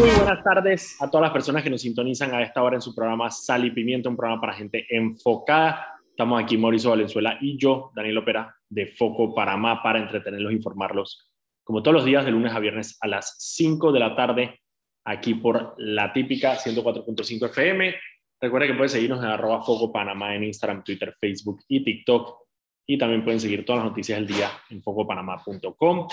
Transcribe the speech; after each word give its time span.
Muy 0.00 0.08
buenas 0.12 0.42
tardes 0.42 0.96
a 1.02 1.10
todas 1.10 1.24
las 1.24 1.30
personas 1.30 1.62
que 1.62 1.68
nos 1.68 1.82
sintonizan 1.82 2.34
a 2.34 2.42
esta 2.42 2.62
hora 2.62 2.76
en 2.76 2.80
su 2.80 2.94
programa 2.94 3.30
Sal 3.30 3.66
y 3.66 3.70
Pimienta, 3.70 4.08
un 4.08 4.16
programa 4.16 4.40
para 4.40 4.54
gente 4.54 4.86
enfocada. 4.88 6.00
Estamos 6.08 6.42
aquí 6.42 6.56
Mauricio 6.56 6.88
Valenzuela 6.88 7.36
y 7.38 7.58
yo, 7.58 7.92
Daniel 7.94 8.16
Opera, 8.16 8.56
de 8.66 8.86
Foco 8.86 9.34
Panamá, 9.34 9.82
para 9.82 9.98
entretenerlos 9.98 10.54
informarlos, 10.54 11.30
como 11.62 11.82
todos 11.82 11.96
los 11.96 12.06
días, 12.06 12.24
de 12.24 12.30
lunes 12.30 12.54
a 12.54 12.60
viernes 12.60 12.96
a 13.02 13.08
las 13.08 13.36
5 13.40 13.92
de 13.92 14.00
la 14.00 14.16
tarde, 14.16 14.60
aquí 15.04 15.34
por 15.34 15.74
la 15.76 16.14
típica 16.14 16.56
104.5 16.56 17.50
FM. 17.50 17.94
Recuerda 18.40 18.68
que 18.68 18.74
pueden 18.74 18.88
seguirnos 18.88 19.22
en 19.22 19.28
arroba 19.28 19.60
Foco 19.60 19.92
Panamá 19.92 20.34
en 20.34 20.44
Instagram, 20.44 20.82
Twitter, 20.82 21.12
Facebook 21.20 21.60
y 21.68 21.84
TikTok. 21.84 22.38
Y 22.86 22.96
también 22.96 23.22
pueden 23.22 23.38
seguir 23.38 23.66
todas 23.66 23.82
las 23.82 23.90
noticias 23.90 24.18
del 24.18 24.28
día 24.28 24.50
en 24.70 24.82
focopanamá.com. 24.82 26.08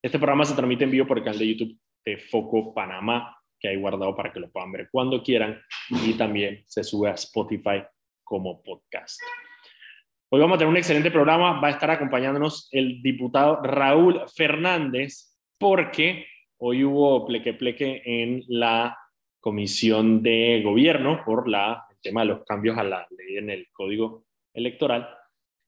Este 0.00 0.16
programa 0.16 0.44
se 0.44 0.54
transmite 0.54 0.84
en 0.84 0.92
vivo 0.92 1.08
por 1.08 1.18
el 1.18 1.24
canal 1.24 1.40
de 1.40 1.48
YouTube 1.48 1.76
de 2.06 2.16
Foco 2.16 2.72
Panamá, 2.72 3.36
que 3.58 3.68
hay 3.68 3.76
guardado 3.76 4.14
para 4.14 4.32
que 4.32 4.38
lo 4.38 4.48
puedan 4.50 4.70
ver 4.70 4.88
cuando 4.90 5.22
quieran. 5.22 5.60
Y 5.90 6.14
también 6.14 6.62
se 6.66 6.84
sube 6.84 7.10
a 7.10 7.14
Spotify 7.14 7.82
como 8.22 8.62
podcast. 8.62 9.20
Hoy 10.30 10.40
vamos 10.40 10.56
a 10.56 10.58
tener 10.58 10.70
un 10.70 10.76
excelente 10.76 11.10
programa. 11.10 11.60
Va 11.60 11.68
a 11.68 11.72
estar 11.72 11.90
acompañándonos 11.90 12.68
el 12.70 13.02
diputado 13.02 13.60
Raúl 13.62 14.22
Fernández, 14.34 15.36
porque 15.58 16.26
hoy 16.58 16.84
hubo 16.84 17.26
pleque 17.26 17.54
pleque 17.54 18.02
en 18.04 18.44
la 18.48 18.96
comisión 19.40 20.22
de 20.22 20.62
gobierno 20.64 21.22
por 21.24 21.48
la, 21.48 21.86
el 21.90 22.00
tema 22.00 22.22
de 22.22 22.28
los 22.28 22.44
cambios 22.44 22.78
a 22.78 22.84
la 22.84 23.06
ley 23.10 23.36
en 23.36 23.50
el 23.50 23.68
código 23.72 24.26
electoral. 24.54 25.08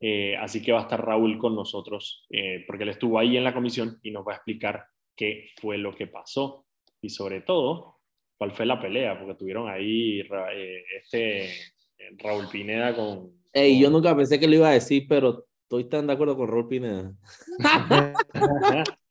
Eh, 0.01 0.37
así 0.37 0.63
que 0.63 0.71
va 0.71 0.79
a 0.79 0.83
estar 0.83 1.05
Raúl 1.05 1.39
con 1.39 1.57
nosotros, 1.57 2.27
eh, 2.31 2.65
porque 2.67 2.85
él 2.85 2.91
estuvo 2.91 3.19
ahí 3.19 3.37
en 3.37 3.45
la 3.45 3.55
comisión 3.55 3.99
y 4.03 4.13
nos 4.13 4.27
va 4.27 4.33
a 4.33 4.37
explicar 4.37 4.87
qué 5.19 5.49
fue 5.61 5.77
lo 5.77 5.95
que 5.95 6.07
pasó 6.07 6.65
y 7.03 7.11
sobre 7.11 7.43
todo 7.43 7.99
cuál 8.39 8.53
fue 8.53 8.65
la 8.65 8.81
pelea, 8.81 9.19
porque 9.19 9.35
tuvieron 9.35 9.69
ahí 9.69 10.21
eh, 10.21 10.85
este 11.03 11.51
Raúl 12.19 12.49
Pineda 12.49 12.95
con... 12.95 13.33
Ey, 13.53 13.81
yo 13.81 13.91
nunca 13.91 14.17
pensé 14.17 14.39
que 14.39 14.47
lo 14.47 14.55
iba 14.55 14.69
a 14.69 14.75
decir, 14.75 15.07
pero 15.09 15.47
estoy 15.63 15.89
tan 15.89 16.07
de 16.07 16.13
acuerdo 16.13 16.37
con 16.37 16.49
Raúl 16.49 16.69
Pineda. 16.69 17.13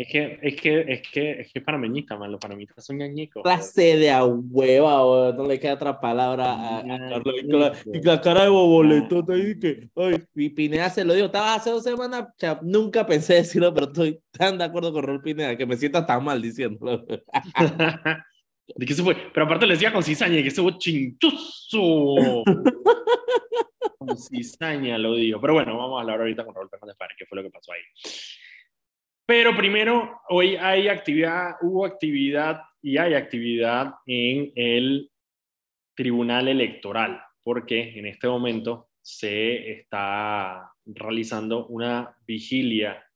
Es 0.00 0.08
que, 0.08 0.38
es 0.40 0.56
que, 0.58 0.80
es 0.88 1.02
que, 1.02 1.30
es 1.42 1.52
que 1.52 1.60
panameñita, 1.60 2.16
man. 2.16 2.32
Los 2.32 2.40
panameñitas 2.40 2.82
son 2.82 2.96
ñañicos. 2.96 3.42
Clase 3.42 3.98
de 3.98 4.10
a 4.10 4.24
hueva, 4.24 5.34
no 5.36 5.46
le 5.46 5.60
queda 5.60 5.74
otra 5.74 6.00
palabra 6.00 6.54
a, 6.54 6.78
a. 6.78 7.18
Y 7.18 7.46
con, 7.50 7.60
la, 7.60 7.74
y 7.84 8.00
con 8.00 8.06
la 8.06 8.20
cara 8.22 8.44
de 8.44 8.48
boboleto, 8.48 9.22
te 9.22 9.34
dije 9.34 9.58
que, 9.60 9.90
ay, 9.96 10.24
y 10.36 10.48
Pineda 10.48 10.88
se 10.88 11.04
lo 11.04 11.12
dijo, 11.12 11.26
estaba 11.26 11.54
hace 11.54 11.68
dos 11.68 11.82
semanas, 11.82 12.28
sea, 12.38 12.58
nunca 12.62 13.04
pensé 13.04 13.34
decirlo, 13.34 13.74
pero 13.74 13.88
estoy 13.88 14.18
tan 14.30 14.56
de 14.56 14.64
acuerdo 14.64 14.90
con 14.90 15.02
Raúl 15.02 15.20
Pineda 15.20 15.54
que 15.54 15.66
me 15.66 15.76
siento 15.76 16.06
tan 16.06 16.24
mal 16.24 16.40
diciéndolo. 16.40 17.04
¿De 18.76 18.86
qué 18.86 18.94
se 18.94 19.02
fue? 19.02 19.14
Pero 19.34 19.44
aparte 19.44 19.66
le 19.66 19.74
decía 19.74 19.92
con 19.92 20.02
cizaña, 20.02 20.42
que 20.42 20.50
se 20.50 20.62
fue 20.62 20.78
chinchuzo. 20.78 22.42
con 23.98 24.16
cizaña 24.16 24.96
lo 24.96 25.14
digo. 25.14 25.38
Pero 25.42 25.52
bueno, 25.52 25.76
vamos 25.76 25.98
a 25.98 26.00
hablar 26.00 26.20
ahorita 26.20 26.42
con 26.46 26.54
Raúl 26.54 26.70
Fernández 26.70 26.96
para 26.96 27.14
qué 27.18 27.26
fue 27.26 27.36
lo 27.36 27.42
que 27.42 27.50
pasó 27.50 27.72
ahí. 27.72 27.82
Pero 29.30 29.56
primero, 29.56 30.22
hoy 30.28 30.56
hay 30.56 30.88
actividad, 30.88 31.54
hubo 31.62 31.86
actividad 31.86 32.62
y 32.82 32.98
hay 32.98 33.14
actividad 33.14 33.94
en 34.04 34.50
el 34.56 35.08
Tribunal 35.94 36.48
Electoral, 36.48 37.22
porque 37.44 37.96
en 37.96 38.06
este 38.06 38.26
momento 38.26 38.88
se 39.00 39.70
está 39.70 40.72
realizando 40.84 41.68
una 41.68 42.12
vigilia 42.26 43.08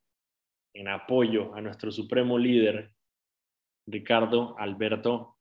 en 0.73 0.87
apoyo 0.87 1.53
a 1.53 1.61
nuestro 1.61 1.91
supremo 1.91 2.39
líder, 2.39 2.93
Ricardo 3.85 4.55
Alberto 4.57 5.39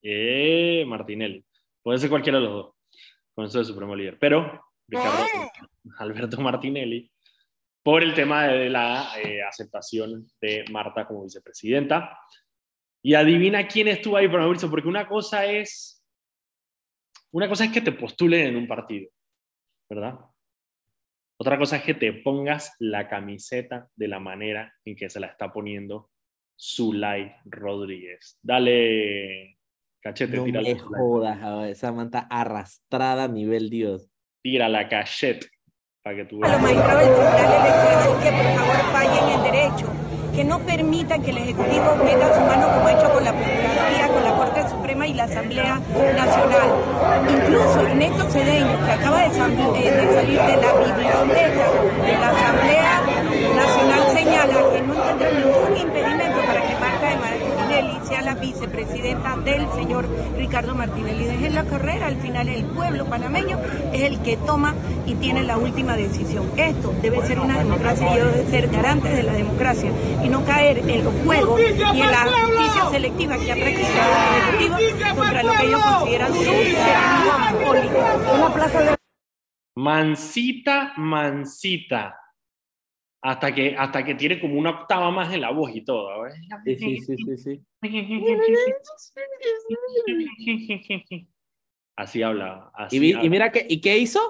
eh, 0.00 0.84
Martinelli. 0.86 1.44
Puede 1.82 1.98
ser 1.98 2.08
cualquiera 2.08 2.38
de 2.38 2.44
los 2.44 2.54
dos, 2.54 2.74
con 3.34 3.46
eso 3.46 3.58
de 3.58 3.64
supremo 3.64 3.96
líder. 3.96 4.16
Pero 4.16 4.64
Ricardo 4.86 5.24
Alberto 5.98 6.40
Martinelli 6.40 7.10
por 7.82 8.02
el 8.02 8.14
tema 8.14 8.46
de 8.46 8.68
la 8.68 9.12
eh, 9.22 9.42
aceptación 9.42 10.26
de 10.40 10.64
Marta 10.70 11.06
como 11.06 11.24
vicepresidenta. 11.24 12.18
Y 13.02 13.14
adivina 13.14 13.66
quién 13.66 13.88
estuvo 13.88 14.16
ahí 14.16 14.28
por 14.28 14.40
Mauricio, 14.40 14.68
porque 14.68 14.88
una 14.88 15.08
cosa 15.08 15.46
es, 15.46 16.04
una 17.32 17.48
cosa 17.48 17.64
es 17.64 17.72
que 17.72 17.80
te 17.80 17.92
postulen 17.92 18.48
en 18.48 18.56
un 18.56 18.68
partido, 18.68 19.10
¿verdad? 19.88 20.18
Otra 21.38 21.56
cosa 21.56 21.76
es 21.76 21.82
que 21.84 21.94
te 21.94 22.12
pongas 22.12 22.74
la 22.78 23.08
camiseta 23.08 23.88
de 23.96 24.08
la 24.08 24.20
manera 24.20 24.74
en 24.84 24.94
que 24.94 25.08
se 25.08 25.20
la 25.20 25.28
está 25.28 25.50
poniendo 25.50 26.10
Zulay 26.60 27.34
Rodríguez. 27.46 28.38
Dale, 28.42 29.56
cachete, 30.02 30.36
no 30.36 30.44
tira 30.44 30.60
me 30.60 30.78
jodas, 30.78 31.70
esa 31.70 31.92
manta 31.92 32.26
arrastrada 32.28 33.24
a 33.24 33.28
nivel 33.28 33.70
Dios. 33.70 34.10
Tira 34.42 34.68
la 34.68 34.90
cachete 34.90 35.48
para 36.02 36.16
que 36.16 36.24
tú 36.24 36.42
A 36.42 36.48
los 36.48 36.62
magistrados 36.62 37.04
del 37.04 37.12
Tribunal 37.12 37.52
Electoral 37.60 38.22
que 38.22 38.32
por 38.32 38.48
favor 38.56 38.76
fallen 38.90 39.28
en 39.34 39.42
derecho, 39.42 39.86
que 40.34 40.44
no 40.44 40.58
permitan 40.60 41.22
que 41.22 41.30
el 41.30 41.36
Ejecutivo 41.36 41.94
meta 42.02 42.34
su 42.34 42.40
mano 42.40 42.72
como 42.72 42.86
ha 42.86 42.92
hecho 42.92 43.12
con 43.12 43.22
la 43.22 43.32
Procuraduría, 43.32 44.08
con 44.08 44.24
la 44.24 44.32
Corte 44.32 44.68
Suprema 44.70 45.06
y 45.06 45.12
la 45.12 45.24
Asamblea 45.24 45.78
Nacional. 46.16 46.68
Incluso 47.28 47.80
Ernesto 47.82 48.30
Cedeño, 48.30 48.86
que 48.86 48.92
acaba 48.92 49.28
de, 49.28 49.30
salir 49.34 50.40
de 50.40 50.56
la 50.56 50.72
biblioteca 50.72 51.66
de 52.06 52.12
la 52.18 52.28
Asamblea 52.30 53.02
Nacional, 53.56 54.02
señala 54.14 54.54
que 54.72 54.80
no 54.80 54.94
tendrá 54.94 55.30
ningún 55.32 55.76
impedimento 55.76 56.40
para 56.46 56.62
que 56.62 56.74
Marta 56.80 57.08
de 57.10 57.16
Martinelli 57.16 57.99
sea 58.10 58.22
la 58.22 58.34
vicepresidenta 58.34 59.36
del 59.36 59.70
señor 59.72 60.08
Ricardo 60.36 60.74
Martinelli. 60.74 61.24
Dejen 61.24 61.54
correr, 61.66 62.02
al 62.02 62.16
final 62.16 62.48
el 62.48 62.64
pueblo 62.64 63.06
panameño 63.06 63.58
es 63.92 64.02
el 64.02 64.20
que 64.20 64.36
toma 64.36 64.74
y 65.06 65.14
tiene 65.14 65.44
la 65.44 65.56
última 65.56 65.96
decisión. 65.96 66.50
Esto 66.56 66.92
debe 67.00 67.24
ser 67.26 67.38
una 67.38 67.56
democracia 67.58 68.12
y 68.12 68.18
debe 68.18 68.50
ser 68.50 68.68
garante 68.68 69.08
de 69.08 69.22
la 69.22 69.32
democracia 69.32 69.92
y 70.24 70.28
no 70.28 70.44
caer 70.44 70.78
en 70.78 71.04
los 71.04 71.14
juegos 71.24 71.60
y 71.60 72.00
en 72.00 72.10
la 72.10 72.26
justicia 72.26 72.90
selectiva 72.90 73.38
que 73.38 73.52
ha 73.52 73.54
practicado 73.54 74.10
el 74.28 74.42
Ejecutivo 74.42 75.16
contra 75.16 75.42
lo 75.42 75.52
que 75.52 75.66
ellos 75.66 75.82
consideran 75.84 76.32
enemigos 76.34 77.68
políticos. 77.68 78.04
Una 78.34 78.54
plaza 78.54 78.80
de... 78.80 78.96
Mancita, 79.76 80.92
mancita. 80.96 82.19
Hasta 83.22 83.54
que, 83.54 83.76
hasta 83.76 84.02
que 84.02 84.14
tiene 84.14 84.40
como 84.40 84.58
una 84.58 84.70
octava 84.70 85.10
más 85.10 85.32
en 85.34 85.42
la 85.42 85.50
voz 85.50 85.70
y 85.74 85.84
todo. 85.84 86.08
Sí, 86.64 86.76
sí, 86.76 86.96
sí, 87.00 87.16
sí, 87.16 87.36
sí. 87.36 87.60
Así 91.96 92.22
hablaba. 92.22 92.70
Así 92.74 92.96
Y, 92.96 93.28
mira 93.28 93.52
que, 93.52 93.66
¿y 93.68 93.82
qué 93.82 93.98
hizo? 93.98 94.20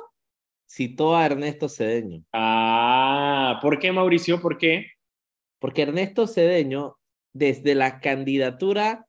Citó 0.68 1.16
a 1.16 1.26
Ernesto 1.26 1.68
Cedeño. 1.68 2.24
Ah, 2.32 3.60
¿por 3.62 3.78
qué, 3.78 3.92
Mauricio? 3.92 4.40
¿Por 4.40 4.58
qué? 4.58 4.86
Porque 5.60 5.82
Ernesto 5.82 6.26
Cedeño, 6.26 6.96
desde 7.32 7.76
la 7.76 8.00
candidatura 8.00 9.06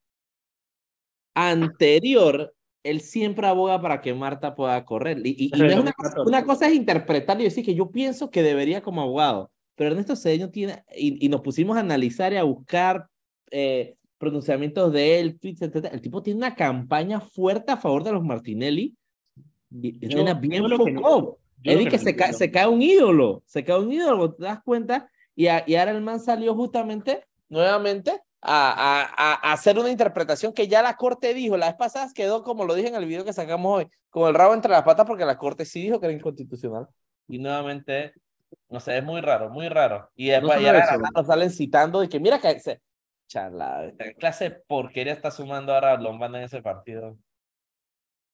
anterior, 1.36 2.54
él 2.84 3.02
siempre 3.02 3.48
aboga 3.48 3.82
para 3.82 4.02
que 4.02 4.14
Marta 4.14 4.56
pueda 4.56 4.84
correr. 4.86 5.22
Y, 5.24 5.50
no 5.58 5.82
una, 5.82 5.94
cosa, 5.94 6.16
2014. 6.18 6.30
una 6.30 6.46
cosa 6.46 6.68
es 6.68 6.74
interpretarlo 6.74 7.42
y 7.42 7.46
decir 7.46 7.66
que 7.66 7.76
yo 7.76 7.92
pienso 7.92 8.30
que 8.30 8.44
debería 8.44 8.82
como 8.82 9.02
abogado, 9.02 9.52
pero 9.82 9.94
Ernesto 9.94 10.16
Cedeño 10.16 10.52
tiene, 10.52 10.84
y, 10.96 11.26
y 11.26 11.28
nos 11.28 11.42
pusimos 11.42 11.76
a 11.76 11.80
analizar 11.80 12.32
y 12.34 12.36
a 12.38 12.44
buscar 12.44 13.08
eh, 13.50 13.96
pronunciamientos 14.20 14.94
de 14.94 15.20
él, 15.20 15.40
tweets, 15.40 15.64
etc. 15.64 15.88
El 15.92 16.02
tipo 16.02 16.22
tiene 16.22 16.38
una 16.38 16.54
campaña 16.54 17.20
fuerte 17.20 17.72
a 17.72 17.78
favor 17.78 18.04
de 18.04 18.12
los 18.12 18.24
Martinelli. 18.24 18.96
Es 19.72 20.14
una 20.22 20.36
bien 20.36 20.62
que 20.70 20.70
focó. 20.78 21.40
Es 21.64 21.78
que 21.90 21.98
no 21.98 22.04
se, 22.04 22.16
cae, 22.16 22.28
entiendo- 22.28 22.38
se 22.38 22.52
cae 22.52 22.68
un 22.68 22.82
ídolo, 22.84 23.42
se 23.48 23.64
cae 23.64 23.80
un 23.80 23.92
ídolo, 23.92 24.36
te 24.36 24.44
das 24.44 24.62
cuenta, 24.64 25.10
y, 25.36 25.48
a- 25.48 25.64
y 25.66 25.74
ahora 25.74 25.90
el 25.94 26.02
man 26.02 26.20
salió 26.20 26.54
justamente, 26.54 27.26
nuevamente, 27.50 28.12
a, 28.40 29.02
a- 29.18 29.50
a 29.50 29.54
hacer 29.54 29.80
una 29.80 29.90
interpretación 29.90 30.54
que 30.54 30.68
ya 30.68 30.84
la 30.84 30.96
corte 30.96 31.34
dijo, 31.34 31.58
la 31.58 31.66
vez 31.70 31.76
pasada 31.76 32.08
quedó, 32.14 32.44
como 32.44 32.66
lo 32.66 32.76
dije 32.76 32.90
en 32.90 32.96
el 32.96 33.08
video 33.08 33.26
que 33.26 33.34
sacamos 33.34 33.80
hoy, 33.80 33.88
con 34.12 34.30
el 34.30 34.36
rabo 34.36 34.54
entre 34.54 34.70
las 34.72 34.84
patas, 34.84 35.08
porque 35.08 35.26
la 35.26 35.40
corte 35.40 35.66
sí 35.66 35.82
dijo 35.82 36.00
que 36.00 36.06
era 36.06 36.14
inconstitucional, 36.16 36.86
y 37.28 37.40
nuevamente, 37.40 38.14
no 38.70 38.80
sé, 38.80 38.98
es 38.98 39.04
muy 39.04 39.22
raro, 39.22 39.50
muy 39.50 39.70
raro, 39.70 40.10
y 40.16 40.30
después 40.30 40.54
solo 40.54 40.64
y 40.64 40.68
ahora 40.68 40.80
eso, 40.80 40.92
ahora 40.94 41.10
nos 41.16 41.28
salen 41.28 41.50
citando 41.50 42.00
de 42.00 42.10
que 42.10 42.20
mira 42.20 42.40
que 42.40 42.60
se... 42.60 42.82
Charla, 43.28 43.86
esta 43.86 44.14
clase 44.14 44.50
de 44.50 44.52
porquería 44.68 45.14
está 45.14 45.32
sumando 45.32 45.74
ahora 45.74 45.98
Lombana 45.98 46.40
en 46.40 46.44
ese 46.46 46.62
partido. 46.62 47.18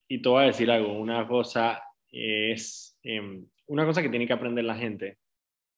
Y 0.08 0.20
te 0.20 0.28
voy 0.28 0.42
a 0.42 0.46
decir 0.46 0.70
algo, 0.70 0.98
una 0.98 1.26
cosa 1.28 1.82
es, 2.10 2.98
em, 3.02 3.46
una 3.66 3.84
cosa 3.84 4.02
que 4.02 4.08
tiene 4.08 4.26
que 4.26 4.32
aprender 4.32 4.64
la 4.64 4.74
gente, 4.74 5.18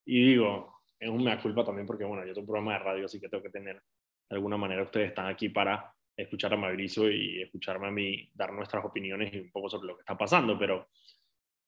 y 0.07 0.31
digo, 0.31 0.81
es 0.99 1.09
un 1.09 1.25
mea 1.25 1.41
culpa 1.41 1.65
también 1.65 1.87
porque, 1.87 2.05
bueno, 2.05 2.25
yo 2.25 2.33
tengo 2.33 2.41
un 2.41 2.47
programa 2.47 2.73
de 2.73 2.79
radio, 2.79 3.05
así 3.07 3.21
que 3.21 3.29
tengo 3.29 3.43
que 3.43 3.51
tener, 3.51 3.77
de 3.77 4.37
alguna 4.37 4.57
manera, 4.57 4.83
ustedes 4.83 5.09
están 5.09 5.27
aquí 5.27 5.49
para 5.49 5.93
escuchar 6.17 6.53
a 6.53 6.57
Mauricio 6.57 7.11
y 7.11 7.43
escucharme 7.43 7.89
a 7.89 7.91
mí 7.91 8.31
dar 8.35 8.53
nuestras 8.53 8.85
opiniones 8.85 9.33
y 9.33 9.39
un 9.39 9.51
poco 9.51 9.69
sobre 9.69 9.89
lo 9.89 9.97
que 9.97 10.03
está 10.03 10.17
pasando, 10.17 10.59
pero 10.59 10.89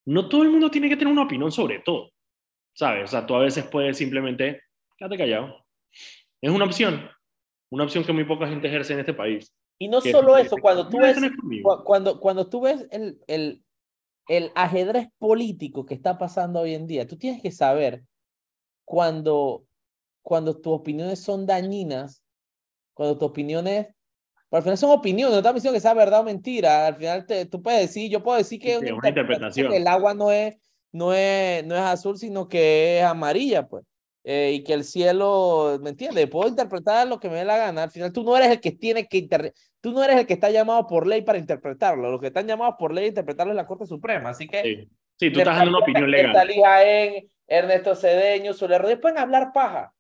no 0.07 0.29
todo 0.29 0.43
el 0.43 0.51
mundo 0.51 0.71
tiene 0.71 0.89
que 0.89 0.97
tener 0.97 1.13
una 1.13 1.25
opinión 1.25 1.51
sobre 1.51 1.81
todo, 1.81 2.11
¿sabes? 2.75 3.05
O 3.05 3.07
sea, 3.07 3.27
tú 3.27 3.35
a 3.35 3.41
veces 3.41 3.65
puedes 3.65 3.97
simplemente, 3.97 4.61
quédate 4.97 5.19
callado. 5.19 5.65
Es 6.41 6.51
una 6.51 6.65
opción. 6.65 7.09
una 7.71 7.85
opción 7.85 8.05
que 8.05 8.13
muy 8.13 8.25
poca 8.25 8.47
gente 8.49 8.69
ejerce 8.69 8.93
en 8.93 9.01
este 9.01 9.15
país. 9.15 9.53
Y 9.79 9.89
no 9.89 10.01
solo 10.01 10.37
eso, 10.37 10.57
cuando 10.61 10.89
tú 10.89 10.99
ves, 10.99 11.17
cuando, 11.85 12.21
cuando 12.21 12.49
tú 12.49 12.61
ves 12.61 12.87
el, 12.91 13.19
el, 13.27 13.65
el 14.29 14.53
ajedrez 14.55 15.09
político 15.19 15.85
que 15.85 15.95
está 15.95 16.19
pasando 16.19 16.61
hoy 16.61 16.75
en 16.75 16.87
día, 16.87 17.07
tú 17.07 17.17
tienes 17.17 17.43
que 17.43 17.51
saber 17.51 18.05
cuando, 18.85 19.65
cuando 20.23 20.61
tus 20.61 20.73
opiniones 20.73 21.21
son 21.21 21.47
dañinas, 21.47 22.23
cuando 22.95 23.19
tus 23.19 23.29
opiniones, 23.31 23.87
pero 24.49 24.59
al 24.59 24.63
final 24.63 24.79
son 24.79 24.91
opiniones, 24.91 25.33
no 25.33 25.39
estamos 25.39 25.57
diciendo 25.63 25.77
que 25.77 25.81
sea 25.81 25.95
verdad 25.95 26.21
o 26.21 26.25
mentira, 26.25 26.87
al 26.87 26.97
final 26.97 27.27
te, 27.27 27.47
tú 27.47 27.63
puedes 27.63 27.81
decir, 27.81 28.11
yo 28.11 28.23
puedo 28.23 28.39
decir 28.39 28.61
que 28.61 28.79
Sí, 28.79 28.93
una 28.93 29.09
interpretación. 29.09 29.71
que 29.71 29.79
el 29.79 29.87
agua 29.89 30.15
no 30.15 30.31
es, 30.31 30.57
no 30.93 31.13
es, 31.15 31.65
no 31.67 31.75
es 31.75 31.81
azul, 31.83 32.19
sino 32.19 32.49
que 32.49 32.99
es 32.99 33.05
amarilla, 33.05 33.67
pues. 33.67 33.85
Eh, 34.25 34.53
y 34.55 34.63
que 34.63 34.75
el 34.75 34.85
cielo, 34.85 35.79
¿me 35.83 35.91
entiendes? 35.91 36.29
Puedo 36.29 36.49
interpretar 36.49 37.09
lo 37.09 37.19
que 37.19 37.29
me 37.29 37.37
dé 37.37 37.45
la 37.45 37.57
gana. 37.57 37.83
Al 37.83 37.91
final 37.91 38.13
tú 38.13 38.23
no 38.23 38.37
eres 38.37 38.51
el 38.51 38.61
que 38.61 38.71
tiene 38.71 39.09
que 39.09 39.19
inter... 39.19 39.53
tú 39.81 39.91
no 39.91 40.05
eres 40.05 40.17
el 40.17 40.27
que 40.27 40.35
está 40.35 40.49
llamado 40.51 40.87
por 40.87 41.09
ley 41.09 41.23
para 41.23 41.39
interpretarlo. 41.39 42.11
Los 42.11 42.21
que 42.21 42.29
están 42.29 42.47
llamados 42.47 42.77
por 42.79 42.95
ley 42.95 43.07
a 43.07 43.09
interpretarlo 43.09 43.53
es 43.53 43.57
la 43.57 43.67
Corte 43.67 43.87
Suprema. 43.87 44.31
Así 44.31 44.47
que 44.47 44.63
Sí, 44.63 44.89
sí 45.19 45.33
tú 45.33 45.41
estás 45.41 45.57
dando 45.57 45.71
una 45.71 45.81
opinión 45.81 46.09
legal. 46.09 46.49
Jaén, 46.49 47.29
Ernesto 47.49 47.97
Cedeño, 47.97 48.55
Zulia 48.55 48.79
Rodríguez 48.79 49.01
pueden 49.01 49.19
hablar 49.19 49.53
paja. 49.53 49.93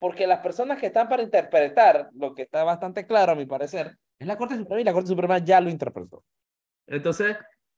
Porque 0.00 0.26
las 0.26 0.40
personas 0.40 0.80
que 0.80 0.86
están 0.86 1.08
para 1.08 1.22
interpretar, 1.22 2.08
lo 2.14 2.34
que 2.34 2.42
está 2.42 2.64
bastante 2.64 3.06
claro 3.06 3.32
a 3.32 3.36
mi 3.36 3.46
parecer, 3.46 3.96
es 4.18 4.26
la 4.26 4.36
Corte 4.36 4.56
Suprema 4.56 4.80
y 4.80 4.84
la 4.84 4.92
Corte 4.92 5.08
Suprema 5.08 5.38
ya 5.38 5.60
lo 5.60 5.70
interpretó. 5.70 6.24
Entonces, 6.88 7.36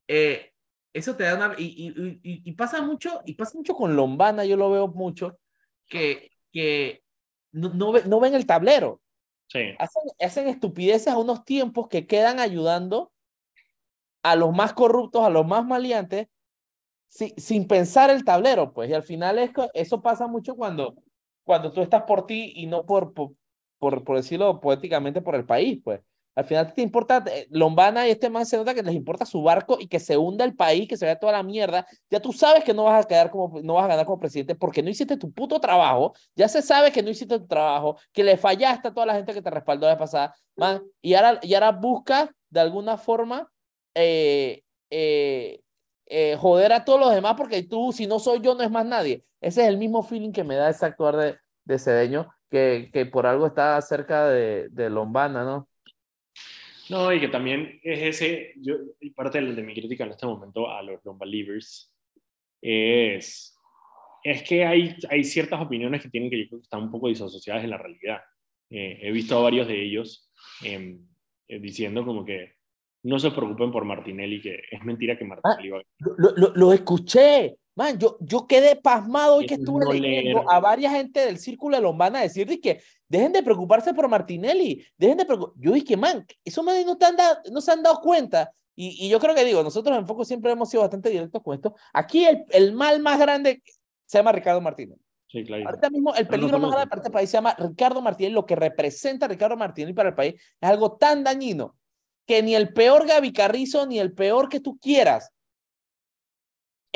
eh, 0.08 0.52
eso 0.98 1.16
te 1.16 1.24
da 1.24 1.36
una... 1.36 1.54
Y, 1.58 1.64
y, 1.64 2.20
y, 2.22 2.42
y 2.50 2.52
pasa 2.54 2.82
mucho, 2.82 3.20
y 3.26 3.34
pasa 3.34 3.56
mucho 3.58 3.74
con 3.74 3.96
Lombana, 3.96 4.44
yo 4.44 4.56
lo 4.56 4.70
veo 4.70 4.88
mucho, 4.88 5.38
que, 5.88 6.30
que 6.52 7.02
no, 7.52 7.70
no, 7.74 7.92
ve- 7.92 8.04
no 8.06 8.20
ven 8.20 8.34
el 8.34 8.46
tablero. 8.46 9.02
Sí, 9.48 9.60
Hacen, 9.78 10.02
hacen 10.20 10.48
estupideces 10.48 11.08
a 11.08 11.18
unos 11.18 11.44
tiempos 11.44 11.88
que 11.88 12.06
quedan 12.06 12.40
ayudando 12.40 13.12
a 14.22 14.36
los 14.36 14.54
más 14.54 14.72
corruptos, 14.72 15.22
a 15.24 15.30
los 15.30 15.46
más 15.46 15.64
maleantes, 15.66 16.28
si- 17.08 17.34
sin 17.38 17.68
pensar 17.68 18.10
el 18.10 18.24
tablero, 18.24 18.72
pues. 18.74 18.90
Y 18.90 18.94
al 18.94 19.02
final 19.04 19.38
es, 19.40 19.50
eso 19.74 20.02
pasa 20.02 20.26
mucho 20.28 20.56
cuando, 20.56 20.96
cuando 21.44 21.72
tú 21.72 21.82
estás 21.82 22.04
por 22.04 22.26
ti 22.26 22.52
y 22.56 22.66
no 22.66 22.86
por, 22.86 23.14
por, 23.14 23.32
por, 23.78 24.04
por 24.04 24.16
decirlo 24.18 24.60
poéticamente, 24.60 25.22
por 25.22 25.34
el 25.36 25.46
país, 25.46 25.80
pues. 25.84 26.00
Al 26.36 26.44
final 26.44 26.72
te 26.74 26.82
importa, 26.82 27.24
eh, 27.32 27.46
Lombana 27.50 28.06
y 28.06 28.10
este 28.10 28.28
man 28.28 28.44
se 28.44 28.58
nota 28.58 28.74
que 28.74 28.82
les 28.82 28.94
importa 28.94 29.24
su 29.24 29.42
barco 29.42 29.78
y 29.80 29.88
que 29.88 29.98
se 29.98 30.18
hunda 30.18 30.44
el 30.44 30.54
país, 30.54 30.86
que 30.86 30.98
se 30.98 31.06
vea 31.06 31.18
toda 31.18 31.32
la 31.32 31.42
mierda. 31.42 31.86
Ya 32.10 32.20
tú 32.20 32.30
sabes 32.32 32.62
que 32.62 32.74
no 32.74 32.84
vas 32.84 33.04
a 33.04 33.08
quedar 33.08 33.30
como, 33.30 33.58
no 33.62 33.74
vas 33.74 33.86
a 33.86 33.88
ganar 33.88 34.04
como 34.04 34.20
presidente 34.20 34.54
porque 34.54 34.82
no 34.82 34.90
hiciste 34.90 35.16
tu 35.16 35.32
puto 35.32 35.58
trabajo. 35.60 36.12
Ya 36.34 36.46
se 36.48 36.60
sabe 36.60 36.92
que 36.92 37.02
no 37.02 37.08
hiciste 37.08 37.38
tu 37.38 37.46
trabajo, 37.46 37.96
que 38.12 38.22
le 38.22 38.36
fallaste 38.36 38.88
a 38.88 38.94
toda 38.94 39.06
la 39.06 39.14
gente 39.14 39.32
que 39.32 39.40
te 39.40 39.50
respaldó 39.50 39.86
la 39.86 39.96
pasada, 39.96 40.34
man. 40.56 40.82
Y 41.00 41.14
ahora, 41.14 41.40
y 41.42 41.54
ahora 41.54 41.72
buscas 41.72 42.28
de 42.50 42.60
alguna 42.60 42.98
forma 42.98 43.50
eh, 43.94 44.62
eh, 44.90 45.60
eh, 46.06 46.36
joder 46.38 46.72
a 46.74 46.84
todos 46.84 47.00
los 47.00 47.14
demás 47.14 47.34
porque 47.36 47.62
tú, 47.62 47.92
si 47.92 48.06
no 48.06 48.18
soy 48.18 48.40
yo, 48.40 48.54
no 48.54 48.62
es 48.62 48.70
más 48.70 48.84
nadie. 48.84 49.24
Ese 49.40 49.62
es 49.62 49.68
el 49.68 49.78
mismo 49.78 50.02
feeling 50.02 50.32
que 50.32 50.44
me 50.44 50.56
da 50.56 50.68
ese 50.68 50.84
actuar 50.84 51.16
de, 51.16 51.38
de 51.64 51.78
Cedeño, 51.78 52.30
que, 52.50 52.90
que 52.92 53.06
por 53.06 53.26
algo 53.26 53.46
está 53.46 53.80
cerca 53.80 54.28
de, 54.28 54.68
de 54.70 54.90
Lombana, 54.90 55.42
¿no? 55.44 55.68
No, 56.88 57.12
y 57.12 57.20
que 57.20 57.28
también 57.28 57.80
es 57.82 58.02
ese, 58.02 58.52
yo, 58.56 58.76
y 59.00 59.10
parte 59.10 59.40
de, 59.40 59.54
de 59.54 59.62
mi 59.62 59.74
crítica 59.74 60.04
en 60.04 60.10
este 60.10 60.26
momento 60.26 60.70
a 60.70 60.82
los 60.82 61.04
non-believers 61.04 61.92
es, 62.62 63.56
es 64.22 64.42
que 64.42 64.64
hay, 64.64 64.96
hay 65.08 65.24
ciertas 65.24 65.60
opiniones 65.60 66.02
que 66.02 66.10
tienen 66.10 66.30
que 66.30 66.38
yo 66.38 66.48
creo 66.48 66.58
que 66.58 66.64
están 66.64 66.82
un 66.82 66.90
poco 66.90 67.08
disasociadas 67.08 67.62
de 67.62 67.68
la 67.68 67.78
realidad. 67.78 68.20
Eh, 68.70 68.98
he 69.02 69.12
visto 69.12 69.38
a 69.38 69.42
varios 69.42 69.68
de 69.68 69.80
ellos 69.80 70.30
em, 70.62 71.06
eh, 71.48 71.60
diciendo 71.60 72.04
como 72.04 72.24
que 72.24 72.54
no 73.04 73.18
se 73.18 73.30
preocupen 73.30 73.70
por 73.70 73.84
Martinelli, 73.84 74.40
que 74.40 74.62
es 74.70 74.84
mentira 74.84 75.16
que 75.16 75.24
Martinelli 75.24 75.70
va 75.70 75.78
a 75.78 75.82
Lo, 75.98 76.30
lo, 76.36 76.52
lo 76.54 76.72
escuché, 76.72 77.56
man, 77.76 77.98
yo, 77.98 78.16
yo 78.20 78.46
quedé 78.48 78.74
pasmado 78.74 79.36
hoy 79.36 79.46
que 79.46 79.54
Eso 79.54 79.62
estuve 79.62 79.84
no 79.84 79.92
leyendo 79.92 80.38
leer. 80.40 80.46
a 80.50 80.58
varias 80.60 80.92
gente 80.92 81.20
del 81.20 81.38
círculo 81.38 81.76
de 81.76 81.82
Lombana 81.82 82.20
decir 82.22 82.48
de 82.48 82.60
que 82.60 82.80
dejen 83.08 83.32
de 83.32 83.42
preocuparse 83.42 83.94
por 83.94 84.08
Martinelli, 84.08 84.84
dejen 84.96 85.18
de 85.18 85.24
preocuparse. 85.24 85.60
Yo 85.62 85.72
dije, 85.72 85.96
man, 85.96 86.26
esos 86.44 86.64
manes 86.64 86.84
no, 86.84 86.96
te 86.98 87.06
han 87.06 87.14
dado- 87.16 87.38
no 87.52 87.60
se 87.60 87.70
han 87.70 87.82
dado 87.82 88.00
cuenta. 88.00 88.50
Y, 88.74 89.06
y 89.06 89.08
yo 89.08 89.20
creo 89.20 89.34
que 89.34 89.44
digo, 89.44 89.62
nosotros 89.62 89.96
en 89.96 90.06
Foco 90.06 90.24
siempre 90.24 90.50
hemos 90.50 90.68
sido 90.68 90.82
bastante 90.82 91.08
directos 91.10 91.40
con 91.42 91.54
esto. 91.54 91.74
Aquí 91.94 92.24
el, 92.24 92.44
el 92.50 92.72
mal 92.72 93.00
más 93.00 93.18
grande 93.18 93.62
se 94.04 94.18
llama 94.18 94.32
Ricardo 94.32 94.60
Martínez. 94.60 94.98
Sí, 95.28 95.44
claro. 95.44 95.64
Ahorita 95.66 95.90
mismo 95.90 96.14
el 96.14 96.24
no 96.24 96.30
peligro 96.30 96.58
más 96.58 96.70
grande 96.70 96.88
para 96.88 97.00
este 97.02 97.10
país 97.10 97.28
se 97.30 97.36
llama 97.36 97.54
Ricardo 97.58 98.00
Martínez. 98.02 98.32
Lo 98.32 98.44
que 98.46 98.54
representa 98.56 99.28
Ricardo 99.28 99.56
Martínez 99.56 99.94
para 99.94 100.10
el 100.10 100.14
país 100.14 100.34
es 100.34 100.68
algo 100.68 100.96
tan 100.96 101.24
dañino 101.24 101.76
que 102.26 102.42
ni 102.42 102.54
el 102.54 102.72
peor 102.72 103.06
Gaby 103.06 103.32
Carrizo 103.32 103.86
ni 103.86 103.98
el 103.98 104.12
peor 104.12 104.48
que 104.48 104.60
tú 104.60 104.78
quieras 104.78 105.30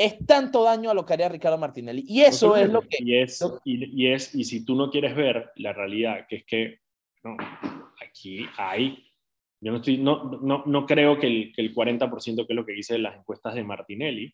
es 0.05 0.25
tanto 0.25 0.63
daño 0.63 0.89
a 0.89 0.93
lo 0.93 1.05
que 1.05 1.13
haría 1.13 1.29
Ricardo 1.29 1.57
Martinelli. 1.57 2.03
Y 2.07 2.21
eso 2.21 2.55
es 2.55 2.69
lo 2.69 2.81
que... 2.81 2.97
Y 2.99 3.15
es, 3.17 3.41
lo- 3.41 3.59
y, 3.63 4.03
y 4.03 4.11
es, 4.11 4.33
y 4.35 4.43
si 4.43 4.65
tú 4.65 4.75
no 4.75 4.89
quieres 4.89 5.15
ver 5.15 5.51
la 5.55 5.73
realidad, 5.73 6.25
que 6.27 6.37
es 6.37 6.45
que 6.45 6.79
no, 7.23 7.35
aquí 8.03 8.45
hay, 8.57 9.05
yo 9.61 9.71
no, 9.71 9.77
estoy, 9.77 9.97
no, 9.97 10.23
no, 10.41 10.63
no 10.65 10.85
creo 10.85 11.19
que 11.19 11.27
el, 11.27 11.53
que 11.55 11.61
el 11.61 11.73
40%, 11.75 12.35
que 12.47 12.53
es 12.53 12.55
lo 12.55 12.65
que 12.65 12.73
dice 12.73 12.97
las 12.97 13.15
encuestas 13.17 13.53
de 13.55 13.63
Martinelli, 13.63 14.33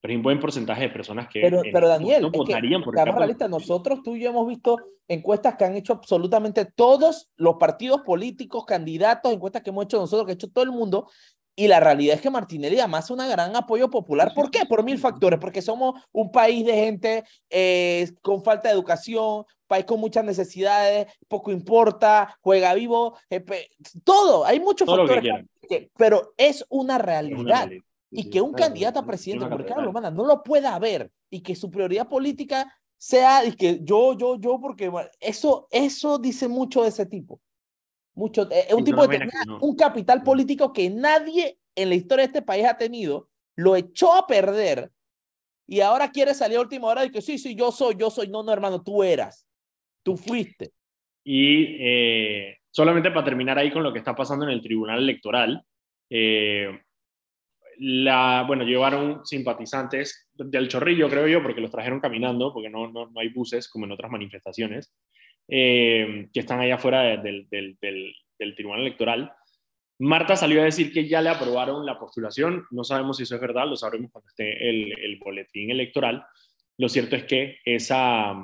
pero 0.00 0.12
hay 0.12 0.16
un 0.16 0.22
buen 0.22 0.38
porcentaje 0.40 0.82
de 0.82 0.90
personas 0.90 1.28
que 1.28 1.40
Pero, 1.40 1.62
pero 1.72 1.88
Daniel, 1.88 2.22
momento 2.22 2.26
es 2.26 2.32
que, 2.32 2.38
votarían 2.54 2.82
por 2.82 2.94
realistas, 2.94 3.18
Martinelli. 3.48 3.50
nosotros, 3.50 4.02
tú 4.02 4.16
y 4.16 4.20
yo 4.20 4.30
hemos 4.30 4.46
visto 4.46 4.76
encuestas 5.08 5.54
que 5.56 5.64
han 5.64 5.76
hecho 5.76 5.94
absolutamente 5.94 6.66
todos 6.66 7.30
los 7.36 7.56
partidos 7.56 8.02
políticos, 8.02 8.64
candidatos, 8.66 9.32
encuestas 9.32 9.62
que 9.62 9.70
hemos 9.70 9.84
hecho 9.84 9.98
nosotros, 9.98 10.26
que 10.26 10.32
ha 10.32 10.34
hecho 10.34 10.50
todo 10.50 10.64
el 10.64 10.72
mundo, 10.72 11.08
y 11.56 11.68
la 11.68 11.80
realidad 11.80 12.16
es 12.16 12.20
que 12.20 12.30
Martinelli 12.30 12.78
además 12.78 13.04
es 13.04 13.10
un 13.10 13.18
gran 13.18 13.54
apoyo 13.54 13.88
popular. 13.90 14.32
¿Por 14.34 14.50
qué? 14.50 14.66
Por 14.66 14.82
mil 14.82 14.98
factores, 14.98 15.38
porque 15.38 15.62
somos 15.62 16.00
un 16.12 16.32
país 16.32 16.64
de 16.66 16.74
gente 16.74 17.24
eh, 17.50 18.10
con 18.22 18.42
falta 18.42 18.68
de 18.68 18.74
educación, 18.74 19.44
país 19.66 19.84
con 19.84 20.00
muchas 20.00 20.24
necesidades, 20.24 21.06
poco 21.28 21.52
importa, 21.52 22.36
juega 22.40 22.74
vivo, 22.74 23.16
eh, 23.30 23.44
todo, 24.02 24.44
hay 24.44 24.60
muchos 24.60 24.86
Todo 24.86 25.06
factores, 25.06 25.46
que- 25.68 25.90
pero 25.96 26.34
es 26.36 26.64
una 26.68 26.98
realidad 26.98 27.70
y 28.10 28.22
Sí, 28.24 28.30
que 28.30 28.40
un 28.40 28.52
claro, 28.52 28.66
candidato 28.66 28.98
a 28.98 29.02
es 29.02 29.08
presidente 29.08 29.44
Ricardo 29.46 29.58
catedral. 29.58 29.84
Lomana 29.86 30.10
no 30.10 30.24
lo 30.24 30.42
pueda 30.42 30.78
ver 30.78 31.10
y 31.30 31.40
que 31.40 31.56
su 31.56 31.70
prioridad 31.70 32.08
política 32.08 32.72
sea 32.96 33.44
y 33.44 33.52
que 33.52 33.80
yo, 33.82 34.16
yo, 34.16 34.36
yo, 34.40 34.60
porque 34.60 34.88
bueno, 34.88 35.08
eso, 35.20 35.66
eso 35.70 36.18
dice 36.18 36.46
mucho 36.48 36.82
de 36.82 36.88
ese 36.88 37.06
tipo. 37.06 37.40
Mucho, 38.14 38.50
eh, 38.50 38.66
es 38.68 38.74
un 38.74 38.84
tipo 38.84 39.08
que 39.08 39.18
no. 39.46 39.58
un 39.60 39.74
capital 39.76 40.22
político 40.22 40.72
que 40.72 40.88
nadie 40.88 41.58
en 41.74 41.88
la 41.88 41.94
historia 41.96 42.24
de 42.24 42.28
este 42.28 42.42
país 42.42 42.64
ha 42.64 42.76
tenido, 42.76 43.28
lo 43.56 43.76
echó 43.76 44.14
a 44.14 44.26
perder 44.26 44.90
y 45.66 45.80
ahora 45.80 46.10
quiere 46.10 46.34
salir 46.34 46.58
a 46.58 46.60
última 46.60 46.88
hora 46.88 47.04
y 47.04 47.10
que 47.10 47.22
sí, 47.22 47.38
sí, 47.38 47.54
yo 47.54 47.72
soy, 47.72 47.96
yo 47.98 48.10
soy. 48.10 48.28
No, 48.28 48.42
no, 48.42 48.52
hermano, 48.52 48.82
tú 48.82 49.02
eras, 49.02 49.46
tú 50.02 50.16
fuiste. 50.16 50.72
Y 51.24 51.76
eh, 51.80 52.58
solamente 52.70 53.10
para 53.10 53.24
terminar 53.24 53.58
ahí 53.58 53.72
con 53.72 53.82
lo 53.82 53.92
que 53.92 53.98
está 53.98 54.14
pasando 54.14 54.44
en 54.44 54.52
el 54.52 54.62
Tribunal 54.62 54.98
Electoral, 54.98 55.62
eh, 56.10 56.80
la, 57.78 58.44
bueno, 58.46 58.64
llevaron 58.64 59.24
simpatizantes 59.24 60.28
del 60.34 60.68
Chorrillo, 60.68 61.08
creo 61.08 61.26
yo, 61.26 61.42
porque 61.42 61.60
los 61.60 61.70
trajeron 61.70 62.00
caminando, 62.00 62.52
porque 62.52 62.68
no, 62.68 62.90
no, 62.90 63.10
no 63.10 63.20
hay 63.20 63.30
buses 63.30 63.68
como 63.68 63.86
en 63.86 63.92
otras 63.92 64.10
manifestaciones, 64.10 64.92
eh, 65.48 66.28
que 66.32 66.40
están 66.40 66.60
allá 66.60 66.76
afuera 66.76 67.02
de- 67.02 67.46
del, 67.50 67.76
del, 67.80 68.54
Tribunal 68.54 68.80
Electoral. 68.82 69.32
Marta 69.98 70.36
salió 70.36 70.60
a 70.60 70.64
decir 70.64 70.92
que 70.92 71.08
ya 71.08 71.22
le 71.22 71.30
aprobaron 71.30 71.86
la 71.86 71.98
postulación, 71.98 72.64
no 72.70 72.84
sabemos 72.84 73.16
si 73.16 73.22
eso 73.22 73.36
es 73.36 73.40
verdad, 73.40 73.66
lo 73.66 73.76
sabremos 73.76 74.10
cuando 74.10 74.28
esté 74.28 74.68
el, 74.68 74.92
el 74.98 75.18
boletín 75.18 75.70
electoral. 75.70 76.24
Lo 76.78 76.88
cierto 76.88 77.16
es 77.16 77.24
que 77.24 77.58
esa, 77.64 78.34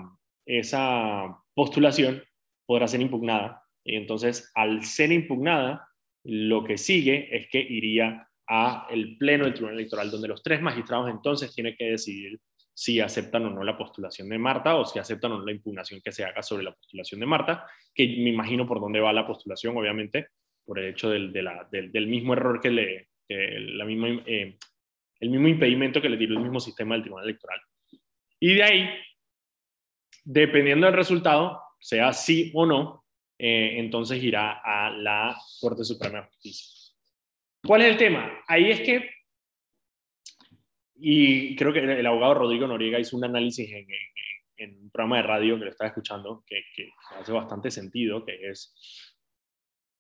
esa 0.47 1.37
postulación 1.55 2.23
podrá 2.67 2.87
ser 2.87 3.01
impugnada. 3.01 3.63
Y 3.85 3.97
entonces, 3.97 4.51
al 4.55 4.85
ser 4.85 5.11
impugnada, 5.13 5.89
lo 6.25 6.65
que 6.65 6.79
sigue 6.79 7.35
es 7.37 7.49
que 7.49 7.61
iría 7.61 8.29
a 8.47 8.87
el 8.91 9.17
pleno 9.17 9.45
del 9.45 9.55
Tribunal 9.55 9.79
Electoral, 9.79 10.11
donde 10.11 10.29
los 10.29 10.43
tres 10.43 10.61
magistrados 10.61 11.11
entonces 11.11 11.55
tienen 11.55 11.75
que 11.77 11.91
decidir 11.91 12.41
si 12.81 12.99
aceptan 12.99 13.45
o 13.45 13.51
no 13.51 13.63
la 13.63 13.77
postulación 13.77 14.31
de 14.31 14.39
Marta 14.39 14.77
o 14.77 14.87
si 14.87 14.99
aceptan 14.99 15.33
o 15.33 15.39
no 15.39 15.45
la 15.45 15.53
impugnación 15.53 16.01
que 16.03 16.13
se 16.13 16.25
haga 16.25 16.43
sobre 16.43 16.63
la 16.63 16.73
postulación 16.73 17.21
de 17.21 17.27
Marta, 17.27 17.67
que 17.95 18.07
me 18.07 18.31
imagino 18.31 18.67
por 18.67 18.81
dónde 18.81 19.01
va 19.01 19.13
la 19.13 19.27
postulación, 19.27 19.77
obviamente, 19.77 20.29
por 20.65 20.79
el 20.79 20.87
hecho 20.87 21.11
del, 21.11 21.31
del, 21.31 22.07
mismo 22.07 22.33
error 22.33 22.59
que 22.59 22.71
le, 22.71 23.09
la 23.29 23.85
misma, 23.85 24.23
eh, 24.25 24.57
el 25.21 25.29
mismo 25.29 25.49
impedimento 25.49 26.01
que 26.01 26.09
le 26.09 26.17
tiró 26.17 26.33
el 26.33 26.43
mismo 26.43 26.59
sistema 26.59 26.95
del 26.95 27.03
Tribunal 27.03 27.29
Electoral. 27.29 27.61
Y 28.41 28.55
de 28.55 28.63
ahí, 28.63 28.89
dependiendo 30.25 30.87
del 30.87 30.97
resultado, 30.97 31.61
sea 31.79 32.15
sí 32.15 32.51
o 32.55 32.65
no, 32.65 33.05
eh, 33.39 33.75
entonces 33.77 34.23
irá 34.23 34.63
a 34.65 34.89
la 34.89 35.37
Corte 35.61 35.85
Suprema 35.85 36.23
de 36.23 36.29
Justicia. 36.29 36.95
¿Cuál 37.63 37.83
es 37.83 37.89
el 37.89 37.99
tema? 37.99 38.43
Ahí 38.49 38.71
es 38.71 38.81
que, 38.81 39.11
y 41.01 41.57
creo 41.57 41.73
que 41.73 41.81
el 41.81 42.07
abogado 42.07 42.35
Rodrigo 42.35 42.67
Noriega 42.67 42.99
hizo 42.99 43.17
un 43.17 43.25
análisis 43.25 43.69
en, 43.71 43.91
en- 43.91 44.11
en 44.57 44.79
un 44.79 44.91
programa 44.91 45.17
de 45.17 45.23
radio 45.23 45.59
que 45.59 45.65
lo 45.65 45.71
estaba 45.71 45.89
escuchando, 45.89 46.45
que, 46.47 46.61
que 46.77 46.91
hace 47.19 47.33
bastante 47.33 47.71
sentido, 47.71 48.25
que 48.27 48.51
es, 48.51 48.75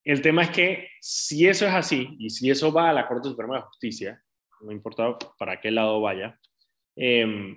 el 0.05 0.21
tema 0.21 0.43
es 0.43 0.51
que 0.51 0.89
si 1.01 1.47
eso 1.47 1.67
es 1.67 1.73
así, 1.73 2.17
y 2.19 2.29
si 2.29 2.51
eso 2.51 2.71
va 2.71 2.91
a 2.91 2.93
la 2.93 3.09
Corte 3.09 3.29
Suprema 3.31 3.57
de 3.57 3.63
Justicia, 3.63 4.23
no 4.61 4.71
importa 4.73 5.17
para 5.39 5.59
qué 5.61 5.71
lado 5.71 6.03
vaya, 6.03 6.39
eh, 6.97 7.57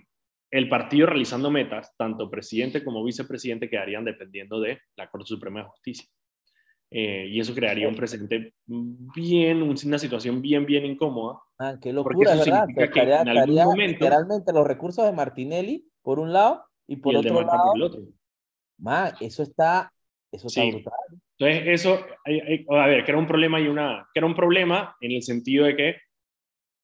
el 0.49 0.69
partido 0.69 1.07
realizando 1.07 1.51
metas, 1.51 1.93
tanto 1.97 2.29
presidente 2.29 2.83
como 2.83 3.03
vicepresidente, 3.03 3.69
quedarían 3.69 4.05
dependiendo 4.05 4.61
de 4.61 4.79
la 4.95 5.09
Corte 5.09 5.27
Suprema 5.27 5.59
de 5.61 5.65
Justicia. 5.67 6.07
Eh, 6.91 7.25
y 7.27 7.39
eso 7.39 7.55
crearía 7.55 7.87
un 7.89 7.95
precedente 7.95 8.53
bien, 8.65 9.63
una 9.63 9.97
situación 9.97 10.41
bien, 10.41 10.63
bien 10.65 10.85
incómoda. 10.85 11.39
Ah, 11.63 11.77
qué 11.81 11.93
locura, 11.93 12.35
¿verdad? 12.35 12.67
Que 12.75 12.83
estaría, 12.83 13.21
en 13.21 13.29
algún 13.29 13.55
momento, 13.55 13.93
literalmente 13.93 14.53
los 14.53 14.67
recursos 14.67 15.05
de 15.05 15.11
Martinelli, 15.11 15.87
por 16.01 16.19
un 16.19 16.33
lado, 16.33 16.65
y 16.87 16.97
por 16.97 17.15
otro 17.15 17.41
lado. 17.41 17.71
Por 17.71 17.77
el 17.77 17.83
otro. 17.83 18.01
Man, 18.77 19.13
eso 19.21 19.43
está, 19.43 19.91
eso 20.31 20.47
está 20.47 20.65
brutal. 20.65 20.93
Entonces, 21.37 21.63
eso, 21.67 21.99
a 22.69 22.87
ver, 22.87 23.03
que 23.03 23.11
era 23.11 23.19
un 23.19 23.27
problema 23.27 23.59
y 23.59 23.67
una, 23.67 24.07
que 24.13 24.19
era 24.19 24.27
un 24.27 24.35
problema 24.35 24.95
en 24.99 25.11
el 25.11 25.23
sentido 25.23 25.65
de 25.65 25.75
que 25.75 25.95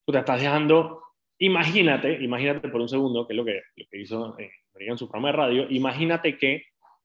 tú 0.05 0.13
te 0.13 0.19
estás 0.19 0.39
dejando 0.41 0.99
Imagínate, 1.41 2.21
imagínate 2.21 2.67
por 2.67 2.81
un 2.81 2.89
segundo, 2.89 3.25
que 3.25 3.33
es 3.33 3.37
lo 3.37 3.45
que, 3.45 3.61
lo 3.77 3.85
que 3.89 4.01
hizo 4.01 4.37
eh, 4.37 4.51
en 4.75 4.97
su 4.97 5.07
programa 5.07 5.29
de 5.29 5.37
radio, 5.37 5.67
imagínate 5.69 6.37
que 6.37 6.63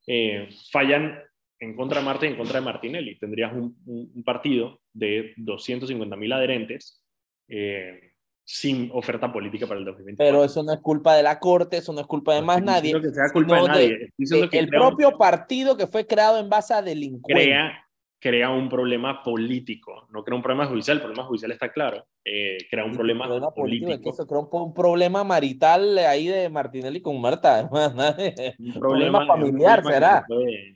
eh, 0.08 0.48
fallan 0.72 1.20
en 1.60 1.76
contra 1.76 2.00
de 2.00 2.04
Marta 2.04 2.26
y 2.26 2.30
en 2.30 2.36
contra 2.36 2.58
de 2.58 2.64
Martinelli. 2.64 3.16
Tendrías 3.16 3.52
un, 3.52 3.76
un, 3.86 4.24
partido 4.24 4.80
de 4.92 5.34
250 5.36 6.16
mil 6.16 6.32
adherentes 6.32 7.03
eh, 7.48 8.12
sin 8.44 8.90
oferta 8.92 9.32
política 9.32 9.66
para 9.66 9.80
el 9.80 9.86
2020. 9.86 10.22
Pero 10.22 10.44
eso 10.44 10.62
no 10.62 10.72
es 10.72 10.80
culpa 10.80 11.14
de 11.16 11.22
la 11.22 11.38
Corte, 11.38 11.78
eso 11.78 11.92
no 11.92 12.00
es 12.00 12.06
culpa 12.06 12.34
de 12.34 12.42
más 12.42 12.62
nadie. 12.62 12.92
Que 13.00 13.10
sea 13.10 13.30
culpa 13.32 13.62
de 13.62 13.68
nadie. 13.68 14.12
el 14.52 14.68
propio 14.68 15.16
partido 15.16 15.76
que 15.76 15.86
fue 15.86 16.06
creado 16.06 16.38
en 16.38 16.50
base 16.50 16.74
a 16.74 16.82
delincuencia. 16.82 17.44
Crea, 17.44 17.84
crea 18.24 18.50
un 18.50 18.68
problema 18.68 19.22
político, 19.22 20.08
no 20.10 20.22
crea 20.24 20.36
un 20.36 20.42
problema 20.42 20.66
judicial, 20.66 20.96
el 20.96 21.02
problema 21.02 21.24
judicial 21.24 21.52
está 21.52 21.72
claro, 21.72 22.06
eh, 22.24 22.58
crea 22.70 22.84
un 22.84 22.92
problema, 22.92 23.26
político. 23.54 24.14
crea 24.26 24.40
un, 24.40 24.74
problema 24.74 25.24
marital 25.24 25.98
ahí 25.98 26.28
de 26.28 26.48
Martinelli 26.48 27.00
con 27.00 27.20
Marta, 27.20 27.68
un 28.58 28.72
problema, 28.74 29.26
familiar 29.26 29.82
será. 29.84 30.24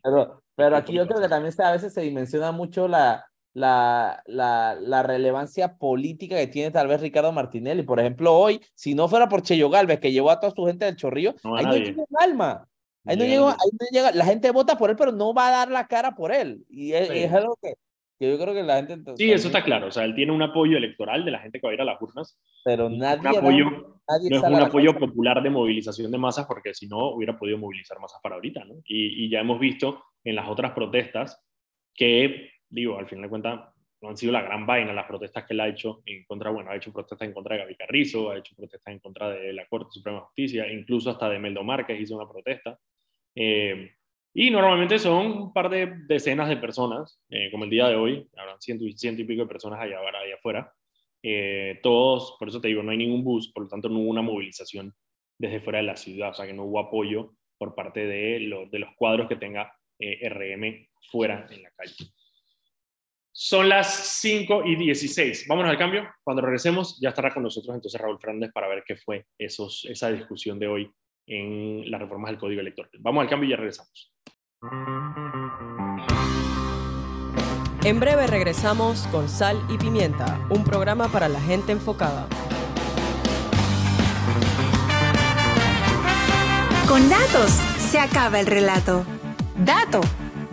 pero, 0.02 0.42
pero 0.54 0.76
aquí 0.76 0.92
yo 0.92 1.06
creo 1.06 1.20
que 1.20 1.28
también 1.28 1.54
a 1.58 1.72
veces 1.72 1.92
se 1.94 2.02
dimensiona 2.02 2.52
mucho 2.52 2.87
la, 2.87 3.25
la, 3.59 4.23
la, 4.27 4.77
la, 4.81 5.03
relevancia 5.03 5.77
política 5.77 6.37
que 6.37 6.47
tiene 6.47 6.71
tal 6.71 6.87
vez 6.87 7.00
Ricardo 7.00 7.33
Martinelli. 7.33 7.83
Por 7.83 7.99
ejemplo, 7.99 8.33
hoy, 8.35 8.61
si 8.75 8.95
no 8.95 9.09
fuera 9.09 9.29
por 9.29 9.43
Cheyo 9.43 9.69
Galvez, 9.69 9.99
que 9.99 10.12
llevó 10.12 10.31
a 10.31 10.38
toda 10.38 10.55
su 10.55 10.65
gente 10.65 10.85
del 10.85 10.97
Chorrillo, 10.97 11.35
ahí 11.57 11.65
no 11.65 11.73
tiene 11.75 12.05
un 12.09 12.17
alma. 12.21 12.69
Ahí 13.05 13.17
no, 13.17 13.25
llega, 13.25 13.50
ahí 13.50 13.71
no 13.73 13.87
llega, 13.91 14.12
la 14.12 14.25
gente 14.25 14.50
vota 14.50 14.77
por 14.79 14.91
él, 14.91 14.97
pero 14.97 15.12
no 15.12 15.35
va 15.35 15.49
a 15.49 15.50
dar 15.50 15.71
la 15.71 15.87
cara 15.87 16.15
por 16.15 16.33
él. 16.33 16.65
Y 16.69 16.93
es, 16.93 17.33
algo 17.33 17.59
que, 17.61 17.75
que, 18.19 18.31
yo 18.31 18.38
creo 18.38 18.55
que 18.55 18.62
la 18.62 18.77
gente... 18.85 19.17
Sí, 19.17 19.33
eso 19.33 19.49
está 19.49 19.65
claro. 19.65 19.88
O 19.88 19.91
sea, 19.91 20.05
él 20.05 20.15
tiene 20.15 20.33
un 20.33 20.43
apoyo 20.43 20.77
electoral 20.77 21.25
de 21.25 21.31
la 21.31 21.38
gente 21.38 21.59
que 21.59 21.67
va 21.67 21.71
a 21.71 21.75
ir 21.75 21.81
a 21.81 21.87
las 21.87 22.00
urnas. 22.00 22.38
Pero 22.65 22.91
nadie... 22.91 23.31
Un 23.31 23.37
apoyo, 23.38 23.65
nadie 24.09 24.31
no 24.31 24.37
es 24.37 24.43
un 24.43 24.55
apoyo 24.55 24.99
popular 24.99 25.43
de 25.43 25.50
movilización 25.50 26.12
de 26.12 26.19
masas, 26.19 26.47
porque 26.47 26.75
si 26.75 26.87
no, 26.87 27.11
hubiera 27.11 27.38
podido 27.38 27.59
movilizar 27.59 27.99
masas 27.99 28.21
para 28.23 28.35
ahorita, 28.35 28.65
¿no? 28.67 28.75
Y, 28.85 29.25
y 29.25 29.31
ya 29.31 29.41
hemos 29.41 29.59
visto 29.59 30.05
en 30.23 30.37
las 30.37 30.49
otras 30.49 30.73
protestas 30.73 31.43
que, 31.95 32.50
digo, 32.68 32.98
al 32.98 33.06
final 33.06 33.25
de 33.25 33.28
cuentas, 33.28 33.60
no 34.00 34.10
han 34.10 34.16
sido 34.16 34.32
la 34.32 34.42
gran 34.42 34.66
vaina 34.66 34.92
las 34.92 35.06
protestas 35.06 35.44
que 35.44 35.54
él 35.54 35.60
ha 35.60 35.68
hecho 35.68 36.02
en 36.06 36.25
contra, 36.25 36.50
bueno, 36.50 36.70
ha 36.70 36.76
hecho 36.76 36.92
protestas 36.92 37.26
en 37.26 37.34
contra 37.34 37.56
de 37.56 37.62
Gaby 37.62 37.76
Carrizo, 37.76 38.30
ha 38.30 38.38
hecho 38.38 38.54
protestas 38.54 38.92
en 38.92 39.00
contra 39.00 39.30
de 39.30 39.52
la 39.52 39.66
Corte 39.66 39.90
Suprema 39.90 40.18
de 40.18 40.25
Justicia, 40.26 40.72
incluso 40.72 41.10
hasta 41.10 41.28
de 41.28 41.38
Meldo 41.38 41.64
Márquez 41.64 42.00
hizo 42.00 42.16
una 42.16 42.28
protesta. 42.28 42.78
Eh, 43.34 43.92
y 44.34 44.50
normalmente 44.50 44.98
son 44.98 45.26
un 45.26 45.52
par 45.52 45.68
de 45.68 45.94
decenas 46.06 46.48
de 46.48 46.58
personas, 46.58 47.20
eh, 47.28 47.50
como 47.50 47.64
el 47.64 47.70
día 47.70 47.88
de 47.88 47.96
hoy, 47.96 48.28
habrán 48.37 48.60
ciento, 48.60 48.84
ciento 48.96 49.22
y 49.22 49.25
pico 49.25 49.42
de 49.42 49.48
personas 49.48 49.80
allá, 49.80 49.98
allá 49.98 50.34
afuera. 50.34 50.72
Eh, 51.22 51.80
todos, 51.82 52.37
por 52.38 52.48
eso 52.48 52.60
te 52.60 52.68
digo, 52.68 52.82
no 52.82 52.92
hay 52.92 52.98
ningún 52.98 53.25
bus, 53.25 53.50
por 53.52 53.64
lo 53.64 53.68
tanto 53.68 53.88
no 53.88 53.98
hubo 53.98 54.10
una 54.10 54.22
movilización 54.22 54.94
desde 55.37 55.60
fuera 55.60 55.78
de 55.78 55.87
la 55.87 55.96
ciudad, 55.96 56.30
o 56.30 56.34
sea 56.34 56.46
que 56.46 56.52
no 56.52 56.64
hubo 56.64 56.78
apoyo 56.78 57.32
por 57.58 57.75
parte 57.75 58.06
de, 58.06 58.68
de 58.70 58.78
los 58.78 58.94
cuadros 58.94 59.28
que 59.28 59.37
tenga 59.37 59.72
RM 59.98 60.88
fuera 61.10 61.48
en 61.50 61.62
la 61.64 61.70
calle. 61.72 62.12
Son 63.40 63.68
las 63.68 64.18
5 64.21 64.64
y 64.64 64.75
16. 64.75 65.47
Vámonos 65.47 65.71
al 65.71 65.78
cambio. 65.78 66.11
Cuando 66.25 66.42
regresemos, 66.42 66.99
ya 67.00 67.11
estará 67.11 67.33
con 67.33 67.45
nosotros 67.45 67.73
entonces 67.73 68.00
Raúl 68.00 68.18
Fernández 68.18 68.50
para 68.52 68.66
ver 68.66 68.83
qué 68.85 68.97
fue 68.97 69.26
esos, 69.38 69.87
esa 69.88 70.11
discusión 70.11 70.59
de 70.59 70.66
hoy 70.66 70.90
en 71.25 71.88
las 71.88 72.00
reformas 72.00 72.33
del 72.33 72.40
Código 72.40 72.61
Electoral. 72.61 72.90
Vamos 72.99 73.23
al 73.23 73.28
cambio 73.28 73.47
y 73.47 73.50
ya 73.52 73.57
regresamos. 73.57 74.12
En 77.85 78.00
breve 78.00 78.26
regresamos 78.26 79.07
con 79.07 79.28
Sal 79.28 79.57
y 79.71 79.78
Pimienta, 79.78 80.45
un 80.50 80.64
programa 80.64 81.07
para 81.07 81.28
la 81.28 81.40
gente 81.40 81.71
enfocada. 81.71 82.26
Con 86.88 87.09
datos 87.09 87.52
se 87.78 88.00
acaba 88.00 88.40
el 88.40 88.47
relato. 88.47 89.07
Dato. 89.57 90.00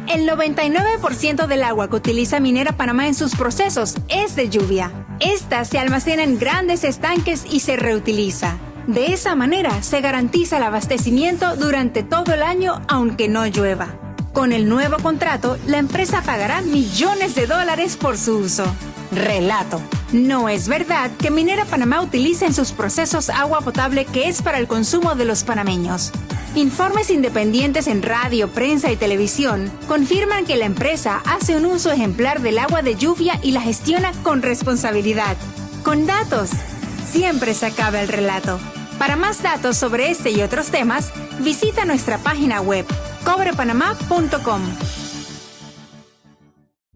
El 0.08 0.30
99% 0.30 1.48
del 1.48 1.64
agua 1.64 1.90
que 1.90 1.96
utiliza 1.96 2.40
Minera 2.40 2.74
Panamá 2.74 3.08
en 3.08 3.16
sus 3.16 3.36
procesos 3.36 3.96
es 4.08 4.36
de 4.36 4.50
lluvia. 4.50 4.92
Esta 5.20 5.66
se 5.66 5.80
almacena 5.80 6.24
en 6.24 6.38
grandes 6.38 6.84
estanques 6.84 7.44
y 7.50 7.62
se 7.62 7.76
reutiliza. 7.76 8.58
De 8.86 9.14
esa 9.14 9.36
manera 9.36 9.82
se 9.82 10.02
garantiza 10.02 10.58
el 10.58 10.64
abastecimiento 10.64 11.56
durante 11.56 12.04
todo 12.04 12.34
el 12.34 12.44
año 12.44 12.82
aunque 12.88 13.28
no 13.28 13.48
llueva. 13.48 13.88
Con 14.32 14.54
el 14.54 14.70
nuevo 14.70 14.98
contrato, 14.98 15.58
la 15.66 15.80
empresa 15.80 16.22
pagará 16.22 16.62
millones 16.62 17.34
de 17.34 17.48
dólares 17.48 17.98
por 17.98 18.18
su 18.18 18.38
uso. 18.38 18.66
Relato. 19.12 19.82
No 20.12 20.50
es 20.50 20.68
verdad 20.68 21.10
que 21.18 21.32
Minera 21.32 21.66
Panamá 21.66 22.02
utilice 22.02 22.46
en 22.46 22.54
sus 22.54 22.74
procesos 22.74 23.30
agua 23.30 23.62
potable 23.62 24.06
que 24.06 24.28
es 24.28 24.42
para 24.44 24.60
el 24.60 24.68
consumo 24.68 25.16
de 25.16 25.26
los 25.26 25.44
panameños. 25.44 26.12
Informes 26.56 27.10
independientes 27.10 27.88
en 27.88 28.02
radio, 28.02 28.48
prensa 28.48 28.90
y 28.90 28.96
televisión 28.96 29.70
confirman 29.90 30.46
que 30.46 30.56
la 30.56 30.64
empresa 30.64 31.22
hace 31.26 31.58
un 31.58 31.66
uso 31.66 31.92
ejemplar 31.92 32.42
del 32.42 32.60
agua 32.60 32.82
de 32.82 32.96
lluvia 32.96 33.38
y 33.44 33.52
la 33.52 33.60
gestiona 33.60 34.14
con 34.24 34.42
responsabilidad. 34.42 35.36
Con 35.84 36.06
datos, 36.06 36.52
siempre 37.12 37.54
se 37.54 37.66
acaba 37.66 38.02
el 38.02 38.08
relato. 38.08 38.58
Para 38.98 39.18
más 39.18 39.44
datos 39.44 39.76
sobre 39.76 40.10
este 40.10 40.32
y 40.32 40.42
otros 40.44 40.68
temas, 40.68 41.12
visita 41.40 41.84
nuestra 41.84 42.20
página 42.20 42.62
web 42.62 42.86
cobrepanamá.com. 43.26 44.62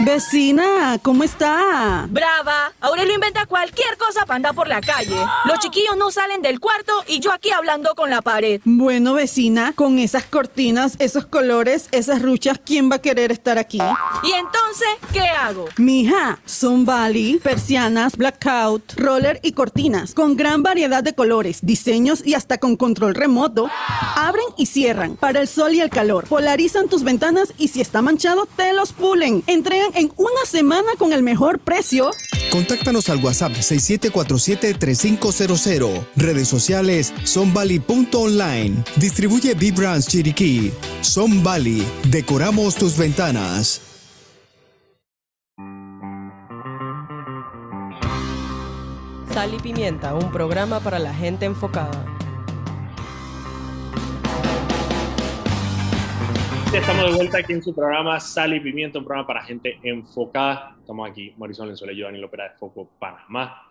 Vecina, 0.00 0.98
¿cómo 1.02 1.24
está? 1.24 2.06
Brava. 2.08 2.72
Aurelio 2.80 3.14
inventa 3.14 3.46
cualquier 3.46 3.96
cosa 3.98 4.24
para 4.26 4.36
andar 4.36 4.54
por 4.54 4.68
la 4.68 4.80
calle. 4.80 5.16
Los 5.44 5.58
chiquillos 5.58 5.96
no 5.96 6.12
salen 6.12 6.40
del 6.40 6.60
cuarto 6.60 6.92
y 7.08 7.18
yo 7.18 7.32
aquí 7.32 7.50
hablando 7.50 7.96
con 7.96 8.08
la 8.08 8.22
pared. 8.22 8.60
Bueno, 8.64 9.14
vecina, 9.14 9.72
con 9.74 9.98
esas 9.98 10.24
cortinas, 10.24 10.94
esos 11.00 11.26
colores, 11.26 11.88
esas 11.90 12.22
ruchas, 12.22 12.60
¿quién 12.64 12.88
va 12.90 12.96
a 12.96 12.98
querer 13.00 13.32
estar 13.32 13.58
aquí? 13.58 13.78
¿Y 14.22 14.32
entonces 14.32 14.88
qué 15.12 15.22
hago? 15.28 15.64
Mija, 15.78 16.38
son 16.46 16.84
Bali, 16.84 17.40
persianas, 17.42 18.16
blackout, 18.16 18.92
roller 18.96 19.40
y 19.42 19.52
cortinas, 19.52 20.14
con 20.14 20.36
gran 20.36 20.62
variedad 20.62 21.02
de 21.02 21.14
colores, 21.14 21.58
diseños 21.62 22.24
y 22.24 22.34
hasta 22.34 22.58
con 22.58 22.76
control 22.76 23.16
remoto. 23.16 23.68
Abren 24.14 24.46
y 24.56 24.66
cierran 24.66 25.16
para 25.16 25.40
el 25.40 25.48
sol 25.48 25.74
y 25.74 25.80
el 25.80 25.90
calor. 25.90 26.24
Polarizan 26.28 26.88
tus 26.88 27.02
ventanas 27.02 27.52
y 27.58 27.68
si 27.68 27.80
está 27.80 28.00
manchado, 28.00 28.46
te 28.56 28.72
los 28.72 28.92
pulen. 28.92 29.42
Entregan 29.48 29.87
en 29.94 30.12
una 30.16 30.44
semana 30.46 30.88
con 30.98 31.12
el 31.12 31.22
mejor 31.22 31.58
precio. 31.58 32.10
Contáctanos 32.50 33.08
al 33.08 33.22
WhatsApp 33.22 33.52
6747-3500. 33.52 36.06
Redes 36.16 36.48
sociales 36.48 37.12
sonbali.online. 37.24 38.84
Distribuye 38.96 39.54
B-Brands 39.54 40.08
Chiriquí. 40.08 40.72
Son 41.00 41.42
Bali. 41.42 41.86
Decoramos 42.10 42.74
tus 42.74 42.96
ventanas. 42.96 43.80
Sal 49.32 49.54
y 49.54 49.58
Pimienta, 49.58 50.14
un 50.14 50.32
programa 50.32 50.80
para 50.80 50.98
la 50.98 51.14
gente 51.14 51.46
enfocada. 51.46 52.17
Estamos 56.72 57.10
de 57.10 57.16
vuelta 57.16 57.38
aquí 57.38 57.54
en 57.54 57.62
su 57.62 57.74
programa 57.74 58.20
Sal 58.20 58.54
y 58.54 58.60
Pimienta, 58.60 58.98
un 58.98 59.04
programa 59.04 59.26
para 59.26 59.42
gente 59.42 59.78
enfocada. 59.82 60.76
Estamos 60.78 61.10
aquí, 61.10 61.34
Marisol 61.38 61.68
Lenzuela 61.68 61.92
y 61.92 61.96
yo, 61.96 62.04
Daniel 62.04 62.24
Opera 62.24 62.50
de 62.50 62.58
Foco 62.58 62.90
Panamá, 62.98 63.62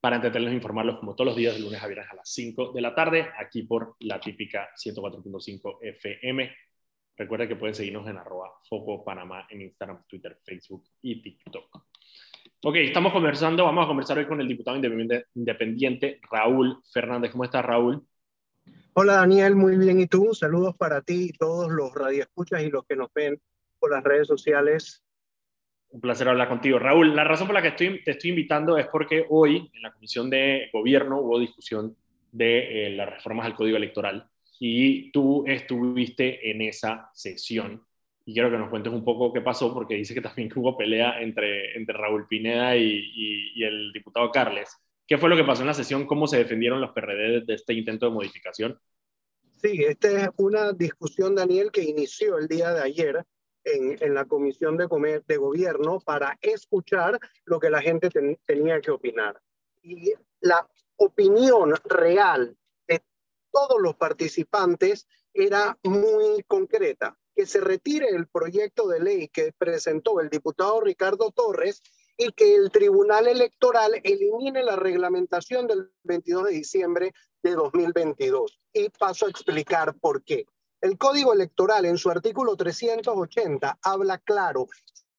para 0.00 0.16
entretenerlos 0.16 0.52
e 0.52 0.56
informarlos 0.56 0.98
como 0.98 1.14
todos 1.14 1.26
los 1.26 1.36
días, 1.36 1.54
de 1.54 1.60
lunes 1.60 1.82
a 1.82 1.86
viernes 1.86 2.08
a 2.10 2.14
las 2.14 2.30
5 2.32 2.72
de 2.72 2.80
la 2.80 2.94
tarde, 2.94 3.28
aquí 3.38 3.64
por 3.64 3.96
la 4.00 4.20
típica 4.20 4.68
104.5 4.76 5.78
FM. 5.82 6.50
Recuerda 7.16 7.48
que 7.48 7.56
pueden 7.56 7.74
seguirnos 7.74 8.06
en 8.06 8.16
arroba 8.16 8.50
Foco 8.68 9.04
Panamá 9.04 9.46
en 9.50 9.62
Instagram, 9.62 10.04
Twitter, 10.08 10.38
Facebook 10.44 10.84
y 11.02 11.20
TikTok. 11.20 11.84
Ok, 12.62 12.76
estamos 12.76 13.12
conversando, 13.12 13.64
vamos 13.64 13.84
a 13.84 13.88
conversar 13.88 14.16
hoy 14.16 14.26
con 14.26 14.40
el 14.40 14.46
diputado 14.46 14.76
independiente, 14.76 15.26
independiente 15.34 16.20
Raúl 16.30 16.80
Fernández. 16.92 17.32
¿Cómo 17.32 17.44
estás, 17.44 17.64
Raúl? 17.64 18.06
Hola 19.00 19.18
Daniel, 19.18 19.54
muy 19.54 19.76
bien. 19.76 20.00
¿Y 20.00 20.08
tú? 20.08 20.34
Saludos 20.34 20.74
para 20.76 21.02
ti 21.02 21.28
y 21.28 21.32
todos 21.32 21.70
los 21.70 21.94
radioescuchas 21.94 22.64
y 22.64 22.68
los 22.68 22.84
que 22.84 22.96
nos 22.96 23.14
ven 23.14 23.40
por 23.78 23.92
las 23.92 24.02
redes 24.02 24.26
sociales. 24.26 25.04
Un 25.90 26.00
placer 26.00 26.28
hablar 26.28 26.48
contigo. 26.48 26.80
Raúl, 26.80 27.14
la 27.14 27.22
razón 27.22 27.46
por 27.46 27.54
la 27.54 27.62
que 27.62 27.68
estoy, 27.68 28.02
te 28.02 28.10
estoy 28.10 28.30
invitando 28.30 28.76
es 28.76 28.88
porque 28.88 29.24
hoy 29.28 29.70
en 29.72 29.82
la 29.82 29.92
Comisión 29.92 30.28
de 30.28 30.68
Gobierno 30.72 31.20
hubo 31.20 31.38
discusión 31.38 31.96
de 32.32 32.88
eh, 32.88 32.90
las 32.96 33.08
reformas 33.08 33.46
al 33.46 33.54
Código 33.54 33.76
Electoral 33.76 34.28
y 34.58 35.12
tú 35.12 35.44
estuviste 35.46 36.50
en 36.50 36.62
esa 36.62 37.08
sesión. 37.14 37.80
Y 38.26 38.32
quiero 38.32 38.50
que 38.50 38.58
nos 38.58 38.68
cuentes 38.68 38.92
un 38.92 39.04
poco 39.04 39.32
qué 39.32 39.42
pasó, 39.42 39.72
porque 39.72 39.94
dice 39.94 40.12
que 40.12 40.22
también 40.22 40.50
hubo 40.56 40.76
pelea 40.76 41.22
entre, 41.22 41.76
entre 41.76 41.96
Raúl 41.96 42.26
Pineda 42.26 42.76
y, 42.76 42.82
y, 42.82 43.52
y 43.54 43.62
el 43.62 43.92
diputado 43.92 44.32
Carles. 44.32 44.76
¿Qué 45.08 45.16
fue 45.16 45.30
lo 45.30 45.36
que 45.36 45.44
pasó 45.44 45.62
en 45.62 45.68
la 45.68 45.74
sesión? 45.74 46.06
¿Cómo 46.06 46.26
se 46.26 46.36
defendieron 46.36 46.82
los 46.82 46.92
PRD 46.92 47.40
de 47.40 47.54
este 47.54 47.72
intento 47.72 48.04
de 48.04 48.12
modificación? 48.12 48.78
Sí, 49.56 49.82
esta 49.82 50.24
es 50.24 50.28
una 50.36 50.72
discusión, 50.72 51.34
Daniel, 51.34 51.72
que 51.72 51.82
inició 51.82 52.36
el 52.36 52.46
día 52.46 52.74
de 52.74 52.82
ayer 52.82 53.24
en, 53.64 53.96
en 54.00 54.14
la 54.14 54.26
Comisión 54.26 54.76
de, 54.76 54.86
Comer, 54.86 55.24
de 55.26 55.38
Gobierno 55.38 55.98
para 56.00 56.36
escuchar 56.42 57.18
lo 57.46 57.58
que 57.58 57.70
la 57.70 57.80
gente 57.80 58.10
ten, 58.10 58.38
tenía 58.44 58.82
que 58.82 58.90
opinar. 58.90 59.40
Y 59.82 60.12
la 60.40 60.68
opinión 60.96 61.74
real 61.84 62.54
de 62.86 63.02
todos 63.50 63.80
los 63.80 63.96
participantes 63.96 65.08
era 65.32 65.78
muy 65.84 66.42
concreta, 66.46 67.18
que 67.34 67.46
se 67.46 67.62
retire 67.62 68.08
el 68.10 68.26
proyecto 68.26 68.86
de 68.88 69.00
ley 69.00 69.28
que 69.28 69.52
presentó 69.56 70.20
el 70.20 70.28
diputado 70.28 70.82
Ricardo 70.82 71.30
Torres 71.30 71.80
y 72.18 72.32
que 72.32 72.56
el 72.56 72.70
Tribunal 72.72 73.28
Electoral 73.28 73.92
elimine 74.02 74.64
la 74.64 74.74
reglamentación 74.74 75.68
del 75.68 75.90
22 76.02 76.46
de 76.46 76.50
diciembre 76.50 77.12
de 77.42 77.54
2022. 77.54 78.60
Y 78.72 78.88
paso 78.90 79.26
a 79.26 79.30
explicar 79.30 79.94
por 80.00 80.24
qué. 80.24 80.44
El 80.80 80.98
Código 80.98 81.32
Electoral 81.32 81.84
en 81.86 81.96
su 81.96 82.10
artículo 82.10 82.56
380 82.56 83.78
habla 83.82 84.18
claro 84.18 84.66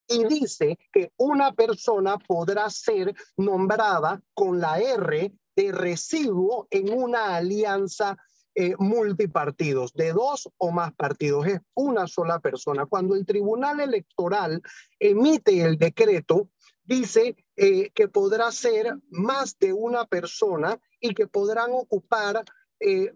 y 0.08 0.26
dice 0.26 0.78
que 0.92 1.12
una 1.18 1.54
persona 1.54 2.18
podrá 2.18 2.70
ser 2.70 3.14
nombrada 3.38 4.22
con 4.34 4.60
la 4.60 4.80
R 4.80 5.32
de 5.56 5.72
residuo 5.72 6.68
en 6.70 6.92
una 6.92 7.36
alianza 7.36 8.18
eh, 8.56 8.76
multipartidos, 8.78 9.94
de 9.94 10.12
dos 10.12 10.50
o 10.58 10.72
más 10.72 10.94
partidos, 10.94 11.46
es 11.46 11.62
una 11.76 12.08
sola 12.08 12.40
persona. 12.40 12.88
Cuando 12.88 13.16
el 13.16 13.26
Tribunal 13.26 13.80
Electoral 13.80 14.62
emite 15.00 15.62
el 15.62 15.78
decreto, 15.78 16.50
dice 16.90 17.38
eh, 17.56 17.92
que 17.92 18.08
podrá 18.08 18.52
ser 18.52 18.98
más 19.12 19.58
de 19.60 19.74
una 19.74 20.06
persona 20.06 20.80
y 21.00 21.14
que 21.14 21.28
podrán 21.28 21.70
ocupar 21.72 22.44
eh, 22.82 23.14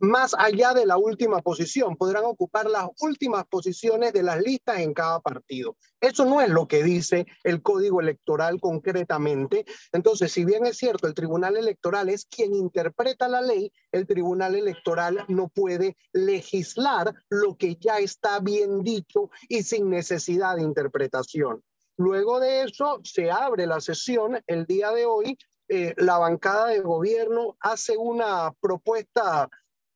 más 0.00 0.34
allá 0.36 0.74
de 0.74 0.84
la 0.84 0.96
última 0.98 1.40
posición, 1.40 1.96
podrán 1.96 2.24
ocupar 2.24 2.68
las 2.68 2.88
últimas 3.00 3.46
posiciones 3.46 4.12
de 4.12 4.24
las 4.24 4.42
listas 4.42 4.80
en 4.80 4.92
cada 4.92 5.20
partido. 5.20 5.76
Eso 6.00 6.24
no 6.26 6.40
es 6.40 6.50
lo 6.50 6.66
que 6.66 6.82
dice 6.82 7.24
el 7.44 7.62
código 7.62 8.00
electoral 8.00 8.60
concretamente. 8.60 9.64
Entonces, 9.92 10.32
si 10.32 10.44
bien 10.44 10.66
es 10.66 10.76
cierto, 10.76 11.06
el 11.06 11.14
Tribunal 11.14 11.56
Electoral 11.56 12.08
es 12.10 12.26
quien 12.26 12.54
interpreta 12.54 13.28
la 13.28 13.40
ley, 13.40 13.72
el 13.92 14.06
Tribunal 14.06 14.56
Electoral 14.56 15.24
no 15.28 15.48
puede 15.48 15.96
legislar 16.12 17.14
lo 17.30 17.56
que 17.56 17.76
ya 17.76 17.98
está 18.00 18.40
bien 18.40 18.82
dicho 18.82 19.30
y 19.48 19.62
sin 19.62 19.88
necesidad 19.88 20.56
de 20.56 20.62
interpretación. 20.62 21.62
Luego 21.96 22.40
de 22.40 22.62
eso, 22.62 23.00
se 23.04 23.30
abre 23.30 23.66
la 23.66 23.80
sesión 23.80 24.42
el 24.46 24.66
día 24.66 24.90
de 24.90 25.06
hoy. 25.06 25.38
Eh, 25.68 25.94
la 25.96 26.18
bancada 26.18 26.66
de 26.66 26.80
gobierno 26.80 27.56
hace 27.60 27.96
una 27.96 28.52
propuesta 28.60 29.48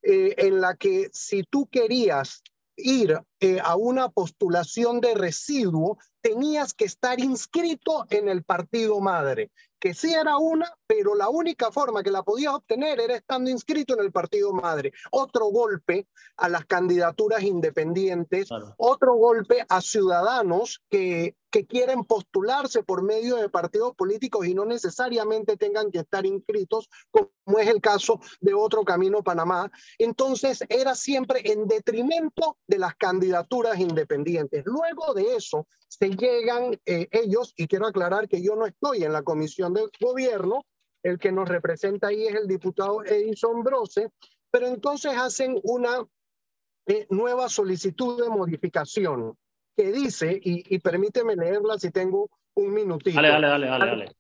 eh, 0.02 0.34
en 0.38 0.60
la 0.60 0.76
que 0.76 1.10
si 1.12 1.42
tú 1.42 1.68
querías 1.70 2.42
ir 2.76 3.20
eh, 3.40 3.58
a 3.62 3.76
una 3.76 4.08
postulación 4.08 5.00
de 5.00 5.14
residuo, 5.14 5.98
tenías 6.20 6.72
que 6.72 6.84
estar 6.84 7.20
inscrito 7.20 8.06
en 8.08 8.28
el 8.28 8.44
partido 8.44 9.00
madre, 9.00 9.50
que 9.80 9.94
sí 9.94 10.14
era 10.14 10.38
una, 10.38 10.72
pero 10.88 11.14
la 11.14 11.28
única 11.28 11.70
forma 11.70 12.02
que 12.02 12.10
la 12.10 12.22
podías 12.22 12.54
obtener 12.54 12.98
era 12.98 13.14
estando 13.14 13.50
inscrito 13.50 13.92
en 13.92 14.00
el 14.00 14.10
partido 14.10 14.54
madre. 14.54 14.90
Otro 15.10 15.44
golpe 15.46 16.08
a 16.38 16.48
las 16.48 16.64
candidaturas 16.64 17.42
independientes, 17.42 18.48
claro. 18.48 18.74
otro 18.78 19.14
golpe 19.14 19.64
a 19.68 19.82
ciudadanos 19.82 20.82
que, 20.88 21.36
que 21.50 21.66
quieren 21.66 22.04
postularse 22.04 22.82
por 22.82 23.02
medio 23.02 23.36
de 23.36 23.50
partidos 23.50 23.94
políticos 23.94 24.46
y 24.46 24.54
no 24.54 24.64
necesariamente 24.64 25.58
tengan 25.58 25.90
que 25.90 25.98
estar 25.98 26.24
inscritos, 26.24 26.88
como 27.10 27.58
es 27.58 27.68
el 27.68 27.82
caso 27.82 28.18
de 28.40 28.54
otro 28.54 28.82
Camino 28.82 29.22
Panamá. 29.22 29.70
Entonces 29.98 30.64
era 30.70 30.94
siempre 30.94 31.42
en 31.44 31.66
detrimento 31.66 32.56
de 32.66 32.78
las 32.78 32.94
candidaturas 32.96 33.78
independientes. 33.78 34.64
Luego 34.64 35.12
de 35.12 35.36
eso 35.36 35.66
se 35.88 36.10
llegan 36.10 36.78
eh, 36.86 37.08
ellos, 37.10 37.52
y 37.56 37.66
quiero 37.66 37.86
aclarar 37.86 38.28
que 38.28 38.42
yo 38.42 38.56
no 38.56 38.66
estoy 38.66 39.04
en 39.04 39.12
la 39.12 39.22
comisión 39.22 39.74
de 39.74 39.88
gobierno, 40.00 40.64
el 41.02 41.18
que 41.18 41.32
nos 41.32 41.48
representa 41.48 42.08
ahí 42.08 42.26
es 42.26 42.34
el 42.34 42.46
diputado 42.46 43.04
Edison 43.04 43.62
Brose, 43.62 44.10
pero 44.50 44.66
entonces 44.66 45.12
hacen 45.16 45.60
una 45.62 46.04
eh, 46.86 47.06
nueva 47.10 47.48
solicitud 47.48 48.22
de 48.22 48.28
modificación 48.28 49.36
que 49.76 49.92
dice, 49.92 50.40
y, 50.42 50.74
y, 50.74 50.78
permíteme 50.80 51.36
leerla 51.36 51.78
si 51.78 51.90
tengo 51.90 52.28
un 52.54 52.72
minutito. 52.72 53.14
Dale, 53.14 53.28
dale, 53.30 53.46
dale, 53.46 53.66
dale. 53.66 53.86
dale. 53.86 54.16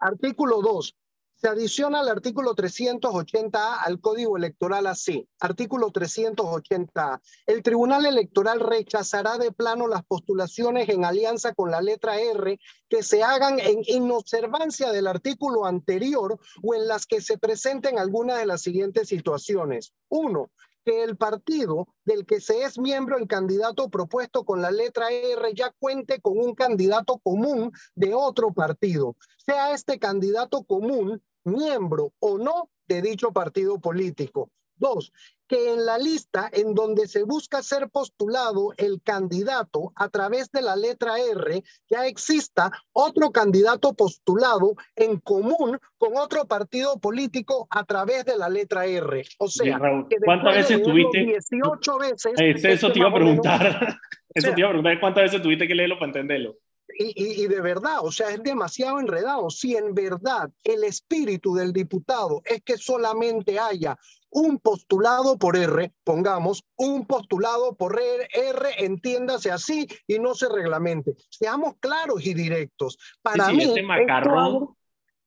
Artículo 0.00 0.60
2. 0.62 0.96
Se 1.40 1.48
adiciona 1.48 2.00
al 2.00 2.08
artículo 2.10 2.54
380A 2.54 3.78
al 3.86 3.98
Código 3.98 4.36
Electoral 4.36 4.86
así. 4.86 5.26
Artículo 5.40 5.90
380A. 5.90 7.18
El 7.46 7.62
Tribunal 7.62 8.04
Electoral 8.04 8.60
rechazará 8.60 9.38
de 9.38 9.50
plano 9.50 9.88
las 9.88 10.04
postulaciones 10.04 10.90
en 10.90 11.06
alianza 11.06 11.54
con 11.54 11.70
la 11.70 11.80
letra 11.80 12.20
R 12.20 12.60
que 12.90 13.02
se 13.02 13.22
hagan 13.22 13.58
en 13.58 13.80
inobservancia 13.86 14.92
del 14.92 15.06
artículo 15.06 15.64
anterior 15.64 16.38
o 16.62 16.74
en 16.74 16.86
las 16.86 17.06
que 17.06 17.22
se 17.22 17.38
presenten 17.38 17.98
algunas 17.98 18.38
de 18.38 18.44
las 18.44 18.60
siguientes 18.60 19.08
situaciones. 19.08 19.94
Uno, 20.10 20.50
que 20.84 21.04
el 21.04 21.16
partido 21.16 21.88
del 22.04 22.26
que 22.26 22.42
se 22.42 22.64
es 22.64 22.78
miembro 22.78 23.16
el 23.16 23.26
candidato 23.26 23.88
propuesto 23.88 24.44
con 24.44 24.60
la 24.60 24.70
letra 24.70 25.10
R 25.10 25.54
ya 25.54 25.72
cuente 25.78 26.20
con 26.20 26.38
un 26.38 26.54
candidato 26.54 27.18
común 27.18 27.72
de 27.94 28.12
otro 28.12 28.52
partido, 28.52 29.16
sea 29.38 29.72
este 29.72 29.98
candidato 29.98 30.64
común 30.64 31.22
miembro 31.44 32.12
o 32.20 32.38
no 32.38 32.70
de 32.88 33.02
dicho 33.02 33.32
partido 33.32 33.78
político. 33.78 34.50
Dos, 34.76 35.12
que 35.46 35.74
en 35.74 35.84
la 35.84 35.98
lista 35.98 36.48
en 36.52 36.74
donde 36.74 37.06
se 37.06 37.24
busca 37.24 37.62
ser 37.62 37.90
postulado 37.90 38.72
el 38.78 39.02
candidato 39.02 39.92
a 39.94 40.08
través 40.08 40.50
de 40.52 40.62
la 40.62 40.74
letra 40.74 41.18
R, 41.18 41.62
ya 41.90 42.06
exista 42.06 42.70
otro 42.92 43.30
candidato 43.30 43.92
postulado 43.92 44.74
en 44.96 45.18
común 45.18 45.78
con 45.98 46.16
otro 46.16 46.46
partido 46.46 46.98
político 46.98 47.66
a 47.68 47.84
través 47.84 48.24
de 48.24 48.38
la 48.38 48.48
letra 48.48 48.86
R. 48.86 49.24
O 49.38 49.48
sea, 49.48 49.78
que 50.08 50.16
¿cuántas 50.24 50.54
veces 50.54 50.82
tuviste? 50.82 51.18
18 51.18 51.98
veces. 51.98 52.32
Eso, 52.38 52.68
eso 52.68 52.92
te 52.92 53.00
iba 53.00 53.08
a 53.08 53.14
preguntar. 53.14 53.98
Eso 54.32 54.52
te 54.52 54.60
iba 54.60 54.68
a 54.68 54.70
preguntar, 54.70 55.00
¿cuántas 55.00 55.24
veces 55.24 55.42
tuviste 55.42 55.66
que 55.66 55.74
leerlo 55.74 55.96
para 55.96 56.06
entenderlo? 56.06 56.56
Y, 56.98 57.42
y, 57.42 57.46
de 57.46 57.60
verdad, 57.60 57.98
o 58.02 58.12
sea, 58.12 58.30
es 58.30 58.42
demasiado 58.42 59.00
enredado. 59.00 59.50
Si 59.50 59.76
en 59.76 59.94
verdad 59.94 60.50
el 60.64 60.84
espíritu 60.84 61.54
del 61.54 61.72
diputado 61.72 62.42
es 62.44 62.62
que 62.62 62.76
solamente 62.76 63.58
haya 63.58 63.98
un 64.30 64.58
postulado 64.58 65.38
por 65.38 65.56
R, 65.56 65.92
pongamos 66.04 66.64
un 66.76 67.06
postulado 67.06 67.74
por 67.74 68.00
R, 68.00 68.28
R 68.32 68.84
entiéndase 68.84 69.50
así 69.50 69.88
y 70.06 70.18
no 70.18 70.34
se 70.34 70.48
reglamente. 70.48 71.14
Seamos 71.28 71.74
claros 71.80 72.24
y 72.24 72.34
directos. 72.34 72.98
Para 73.22 73.50
mí, 73.50 73.64
este 73.64 73.82
macarrón. 73.82 74.76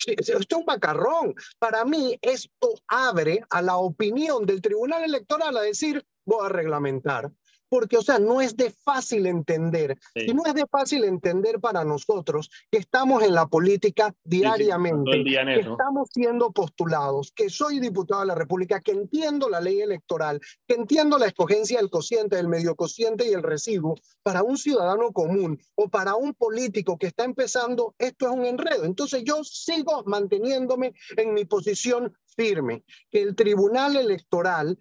Esto, 0.06 0.38
esto 0.38 0.56
es 0.56 0.60
un 0.60 0.66
macarrón. 0.66 1.36
Para 1.60 1.86
mí, 1.86 2.18
esto 2.22 2.74
abre 2.88 3.42
a 3.50 3.62
la 3.62 3.78
opinión 3.78 4.46
del 4.46 4.62
Tribunal 4.62 5.04
Electoral 5.04 5.56
a 5.58 5.62
decir, 5.62 6.06
voy 6.26 6.46
a 6.46 6.50
reglamentar 6.50 7.32
porque, 7.74 7.98
o 7.98 8.04
sea, 8.04 8.20
no 8.20 8.40
es 8.40 8.56
de 8.56 8.70
fácil 8.70 9.26
entender. 9.26 9.98
Y 10.14 10.32
no 10.36 10.46
es 10.46 10.54
de 10.54 10.68
fácil 10.68 11.06
entender 11.06 11.60
para 11.60 11.84
nosotros 11.84 12.52
que 12.70 12.78
estamos 12.78 13.24
en 13.24 13.34
la 13.34 13.48
política 13.48 14.14
diariamente, 14.24 15.24
que 15.24 15.60
estamos 15.60 16.08
siendo 16.14 16.52
postulados, 16.52 17.32
que 17.32 17.50
soy 17.50 17.80
diputado 17.80 18.22
de 18.22 18.28
la 18.28 18.36
República, 18.36 18.80
que 18.80 18.92
entiendo 18.92 19.50
la 19.50 19.60
ley 19.60 19.82
electoral, 19.82 20.40
que 20.68 20.76
entiendo 20.76 21.18
la 21.18 21.26
escogencia 21.26 21.80
del 21.80 21.90
cociente, 21.90 22.36
del 22.36 22.48
medio 22.48 22.76
cociente 22.76 23.28
y 23.28 23.34
el 23.34 23.42
residuo. 23.42 23.96
Para 24.22 24.44
un 24.44 24.56
ciudadano 24.56 25.12
común 25.12 25.60
o 25.74 25.90
para 25.90 26.14
un 26.14 26.36
político 26.36 27.00
que 27.00 27.08
está 27.08 27.24
empezando, 27.24 27.96
esto 27.98 28.28
es 28.28 28.34
un 28.34 28.46
enredo. 28.46 28.86
Entonces 28.86 29.24
yo 29.26 29.44
sigo 29.44 30.04
manteniéndome 30.06 30.94
en 31.18 31.34
mi 31.34 31.46
posición 31.46 32.16
firme, 32.36 32.84
que 33.10 33.24
el 33.24 33.36
Tribunal 33.36 33.96
Electoral 33.96 34.78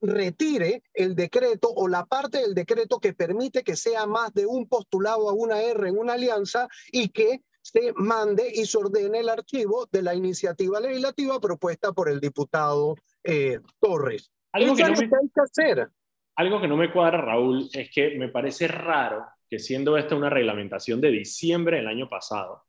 retire 0.00 0.82
el 0.94 1.14
decreto 1.14 1.68
o 1.68 1.88
la 1.88 2.06
parte 2.06 2.38
del 2.38 2.54
decreto 2.54 2.98
que 2.98 3.12
permite 3.12 3.62
que 3.62 3.76
sea 3.76 4.06
más 4.06 4.32
de 4.32 4.46
un 4.46 4.66
postulado 4.66 5.28
a 5.28 5.32
una 5.32 5.60
R 5.62 5.88
en 5.88 5.98
una 5.98 6.14
alianza 6.14 6.68
y 6.90 7.08
que 7.08 7.42
se 7.62 7.92
mande 7.94 8.50
y 8.52 8.64
se 8.64 8.78
ordene 8.78 9.20
el 9.20 9.28
archivo 9.28 9.86
de 9.90 10.02
la 10.02 10.14
iniciativa 10.14 10.80
legislativa 10.80 11.40
propuesta 11.40 11.92
por 11.92 12.08
el 12.08 12.20
diputado 12.20 12.96
eh, 13.22 13.60
Torres. 13.78 14.32
Algo 14.52 14.74
que, 14.74 14.82
no 14.82 14.88
me, 14.88 15.04
hay 15.04 15.08
que 15.08 15.40
hacer. 15.42 15.88
algo 16.36 16.60
que 16.60 16.68
no 16.68 16.76
me 16.76 16.90
cuadra, 16.90 17.20
Raúl, 17.20 17.68
es 17.72 17.90
que 17.90 18.16
me 18.18 18.28
parece 18.28 18.66
raro 18.66 19.26
que 19.48 19.58
siendo 19.58 19.96
esta 19.96 20.16
una 20.16 20.30
reglamentación 20.30 21.00
de 21.00 21.10
diciembre 21.10 21.76
del 21.76 21.88
año 21.88 22.08
pasado, 22.08 22.64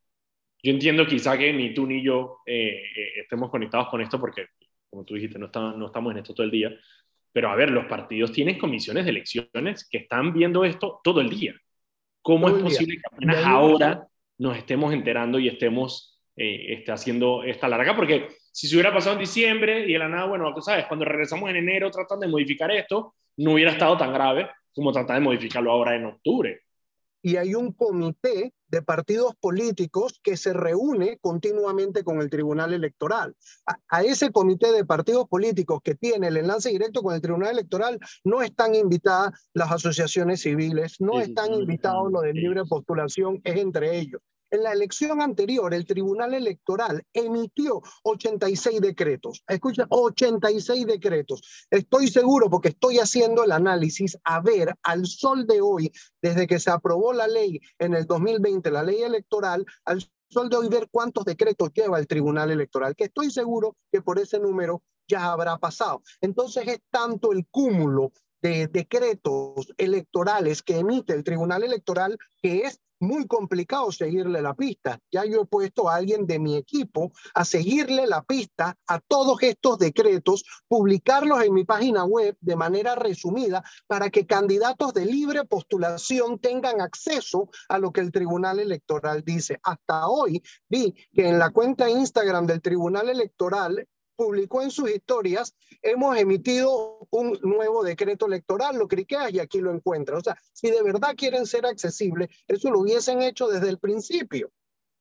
yo 0.62 0.72
entiendo 0.72 1.06
quizá 1.06 1.36
que 1.36 1.52
ni 1.52 1.74
tú 1.74 1.86
ni 1.86 2.04
yo 2.04 2.38
eh, 2.46 2.82
eh, 2.96 3.20
estemos 3.22 3.50
conectados 3.50 3.88
con 3.88 4.00
esto 4.00 4.20
porque, 4.20 4.46
como 4.88 5.04
tú 5.04 5.14
dijiste, 5.14 5.38
no, 5.38 5.48
no 5.48 5.86
estamos 5.86 6.12
en 6.12 6.18
esto 6.18 6.34
todo 6.34 6.44
el 6.44 6.52
día, 6.52 6.70
pero 7.32 7.50
a 7.50 7.56
ver, 7.56 7.70
los 7.70 7.86
partidos 7.86 8.32
tienen 8.32 8.58
comisiones 8.58 9.04
de 9.04 9.10
elecciones 9.10 9.88
que 9.88 9.98
están 9.98 10.32
viendo 10.32 10.64
esto 10.64 11.00
todo 11.02 11.20
el 11.20 11.30
día. 11.30 11.54
¿Cómo 12.20 12.48
es 12.48 12.54
posible 12.62 12.96
que 12.96 13.16
apenas 13.16 13.44
ahora 13.44 14.06
nos 14.38 14.56
estemos 14.56 14.92
enterando 14.92 15.38
y 15.38 15.48
estemos 15.48 16.20
eh, 16.36 16.74
este, 16.74 16.92
haciendo 16.92 17.42
esta 17.42 17.68
larga? 17.68 17.96
Porque 17.96 18.28
si 18.52 18.68
se 18.68 18.76
hubiera 18.76 18.92
pasado 18.92 19.14
en 19.14 19.20
diciembre 19.20 19.86
y 19.86 19.92
de 19.92 19.98
la 19.98 20.08
nada, 20.08 20.26
bueno, 20.26 20.52
tú 20.54 20.60
sabes, 20.60 20.86
cuando 20.86 21.04
regresamos 21.04 21.50
en 21.50 21.56
enero 21.56 21.90
tratando 21.90 22.26
de 22.26 22.32
modificar 22.32 22.70
esto, 22.70 23.14
no 23.38 23.52
hubiera 23.52 23.72
estado 23.72 23.96
tan 23.96 24.12
grave 24.12 24.50
como 24.74 24.92
tratar 24.92 25.16
de 25.16 25.24
modificarlo 25.24 25.72
ahora 25.72 25.96
en 25.96 26.06
octubre 26.06 26.62
y 27.22 27.36
hay 27.36 27.54
un 27.54 27.72
comité 27.72 28.52
de 28.68 28.82
partidos 28.82 29.34
políticos 29.36 30.18
que 30.22 30.36
se 30.36 30.52
reúne 30.52 31.18
continuamente 31.20 32.02
con 32.02 32.20
el 32.20 32.30
Tribunal 32.30 32.72
Electoral. 32.72 33.36
A, 33.88 34.02
ese 34.02 34.32
comité 34.32 34.72
de 34.72 34.84
partidos 34.84 35.28
políticos 35.28 35.80
que 35.84 35.94
tiene 35.94 36.28
el 36.28 36.38
enlace 36.38 36.70
directo 36.70 37.02
con 37.02 37.14
el 37.14 37.20
Tribunal 37.20 37.50
Electoral 37.50 38.00
no 38.24 38.42
están 38.42 38.74
invitadas 38.74 39.48
las 39.52 39.70
asociaciones 39.70 40.40
civiles, 40.40 40.96
no 41.00 41.20
están 41.20 41.52
invitados 41.52 42.10
los 42.10 42.22
de 42.22 42.32
libre 42.32 42.64
postulación, 42.64 43.40
es 43.44 43.56
entre 43.56 43.98
ellos. 43.98 44.22
En 44.52 44.62
la 44.62 44.72
elección 44.72 45.22
anterior, 45.22 45.72
el 45.72 45.86
Tribunal 45.86 46.34
Electoral 46.34 47.02
emitió 47.14 47.80
86 48.02 48.82
decretos. 48.82 49.42
Escucha, 49.48 49.86
86 49.88 50.86
decretos. 50.86 51.40
Estoy 51.70 52.08
seguro 52.08 52.50
porque 52.50 52.68
estoy 52.68 52.98
haciendo 52.98 53.44
el 53.44 53.52
análisis 53.52 54.18
a 54.24 54.42
ver 54.42 54.74
al 54.82 55.06
sol 55.06 55.46
de 55.46 55.62
hoy, 55.62 55.90
desde 56.20 56.46
que 56.46 56.60
se 56.60 56.70
aprobó 56.70 57.14
la 57.14 57.26
ley 57.26 57.60
en 57.78 57.94
el 57.94 58.04
2020, 58.04 58.70
la 58.70 58.82
ley 58.82 59.00
electoral, 59.00 59.64
al 59.86 60.06
sol 60.28 60.50
de 60.50 60.56
hoy 60.58 60.68
ver 60.68 60.86
cuántos 60.90 61.24
decretos 61.24 61.70
lleva 61.72 61.98
el 61.98 62.06
Tribunal 62.06 62.50
Electoral, 62.50 62.94
que 62.94 63.04
estoy 63.04 63.30
seguro 63.30 63.78
que 63.90 64.02
por 64.02 64.18
ese 64.18 64.38
número 64.38 64.82
ya 65.08 65.32
habrá 65.32 65.56
pasado. 65.56 66.02
Entonces 66.20 66.68
es 66.68 66.80
tanto 66.90 67.32
el 67.32 67.46
cúmulo 67.50 68.12
de 68.42 68.66
decretos 68.66 69.72
electorales 69.78 70.62
que 70.62 70.78
emite 70.78 71.14
el 71.14 71.24
Tribunal 71.24 71.62
Electoral 71.62 72.18
que 72.42 72.62
es 72.62 72.80
muy 73.02 73.26
complicado 73.26 73.90
seguirle 73.90 74.40
la 74.40 74.54
pista. 74.54 74.98
Ya 75.10 75.24
yo 75.24 75.42
he 75.42 75.46
puesto 75.46 75.88
a 75.88 75.96
alguien 75.96 76.24
de 76.26 76.38
mi 76.38 76.56
equipo 76.56 77.12
a 77.34 77.44
seguirle 77.44 78.06
la 78.06 78.22
pista 78.22 78.78
a 78.86 79.00
todos 79.00 79.42
estos 79.42 79.78
decretos, 79.78 80.44
publicarlos 80.68 81.42
en 81.42 81.52
mi 81.52 81.64
página 81.64 82.04
web 82.04 82.36
de 82.40 82.56
manera 82.56 82.94
resumida 82.94 83.64
para 83.88 84.08
que 84.08 84.24
candidatos 84.24 84.94
de 84.94 85.04
libre 85.04 85.44
postulación 85.44 86.38
tengan 86.38 86.80
acceso 86.80 87.50
a 87.68 87.78
lo 87.78 87.92
que 87.92 88.00
el 88.00 88.12
Tribunal 88.12 88.60
Electoral 88.60 89.24
dice. 89.24 89.58
Hasta 89.64 90.06
hoy 90.06 90.40
vi 90.68 90.94
que 91.12 91.28
en 91.28 91.40
la 91.40 91.50
cuenta 91.50 91.90
Instagram 91.90 92.46
del 92.46 92.62
Tribunal 92.62 93.08
Electoral 93.08 93.88
publicó 94.16 94.62
en 94.62 94.70
sus 94.70 94.90
historias, 94.90 95.54
hemos 95.82 96.16
emitido 96.16 97.06
un 97.10 97.38
nuevo 97.42 97.82
decreto 97.82 98.26
electoral, 98.26 98.76
lo 98.76 98.88
cliqueas 98.88 99.32
y 99.32 99.40
aquí 99.40 99.60
lo 99.60 99.72
encuentras. 99.72 100.18
O 100.18 100.24
sea, 100.24 100.38
si 100.52 100.70
de 100.70 100.82
verdad 100.82 101.14
quieren 101.16 101.46
ser 101.46 101.66
accesibles, 101.66 102.28
eso 102.46 102.70
lo 102.70 102.80
hubiesen 102.80 103.22
hecho 103.22 103.48
desde 103.48 103.68
el 103.68 103.78
principio. 103.78 104.50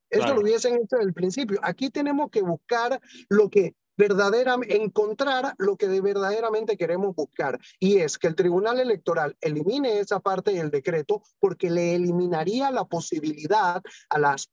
Eso 0.10 0.34
lo 0.34 0.42
hubiesen 0.42 0.74
hecho 0.76 0.98
desde 0.98 1.08
el 1.08 1.14
principio. 1.14 1.60
Aquí 1.64 1.90
tenemos 1.90 2.30
que 2.30 2.42
buscar 2.42 3.00
lo 3.30 3.50
que 3.50 3.76
verdaderamente, 3.98 4.76
encontrar 4.82 5.54
lo 5.58 5.78
que 5.78 5.88
de 5.88 6.02
verdaderamente 6.02 6.76
queremos 6.76 7.16
buscar. 7.16 7.60
Y 7.80 7.98
es 7.98 8.18
que 8.18 8.28
el 8.28 8.36
Tribunal 8.36 8.80
Electoral 8.80 9.38
elimine 9.42 10.00
esa 10.00 10.20
parte 10.20 10.52
del 10.52 10.72
decreto 10.72 11.22
porque 11.40 11.70
le 11.70 11.96
eliminaría 11.96 12.72
la 12.72 12.86
posibilidad 12.86 13.82
a 14.10 14.20
las 14.20 14.50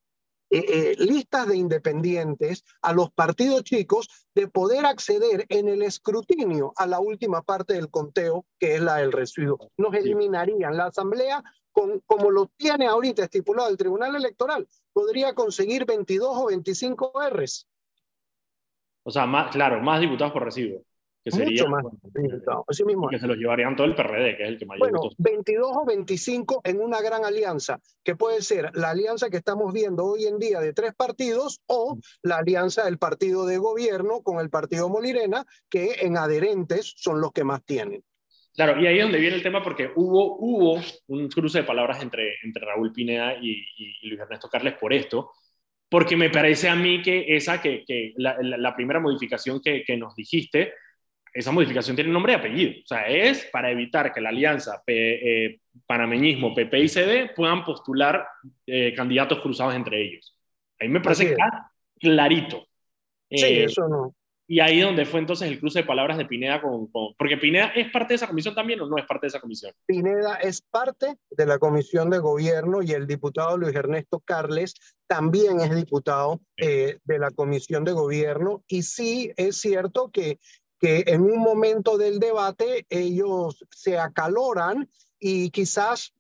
eh, 0.50 0.64
eh, 0.68 0.96
listas 0.98 1.46
de 1.46 1.56
independientes 1.56 2.64
a 2.82 2.92
los 2.92 3.10
partidos 3.12 3.64
chicos 3.64 4.08
de 4.34 4.48
poder 4.48 4.86
acceder 4.86 5.44
en 5.48 5.68
el 5.68 5.82
escrutinio 5.82 6.72
a 6.76 6.86
la 6.86 7.00
última 7.00 7.42
parte 7.42 7.74
del 7.74 7.90
conteo, 7.90 8.46
que 8.58 8.76
es 8.76 8.80
la 8.80 8.96
del 8.96 9.12
residuo. 9.12 9.70
Nos 9.76 9.94
eliminarían 9.94 10.76
la 10.76 10.86
asamblea, 10.86 11.42
con, 11.70 12.00
como 12.06 12.30
lo 12.30 12.46
tiene 12.56 12.86
ahorita 12.86 13.24
estipulado 13.24 13.68
el 13.68 13.76
Tribunal 13.76 14.16
Electoral, 14.16 14.66
podría 14.92 15.34
conseguir 15.34 15.84
22 15.84 16.30
o 16.32 16.46
25 16.46 17.12
Rs. 17.30 17.68
O 19.04 19.10
sea, 19.10 19.26
más, 19.26 19.50
claro, 19.52 19.80
más 19.80 20.00
diputados 20.00 20.32
por 20.32 20.44
residuo 20.44 20.82
que 21.30 21.36
sería, 21.36 21.64
Mucho 21.64 21.68
más 21.68 21.84
así 22.66 22.84
mismo. 22.84 23.08
Que 23.08 23.18
se 23.18 23.26
los 23.26 23.36
llevarían 23.36 23.76
todo 23.76 23.86
el 23.86 23.94
PRD, 23.94 24.36
que 24.36 24.42
es 24.42 24.48
el 24.48 24.58
que 24.58 24.66
mayor. 24.66 24.90
Bueno, 24.90 25.10
22 25.18 25.76
o 25.76 25.84
25 25.84 26.60
en 26.64 26.80
una 26.80 27.00
gran 27.00 27.24
alianza, 27.24 27.80
que 28.02 28.16
puede 28.16 28.42
ser 28.42 28.70
la 28.74 28.90
alianza 28.90 29.30
que 29.30 29.36
estamos 29.36 29.72
viendo 29.72 30.04
hoy 30.04 30.26
en 30.26 30.38
día 30.38 30.60
de 30.60 30.72
tres 30.72 30.94
partidos 30.94 31.60
o 31.66 31.98
la 32.22 32.38
alianza 32.38 32.84
del 32.84 32.98
partido 32.98 33.46
de 33.46 33.58
gobierno 33.58 34.22
con 34.22 34.40
el 34.40 34.50
partido 34.50 34.88
Molirena, 34.88 35.44
que 35.68 35.96
en 36.00 36.16
adherentes 36.16 36.94
son 36.96 37.20
los 37.20 37.32
que 37.32 37.44
más 37.44 37.64
tienen. 37.64 38.02
Claro, 38.54 38.80
y 38.80 38.86
ahí 38.86 38.98
es 38.98 39.04
donde 39.04 39.20
viene 39.20 39.36
el 39.36 39.42
tema 39.42 39.62
porque 39.62 39.92
hubo, 39.94 40.36
hubo 40.38 40.80
un 41.06 41.28
cruce 41.28 41.58
de 41.58 41.64
palabras 41.64 42.02
entre, 42.02 42.34
entre 42.42 42.64
Raúl 42.64 42.92
Pineda 42.92 43.34
y, 43.40 43.64
y 43.76 44.08
Luis 44.08 44.20
Ernesto 44.20 44.48
Carles 44.48 44.74
por 44.74 44.92
esto, 44.92 45.30
porque 45.88 46.16
me 46.16 46.30
parece 46.30 46.68
a 46.68 46.74
mí 46.74 47.00
que 47.02 47.24
esa, 47.36 47.60
que, 47.62 47.84
que 47.86 48.12
la, 48.16 48.36
la, 48.40 48.76
primera 48.76 49.00
modificación 49.00 49.60
que, 49.60 49.84
que 49.84 49.96
nos 49.96 50.14
dijiste, 50.14 50.72
esa 51.32 51.52
modificación 51.52 51.96
tiene 51.96 52.10
nombre 52.10 52.32
y 52.32 52.36
apellido. 52.36 52.72
O 52.82 52.86
sea, 52.86 53.06
es 53.06 53.44
para 53.46 53.70
evitar 53.70 54.12
que 54.12 54.20
la 54.20 54.30
alianza 54.30 54.82
eh, 54.86 55.60
panameñismo, 55.86 56.54
PP 56.54 56.80
y 56.80 56.88
CD 56.88 57.30
puedan 57.34 57.64
postular 57.64 58.26
eh, 58.66 58.92
candidatos 58.94 59.40
cruzados 59.40 59.74
entre 59.74 60.02
ellos. 60.02 60.36
Ahí 60.80 60.88
me 60.88 61.00
parece 61.00 61.26
que 61.26 61.30
está 61.32 61.72
clarito. 61.98 62.66
Sí, 63.30 63.44
eh, 63.44 63.64
eso 63.64 63.88
no. 63.88 64.14
Y 64.50 64.60
ahí 64.60 64.80
donde 64.80 65.04
fue 65.04 65.20
entonces 65.20 65.46
el 65.46 65.60
cruce 65.60 65.80
de 65.80 65.84
palabras 65.84 66.16
de 66.16 66.24
Pineda 66.24 66.62
con, 66.62 66.90
Porque 67.18 67.36
Pineda 67.36 67.66
es 67.74 67.90
parte 67.92 68.12
de 68.12 68.14
esa 68.14 68.28
comisión 68.28 68.54
también 68.54 68.80
o 68.80 68.86
no 68.86 68.96
es 68.96 69.04
parte 69.04 69.26
de 69.26 69.28
esa 69.28 69.40
comisión. 69.40 69.74
Pineda 69.84 70.36
es 70.36 70.62
parte 70.62 71.16
de 71.28 71.46
la 71.46 71.58
comisión 71.58 72.08
de 72.08 72.18
gobierno 72.18 72.82
y 72.82 72.92
el 72.92 73.06
diputado 73.06 73.58
Luis 73.58 73.76
Ernesto 73.76 74.20
Carles 74.20 74.74
también 75.06 75.60
es 75.60 75.76
diputado 75.76 76.40
de 76.56 76.98
la 77.18 77.30
comisión 77.30 77.84
de 77.84 77.92
gobierno. 77.92 78.64
Y 78.68 78.84
sí 78.84 79.32
es 79.36 79.58
cierto 79.60 80.10
que 80.10 80.38
que 80.78 81.04
en 81.06 81.22
un 81.22 81.38
momento 81.38 81.98
del 81.98 82.18
debate 82.18 82.86
ellos 82.88 83.64
se 83.70 83.98
acaloran 83.98 84.88
y 85.18 85.50
quizás 85.50 86.12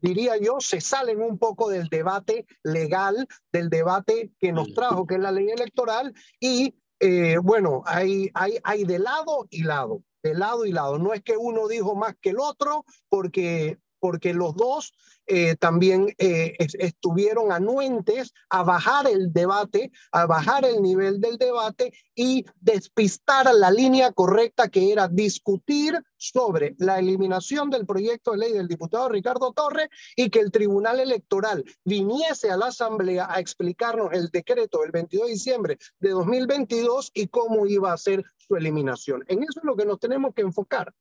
diría 0.00 0.36
yo, 0.36 0.60
se 0.60 0.80
salen 0.80 1.20
un 1.20 1.38
poco 1.38 1.68
del 1.68 1.88
debate 1.88 2.46
legal, 2.62 3.26
del 3.52 3.68
debate 3.68 4.32
que 4.38 4.52
nos 4.52 4.72
trajo, 4.74 5.06
que 5.06 5.16
es 5.16 5.20
la 5.20 5.32
ley 5.32 5.48
electoral, 5.50 6.14
y 6.38 6.74
eh, 7.00 7.38
bueno, 7.42 7.82
hay, 7.86 8.30
hay, 8.34 8.58
hay 8.62 8.84
de 8.84 8.98
lado 8.98 9.46
y 9.50 9.62
lado, 9.62 10.02
de 10.22 10.34
lado 10.34 10.66
y 10.66 10.72
lado. 10.72 10.98
No 10.98 11.12
es 11.12 11.22
que 11.22 11.36
uno 11.36 11.68
dijo 11.68 11.94
más 11.94 12.14
que 12.20 12.30
el 12.30 12.40
otro, 12.40 12.84
porque 13.08 13.78
porque 14.00 14.34
los 14.34 14.54
dos 14.56 14.92
eh, 15.26 15.54
también 15.54 16.08
eh, 16.18 16.56
estuvieron 16.58 17.52
anuentes 17.52 18.32
a 18.48 18.64
bajar 18.64 19.06
el 19.06 19.32
debate, 19.32 19.92
a 20.10 20.26
bajar 20.26 20.64
el 20.64 20.82
nivel 20.82 21.20
del 21.20 21.38
debate 21.38 21.92
y 22.16 22.44
despistar 22.60 23.54
la 23.54 23.70
línea 23.70 24.10
correcta 24.10 24.68
que 24.68 24.90
era 24.90 25.06
discutir 25.06 26.02
sobre 26.16 26.74
la 26.78 26.98
eliminación 26.98 27.70
del 27.70 27.86
proyecto 27.86 28.32
de 28.32 28.38
ley 28.38 28.52
del 28.52 28.66
diputado 28.66 29.08
Ricardo 29.08 29.52
Torres 29.52 29.88
y 30.16 30.30
que 30.30 30.40
el 30.40 30.50
Tribunal 30.50 30.98
Electoral 30.98 31.64
viniese 31.84 32.50
a 32.50 32.56
la 32.56 32.66
Asamblea 32.66 33.28
a 33.30 33.38
explicarnos 33.38 34.12
el 34.12 34.28
decreto 34.28 34.80
del 34.80 34.90
22 34.90 35.26
de 35.26 35.32
diciembre 35.32 35.78
de 36.00 36.10
2022 36.10 37.12
y 37.14 37.28
cómo 37.28 37.66
iba 37.66 37.92
a 37.92 37.96
ser 37.96 38.24
su 38.36 38.56
eliminación. 38.56 39.24
En 39.28 39.42
eso 39.44 39.60
es 39.60 39.64
lo 39.64 39.76
que 39.76 39.84
nos 39.84 40.00
tenemos 40.00 40.34
que 40.34 40.42
enfocar. 40.42 40.92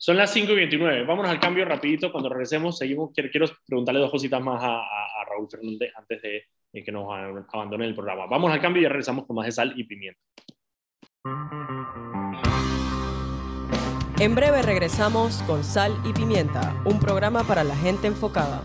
Son 0.00 0.16
las 0.16 0.32
5 0.32 0.52
y 0.52 0.54
29. 0.54 1.04
Vámonos 1.04 1.30
al 1.30 1.40
cambio 1.40 1.64
rapidito. 1.64 2.12
Cuando 2.12 2.28
regresemos, 2.28 2.78
seguimos. 2.78 3.10
Quiero, 3.12 3.46
preguntarle 3.66 4.00
dos 4.00 4.12
cositas 4.12 4.40
más 4.40 4.62
a, 4.62 4.80
Raúl 5.28 5.48
Fernández 5.50 5.90
antes 5.96 6.22
de, 6.22 6.44
que 6.84 6.92
nos 6.92 7.06
abandone 7.52 7.84
el 7.84 7.94
programa. 7.94 8.26
Vamos 8.26 8.52
al 8.52 8.60
cambio 8.60 8.80
y 8.80 8.84
ya 8.84 8.88
regresamos 8.88 9.26
con 9.26 9.36
más 9.36 9.46
de 9.46 9.52
sal 9.52 9.74
y 9.76 9.84
pimienta. 9.84 10.20
En 14.20 14.34
breve 14.34 14.62
regresamos 14.62 15.42
con 15.44 15.62
Sal 15.62 15.94
y 16.04 16.12
Pimienta, 16.12 16.74
un 16.84 16.98
programa 16.98 17.44
para 17.44 17.62
la 17.62 17.76
gente 17.76 18.08
enfocada. 18.08 18.62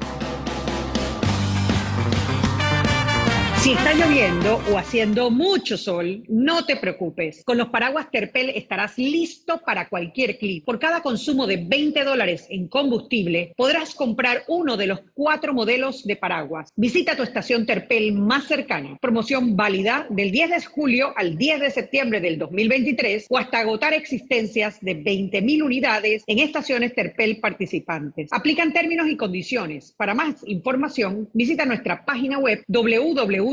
Si 3.63 3.71
está 3.71 3.93
lloviendo 3.93 4.61
o 4.69 4.77
haciendo 4.77 5.31
mucho 5.31 5.77
sol, 5.77 6.21
no 6.27 6.65
te 6.65 6.75
preocupes. 6.75 7.45
Con 7.45 7.57
los 7.57 7.69
paraguas 7.69 8.11
Terpel 8.11 8.49
estarás 8.49 8.97
listo 8.97 9.61
para 9.65 9.87
cualquier 9.87 10.37
clip. 10.37 10.65
Por 10.65 10.79
cada 10.79 11.01
consumo 11.01 11.47
de 11.47 11.63
20 11.65 12.03
dólares 12.03 12.45
en 12.49 12.67
combustible, 12.67 13.53
podrás 13.55 13.95
comprar 13.95 14.43
uno 14.49 14.75
de 14.75 14.87
los 14.87 14.99
cuatro 15.13 15.53
modelos 15.53 16.03
de 16.03 16.17
paraguas. 16.17 16.71
Visita 16.75 17.15
tu 17.15 17.23
estación 17.23 17.65
Terpel 17.65 18.11
más 18.11 18.47
cercana. 18.47 18.97
Promoción 18.99 19.55
válida 19.55 20.07
del 20.09 20.31
10 20.31 20.49
de 20.49 20.65
julio 20.65 21.13
al 21.15 21.37
10 21.37 21.61
de 21.61 21.71
septiembre 21.71 22.19
del 22.19 22.37
2023 22.39 23.27
o 23.29 23.37
hasta 23.37 23.59
agotar 23.59 23.93
existencias 23.93 24.81
de 24.81 25.01
20.000 25.01 25.63
unidades 25.63 26.23
en 26.27 26.39
estaciones 26.39 26.93
Terpel 26.93 27.39
participantes. 27.39 28.27
Aplican 28.33 28.73
términos 28.73 29.07
y 29.07 29.15
condiciones. 29.15 29.93
Para 29.95 30.13
más 30.13 30.45
información, 30.47 31.29
visita 31.31 31.63
nuestra 31.63 32.03
página 32.03 32.39
web 32.39 32.61
www 32.67 33.52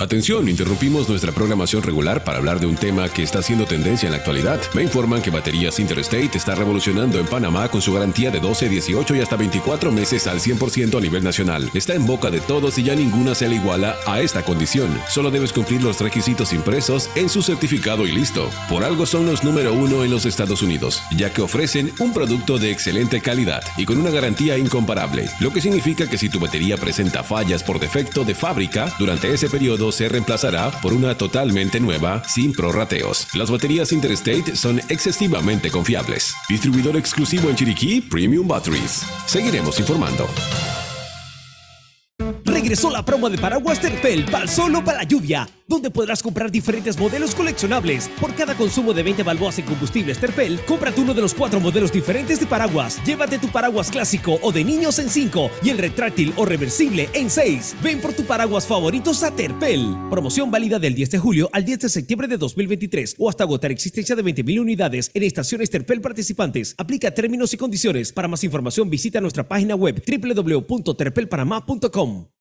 Atención, 0.00 0.48
interrumpimos 0.48 1.08
nuestra 1.08 1.30
programación 1.30 1.80
regular 1.84 2.24
para 2.24 2.38
hablar 2.38 2.58
de 2.58 2.66
un 2.66 2.74
tema 2.74 3.08
que 3.08 3.22
está 3.22 3.38
haciendo 3.38 3.64
tendencia 3.64 4.08
en 4.08 4.10
la 4.10 4.18
actualidad. 4.18 4.60
Me 4.74 4.82
informan 4.82 5.22
que 5.22 5.30
Baterías 5.30 5.78
Interstate 5.78 6.36
está 6.36 6.56
revolucionando 6.56 7.20
en 7.20 7.26
Panamá 7.26 7.68
con 7.68 7.80
su 7.80 7.94
garantía 7.94 8.32
de 8.32 8.40
12, 8.40 8.68
18 8.68 9.14
y 9.14 9.20
hasta 9.20 9.36
24 9.36 9.92
meses 9.92 10.26
al 10.26 10.40
100% 10.40 10.98
a 10.98 11.00
nivel 11.00 11.22
nacional. 11.22 11.70
Está 11.74 11.94
en 11.94 12.06
boca 12.06 12.32
de 12.32 12.40
todos 12.40 12.76
y 12.76 12.82
ya 12.82 12.96
ninguna 12.96 13.36
se 13.36 13.48
le 13.48 13.54
iguala 13.54 13.94
a 14.04 14.20
esta 14.20 14.42
condición. 14.42 15.00
Solo 15.08 15.30
debes 15.30 15.52
cumplir 15.52 15.80
los 15.80 16.00
requisitos 16.00 16.52
impresos 16.52 17.08
en 17.14 17.28
su 17.28 17.42
certificado 17.42 18.04
y 18.04 18.10
listo. 18.10 18.50
Por 18.68 18.82
algo 18.82 19.06
son 19.06 19.26
los 19.26 19.44
número 19.44 19.72
uno 19.74 20.02
en 20.02 20.10
los 20.10 20.26
Estados 20.26 20.60
Unidos, 20.62 21.04
ya 21.16 21.32
que 21.32 21.42
ofrecen 21.42 21.92
un 22.00 22.12
producto 22.12 22.58
de 22.58 22.72
excelente 22.72 23.20
calidad 23.20 23.62
y 23.76 23.84
con 23.84 23.98
una 23.98 24.10
garantía 24.10 24.58
incomparable, 24.58 25.30
lo 25.38 25.52
que 25.52 25.60
significa 25.60 26.10
que 26.10 26.18
si 26.18 26.28
tu 26.28 26.40
batería 26.40 26.76
presenta 26.76 27.22
fallas 27.22 27.62
por 27.62 27.78
defecto 27.78 28.24
de 28.24 28.34
fábrica 28.34 28.92
durante 28.98 29.32
ese 29.32 29.48
periodo, 29.48 29.83
se 29.92 30.08
reemplazará 30.08 30.70
por 30.82 30.92
una 30.92 31.16
totalmente 31.16 31.80
nueva 31.80 32.22
sin 32.28 32.52
prorrateos. 32.52 33.28
Las 33.34 33.50
baterías 33.50 33.92
Interstate 33.92 34.56
son 34.56 34.80
excesivamente 34.88 35.70
confiables. 35.70 36.34
Distribuidor 36.48 36.96
exclusivo 36.96 37.50
en 37.50 37.56
Chiriquí, 37.56 38.00
Premium 38.00 38.46
Batteries. 38.46 39.02
Seguiremos 39.26 39.80
informando. 39.80 40.28
Regresó 42.64 42.88
la 42.88 43.04
promo 43.04 43.28
de 43.28 43.36
paraguas 43.36 43.78
Terpel, 43.78 44.24
para 44.24 44.46
solo 44.46 44.82
para 44.82 44.96
la 44.96 45.04
lluvia 45.04 45.46
donde 45.66 45.90
podrás 45.90 46.22
comprar 46.22 46.50
diferentes 46.50 46.98
modelos 46.98 47.34
coleccionables. 47.34 48.10
Por 48.20 48.34
cada 48.34 48.54
consumo 48.54 48.92
de 48.92 49.02
20 49.02 49.22
balboas 49.22 49.58
en 49.58 49.64
combustibles 49.64 50.18
Terpel, 50.18 50.60
cómprate 50.66 51.00
uno 51.00 51.14
de 51.14 51.22
los 51.22 51.32
cuatro 51.34 51.60
modelos 51.60 51.92
diferentes 51.92 52.40
de 52.40 52.46
paraguas. 52.46 53.00
Llévate 53.04 53.38
tu 53.38 53.48
paraguas 53.48 53.90
clásico 53.90 54.38
o 54.42 54.52
de 54.52 54.64
niños 54.64 54.98
en 54.98 55.08
5 55.08 55.50
y 55.62 55.70
el 55.70 55.78
retráctil 55.78 56.34
o 56.36 56.44
reversible 56.44 57.08
en 57.14 57.30
6. 57.30 57.76
Ven 57.82 58.00
por 58.00 58.12
tu 58.12 58.24
paraguas 58.24 58.66
favoritos 58.66 59.22
a 59.22 59.34
Terpel. 59.34 59.96
Promoción 60.10 60.50
válida 60.50 60.78
del 60.78 60.94
10 60.94 61.12
de 61.12 61.18
julio 61.18 61.48
al 61.52 61.64
10 61.64 61.80
de 61.80 61.88
septiembre 61.88 62.28
de 62.28 62.36
2023 62.36 63.16
o 63.18 63.30
hasta 63.30 63.44
agotar 63.44 63.70
existencia 63.70 64.16
de 64.16 64.24
20.000 64.24 64.60
unidades 64.60 65.10
en 65.14 65.22
estaciones 65.22 65.70
Terpel 65.70 66.00
participantes. 66.00 66.74
Aplica 66.78 67.12
términos 67.12 67.54
y 67.54 67.56
condiciones. 67.56 68.12
Para 68.12 68.28
más 68.28 68.44
información 68.44 68.90
visita 68.90 69.20
nuestra 69.20 69.48
página 69.48 69.74
web 69.74 70.02
www.terpelpanamá.com. 70.06 72.33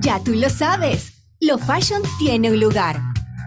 Ya 0.00 0.20
tú 0.20 0.34
lo 0.34 0.48
sabes. 0.50 1.12
Lo 1.40 1.56
fashion 1.58 2.02
tiene 2.18 2.50
un 2.50 2.60
lugar. 2.60 3.00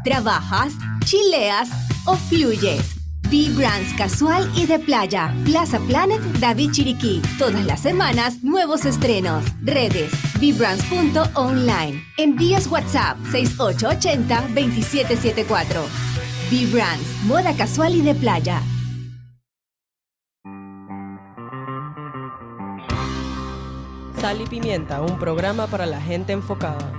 Trabajas, 0.03 0.73
chileas 1.05 1.69
o 2.05 2.15
fluyes. 2.15 2.95
B-Brands 3.29 3.93
casual 3.97 4.49
y 4.55 4.65
de 4.65 4.79
playa. 4.79 5.31
Plaza 5.45 5.79
Planet 5.79 6.19
David 6.39 6.71
Chiriquí. 6.71 7.21
Todas 7.37 7.63
las 7.65 7.81
semanas, 7.81 8.43
nuevos 8.43 8.85
estrenos. 8.85 9.43
Redes. 9.61 10.11
bbrands.online. 10.39 12.03
Envíos 12.17 12.67
WhatsApp 12.67 13.17
6880-2774. 13.31 15.65
B-Brands. 16.51 17.23
Moda 17.25 17.53
casual 17.55 17.95
y 17.95 18.01
de 18.01 18.15
playa. 18.15 18.61
Sal 24.21 24.39
y 24.39 24.45
Pimienta, 24.45 25.01
un 25.01 25.17
programa 25.17 25.65
para 25.65 25.87
la 25.87 25.99
gente 25.99 26.31
enfocada. 26.31 26.93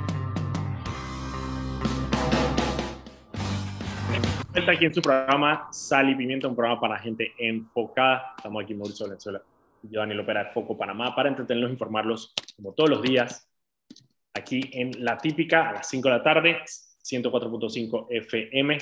Vuelta 4.51 4.73
aquí 4.73 4.87
en 4.87 4.93
su 4.93 5.01
programa 5.01 5.69
Sal 5.71 6.11
y 6.11 6.17
Pimienta, 6.17 6.49
un 6.49 6.57
programa 6.57 6.81
para 6.81 6.99
gente 6.99 7.33
enfocada. 7.39 8.35
Estamos 8.37 8.65
aquí 8.65 8.75
Mauricio 8.75 9.07
Valenzuela 9.07 9.41
y 9.85 9.91
yo, 9.91 10.01
Daniel 10.01 10.19
Opera 10.19 10.43
de 10.43 10.51
Foco 10.51 10.77
Panamá, 10.77 11.15
para 11.15 11.29
entretenerlos 11.29 11.71
e 11.71 11.75
informarlos 11.75 12.35
como 12.57 12.73
todos 12.73 12.91
los 12.91 13.03
días, 13.03 13.49
aquí 14.35 14.69
en 14.73 15.05
La 15.05 15.17
Típica 15.17 15.69
a 15.69 15.75
las 15.75 15.89
5 15.89 16.09
de 16.09 16.15
la 16.17 16.25
tarde, 16.25 16.57
104.5 17.05 18.07
FM. 18.11 18.79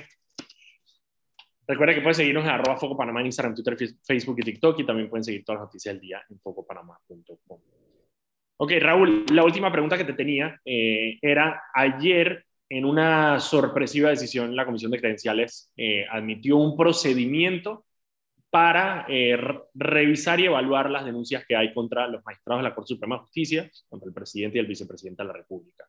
Recuerda 1.66 1.94
que 1.94 2.00
pueden 2.00 2.14
seguirnos 2.14 2.44
en 2.44 2.50
arroba 2.53 2.79
Foco 2.79 2.96
Panamá 2.96 3.20
en 3.20 3.26
Instagram, 3.26 3.55
Twitter, 3.55 3.76
Facebook 4.03 4.37
y 4.38 4.44
TikTok 4.44 4.81
y 4.81 4.87
también 4.87 5.11
pueden 5.11 5.24
seguir 5.24 5.44
todas 5.44 5.61
las 5.61 5.68
noticias 5.68 5.94
del 5.94 6.00
día 6.00 6.22
en 6.31 6.40
focopanamá.com. 6.40 7.61
Ok, 8.62 8.72
Raúl, 8.78 9.24
la 9.32 9.42
última 9.42 9.72
pregunta 9.72 9.96
que 9.96 10.04
te 10.04 10.12
tenía 10.12 10.60
eh, 10.66 11.18
era, 11.22 11.62
ayer 11.72 12.44
en 12.68 12.84
una 12.84 13.40
sorpresiva 13.40 14.10
decisión, 14.10 14.54
la 14.54 14.66
Comisión 14.66 14.90
de 14.90 15.00
Credenciales 15.00 15.72
eh, 15.78 16.04
admitió 16.10 16.58
un 16.58 16.76
procedimiento 16.76 17.86
para 18.50 19.06
eh, 19.08 19.38
revisar 19.72 20.40
y 20.40 20.44
evaluar 20.44 20.90
las 20.90 21.06
denuncias 21.06 21.46
que 21.48 21.56
hay 21.56 21.72
contra 21.72 22.06
los 22.06 22.22
magistrados 22.22 22.62
de 22.62 22.68
la 22.68 22.74
Corte 22.74 22.88
Suprema 22.88 23.14
de 23.14 23.22
Justicia, 23.22 23.70
contra 23.88 24.08
el 24.08 24.12
presidente 24.12 24.58
y 24.58 24.60
el 24.60 24.66
vicepresidente 24.66 25.22
de 25.22 25.28
la 25.28 25.32
República. 25.32 25.86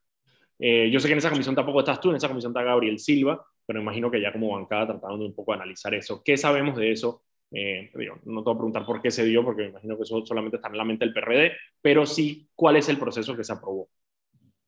Yo 0.57 0.99
sé 0.99 1.07
que 1.07 1.13
en 1.13 1.17
esa 1.17 1.31
comisión 1.31 1.55
tampoco 1.55 1.79
estás 1.79 1.99
tú, 1.99 2.11
en 2.11 2.17
esa 2.17 2.29
comisión 2.29 2.51
está 2.51 2.63
Gabriel 2.63 2.99
Silva, 2.99 3.43
pero 3.65 3.81
imagino 3.81 4.09
que 4.09 4.21
ya 4.21 4.31
como 4.31 4.53
bancada 4.53 4.87
tratando 4.87 5.17
de 5.17 5.25
un 5.25 5.35
poco 5.35 5.51
analizar 5.51 5.93
eso. 5.93 6.21
¿Qué 6.23 6.37
sabemos 6.37 6.77
de 6.77 6.91
eso? 6.91 7.23
No 7.51 8.43
te 8.43 8.45
voy 8.45 8.53
a 8.53 8.57
preguntar 8.57 8.85
por 8.85 9.01
qué 9.01 9.11
se 9.11 9.25
dio, 9.25 9.43
porque 9.43 9.63
me 9.63 9.69
imagino 9.69 9.97
que 9.97 10.03
eso 10.03 10.25
solamente 10.25 10.57
está 10.57 10.69
en 10.69 10.77
la 10.77 10.85
mente 10.85 11.05
del 11.05 11.13
PRD, 11.13 11.51
pero 11.81 12.05
sí 12.05 12.49
cuál 12.55 12.77
es 12.77 12.87
el 12.89 12.97
proceso 12.97 13.35
que 13.35 13.43
se 13.43 13.53
aprobó. 13.53 13.89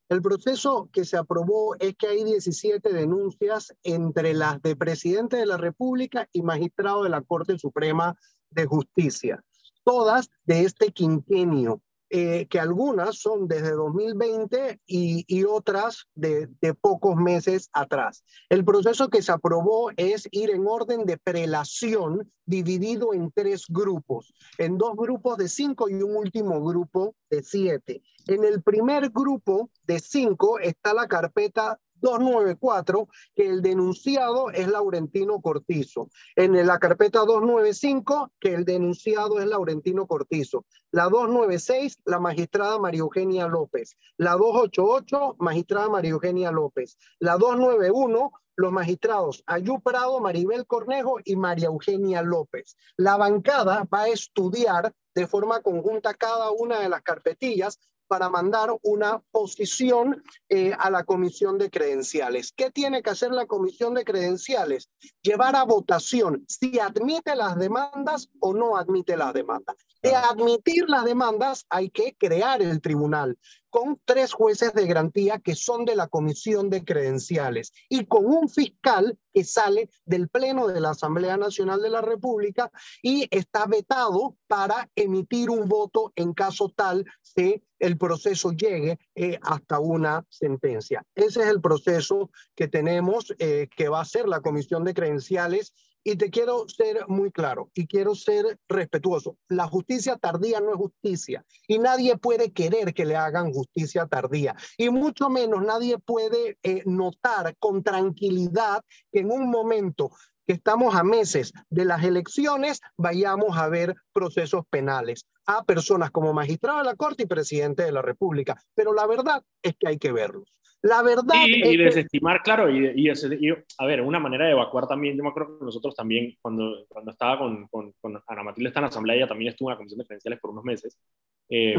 El 0.10 0.22
proceso 0.22 0.90
que 0.92 1.06
se 1.06 1.18
aprobó 1.18 1.76
es 1.80 1.96
que 1.96 2.08
hay 2.08 2.24
17 2.24 2.92
denuncias 2.92 3.74
entre 3.84 4.34
las 4.34 4.62
de 4.62 4.76
presidente 4.76 5.38
de 5.38 5.46
la 5.46 5.58
República 5.58 6.28
y 6.34 6.42
magistrado 6.42 7.04
de 7.04 7.10
la 7.10 7.22
Corte 7.22 7.58
Suprema 7.58 8.16
de 8.50 8.66
Justicia, 8.66 9.44
todas 9.84 10.30
de 10.44 10.66
este 10.66 10.92
quinquenio. 10.92 11.82
Eh, 12.16 12.46
que 12.48 12.60
algunas 12.60 13.18
son 13.18 13.48
desde 13.48 13.72
2020 13.72 14.80
y, 14.86 15.26
y 15.28 15.46
otras 15.46 16.06
de, 16.14 16.48
de, 16.62 16.76
pocos 16.76 17.16
meses 17.16 17.72
atrás. 17.74 18.24
El 18.50 18.64
proceso 18.64 19.10
que 19.10 19.24
se 19.24 19.32
aprobó 19.32 19.90
es 19.98 20.28
ir 20.30 20.52
en 20.52 20.68
orden 20.68 21.06
de 21.06 21.18
prelación 21.18 22.32
dividido 22.46 23.16
en 23.16 23.32
tres 23.32 23.66
grupos, 23.68 24.32
en 24.60 24.78
dos 24.78 24.96
grupos 24.96 25.38
de 25.38 25.50
cinco 25.50 25.90
y 25.90 25.96
un 26.04 26.16
último 26.16 26.64
grupo 26.64 27.16
de 27.32 27.42
siete. 27.42 28.04
En 28.28 28.44
el 28.44 28.62
primer 28.62 29.10
grupo 29.10 29.72
de 29.88 30.00
cinco 30.00 30.60
está 30.60 30.94
la 30.94 31.08
carpeta 31.08 31.80
294, 32.04 33.08
que 33.34 33.48
el 33.48 33.62
denunciado 33.62 34.52
es 34.52 34.68
Laurentino 34.68 35.42
Cortizo. 35.42 36.10
En 36.36 36.54
la 36.68 36.78
carpeta 36.78 37.20
295, 37.20 38.32
que 38.40 38.54
el 38.54 38.66
denunciado 38.66 39.40
es 39.40 39.48
Laurentino 39.48 40.06
Cortizo. 40.06 40.66
La 40.92 41.06
296, 41.06 42.00
la 42.06 42.20
magistrada 42.20 42.78
María 42.78 43.00
Eugenia 43.00 43.48
López. 43.48 43.98
La 44.18 44.34
288, 44.34 45.38
magistrada 45.40 45.90
María 45.90 46.12
Eugenia 46.12 46.52
López. 46.52 46.98
La 47.20 47.38
291, 47.38 48.32
los 48.56 48.72
magistrados 48.72 49.44
Ayú 49.48 49.80
Prado, 49.82 50.20
Maribel 50.20 50.68
Cornejo 50.68 51.18
y 51.24 51.36
María 51.36 51.68
Eugenia 51.68 52.22
López. 52.22 52.76
La 52.98 53.18
bancada 53.18 53.88
va 53.92 54.04
a 54.04 54.10
estudiar 54.10 54.94
de 55.16 55.28
forma 55.28 55.62
conjunta 55.62 56.14
cada 56.14 56.52
una 56.52 56.80
de 56.80 56.90
las 56.90 57.02
carpetillas 57.02 57.80
para 58.14 58.30
mandar 58.30 58.70
una 58.84 59.24
posición 59.32 60.22
eh, 60.48 60.72
a 60.78 60.92
la 60.92 61.04
comisión 61.04 61.58
de 61.58 61.72
credenciales. 61.72 62.54
¿Qué 62.56 62.70
tiene 62.70 63.02
que 63.02 63.10
hacer 63.10 63.32
la 63.32 63.48
comisión 63.48 63.96
de 63.96 64.06
credenciales? 64.06 64.88
Llevar 65.24 65.56
a 65.56 65.64
votación 65.64 66.46
si 66.48 66.78
admite 66.78 67.36
las 67.36 67.58
demandas 67.58 68.30
o 68.40 68.54
no 68.54 68.78
admite 68.78 69.18
las 69.18 69.34
demandas. 69.34 69.78
De 70.04 70.14
admitir 70.14 70.88
las 70.88 71.06
demandas 71.06 71.66
hay 71.72 71.90
que 71.90 72.16
crear 72.16 72.62
el 72.62 72.82
tribunal 72.82 73.36
con 73.74 74.00
tres 74.06 74.34
jueces 74.34 74.72
de 74.76 74.86
garantía 74.86 75.40
que 75.40 75.56
son 75.56 75.84
de 75.84 75.96
la 75.96 76.08
Comisión 76.08 76.70
de 76.70 76.86
Credenciales 76.86 77.74
y 77.90 78.06
con 78.06 78.24
un 78.28 78.48
fiscal 78.48 79.18
que 79.34 79.44
sale 79.44 79.90
del 80.06 80.30
Pleno 80.30 80.68
de 80.68 80.80
la 80.80 80.92
Asamblea 80.92 81.38
Nacional 81.38 81.82
de 81.82 81.90
la 81.90 82.02
República 82.02 82.72
y 83.02 83.28
está 83.32 83.66
vetado 83.66 84.38
para 84.46 84.92
emitir 84.96 85.50
un 85.50 85.68
voto 85.68 86.14
en 86.16 86.34
caso 86.34 86.72
tal 86.76 87.04
que 87.34 87.64
el 87.80 87.98
proceso 87.98 88.52
llegue 88.52 89.00
eh, 89.16 89.40
hasta 89.42 89.80
una 89.80 90.24
sentencia. 90.30 91.04
Ese 91.16 91.42
es 91.42 91.48
el 91.48 91.60
proceso 91.60 92.30
que 92.54 92.68
tenemos, 92.68 93.34
eh, 93.40 93.70
que 93.76 93.90
va 93.90 94.02
a 94.02 94.06
ser 94.06 94.28
la 94.28 94.42
Comisión 94.42 94.84
de 94.84 94.94
Credenciales 94.94 95.74
y 96.04 96.16
te 96.16 96.30
quiero 96.30 96.68
ser 96.68 97.08
muy 97.08 97.32
claro 97.32 97.70
y 97.74 97.88
quiero 97.88 98.16
ser 98.16 98.60
respetuoso. 98.68 99.38
La 99.48 99.68
justicia 99.68 100.18
tardía 100.18 100.60
no 100.60 100.72
es 100.72 100.78
justicia 100.78 101.46
y 101.68 101.80
nadie 101.80 102.18
puede 102.18 102.52
querer 102.52 102.94
que 102.94 103.06
le 103.06 103.16
hagan 103.16 103.52
justicia 103.52 104.06
tardía 104.08 104.56
y 104.78 104.90
mucho 104.90 105.30
menos 105.30 105.64
nadie 105.64 105.98
puede 105.98 106.58
eh, 106.64 106.84
notar 106.86 107.56
con 107.58 107.84
tranquilidad 107.84 108.84
que 109.12 109.20
en 109.20 109.32
un 109.32 109.50
momento 109.50 110.12
que 110.46 110.54
estamos 110.54 110.94
a 110.96 111.04
meses 111.04 111.54
de 111.70 111.86
las 111.86 112.04
elecciones 112.04 112.82
vayamos 112.98 113.58
a 113.58 113.70
ver 113.70 113.96
procesos 114.12 114.64
penales 114.70 115.26
a 115.46 115.64
personas 115.64 116.12
como 116.12 116.34
magistrado 116.34 116.80
de 116.80 116.86
la 116.86 116.96
Corte 116.96 117.24
y 117.24 117.28
presidente 117.28 117.84
de 117.84 117.92
la 117.92 118.02
República. 118.02 118.62
Pero 118.76 118.94
la 118.94 119.06
verdad 119.08 119.44
es 119.62 119.76
que 119.80 119.88
hay 119.88 119.98
que 119.98 120.12
verlos. 120.12 120.54
La 120.84 121.02
verdad. 121.02 121.34
y 121.48 121.78
desestimar, 121.78 122.44
claro, 122.44 122.70
y, 122.70 122.92
y, 122.94 123.10
a 123.10 123.86
ver, 123.86 124.02
una 124.02 124.20
manera 124.20 124.46
de 124.46 124.52
evacuar 124.52 124.86
también. 124.86 125.16
Yo 125.16 125.24
me 125.24 125.30
acuerdo 125.30 125.58
que 125.58 125.66
nosotros 125.66 125.96
también, 125.96 126.36
cuando, 126.42 126.86
cuando 126.90 127.12
estaba 127.12 127.40
con, 127.40 127.68
con, 127.68 127.94
con 128.02 128.22
Ana 128.28 128.44
Matilde, 128.44 128.68
está 128.68 128.82
en 128.82 128.84
la 128.84 128.90
asamblea, 128.90 129.16
ella 129.16 129.28
también 129.28 129.52
estuvo 129.52 129.70
en 129.70 129.74
la 129.76 129.78
comisión 129.78 130.00
de 130.00 130.06
credenciales 130.06 130.40
por 130.42 130.52
unos 130.52 130.66
meses. 130.66 131.00
Eh, 131.48 131.76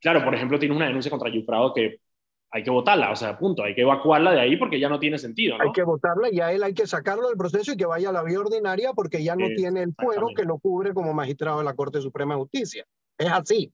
claro, 0.00 0.24
por 0.24 0.36
ejemplo, 0.36 0.56
tiene 0.60 0.76
una 0.76 0.86
denuncia 0.86 1.10
contra 1.10 1.30
Yufrado 1.30 1.74
que 1.74 1.98
hay 2.52 2.62
que 2.62 2.70
votarla, 2.70 3.10
o 3.10 3.16
sea, 3.16 3.36
punto, 3.36 3.64
hay 3.64 3.74
que 3.74 3.80
evacuarla 3.80 4.30
de 4.30 4.40
ahí 4.40 4.56
porque 4.56 4.78
ya 4.78 4.88
no 4.88 5.00
tiene 5.00 5.18
sentido. 5.18 5.58
¿no? 5.58 5.64
Hay 5.64 5.72
que 5.72 5.82
votarla 5.82 6.28
y 6.30 6.38
a 6.38 6.52
él 6.52 6.62
hay 6.62 6.74
que 6.74 6.86
sacarlo 6.86 7.26
del 7.26 7.36
proceso 7.36 7.72
y 7.72 7.76
que 7.76 7.86
vaya 7.86 8.10
a 8.10 8.12
la 8.12 8.22
vía 8.22 8.38
ordinaria 8.38 8.92
porque 8.92 9.24
ya 9.24 9.34
no 9.34 9.48
tiene 9.56 9.82
el 9.82 9.94
fuero 9.94 10.28
que 10.36 10.44
lo 10.44 10.58
cubre 10.58 10.94
como 10.94 11.12
magistrado 11.12 11.58
de 11.58 11.64
la 11.64 11.74
Corte 11.74 12.00
Suprema 12.00 12.34
de 12.34 12.40
Justicia. 12.42 12.86
Es 13.18 13.32
así. 13.32 13.72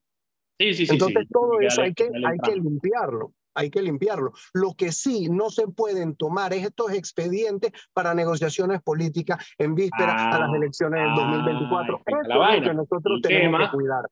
Sí, 0.58 0.72
sí, 0.72 0.86
sí. 0.86 0.92
Entonces 0.94 1.28
todo 1.30 1.60
eso 1.60 1.82
hay 1.82 1.92
que, 1.92 2.04
hay 2.04 2.38
que 2.38 2.54
limpiarlo 2.54 3.34
hay 3.54 3.70
que 3.70 3.82
limpiarlo. 3.82 4.32
Lo 4.54 4.74
que 4.74 4.92
sí 4.92 5.28
no 5.28 5.50
se 5.50 5.68
pueden 5.68 6.16
tomar 6.16 6.52
es 6.52 6.64
estos 6.64 6.92
expedientes 6.92 7.72
para 7.92 8.14
negociaciones 8.14 8.82
políticas 8.82 9.44
en 9.58 9.74
víspera 9.74 10.30
a 10.30 10.38
las 10.40 10.54
elecciones 10.54 11.02
del 11.02 11.14
2024. 11.14 11.96
Ah, 11.96 12.02
Eso 12.06 12.20
es 12.20 12.58
lo 12.58 12.68
que 12.68 12.74
nosotros 12.74 13.16
el 13.16 13.22
tenemos 13.22 13.58
tema, 13.58 13.70
que 13.70 13.76
cuidar. 13.76 14.04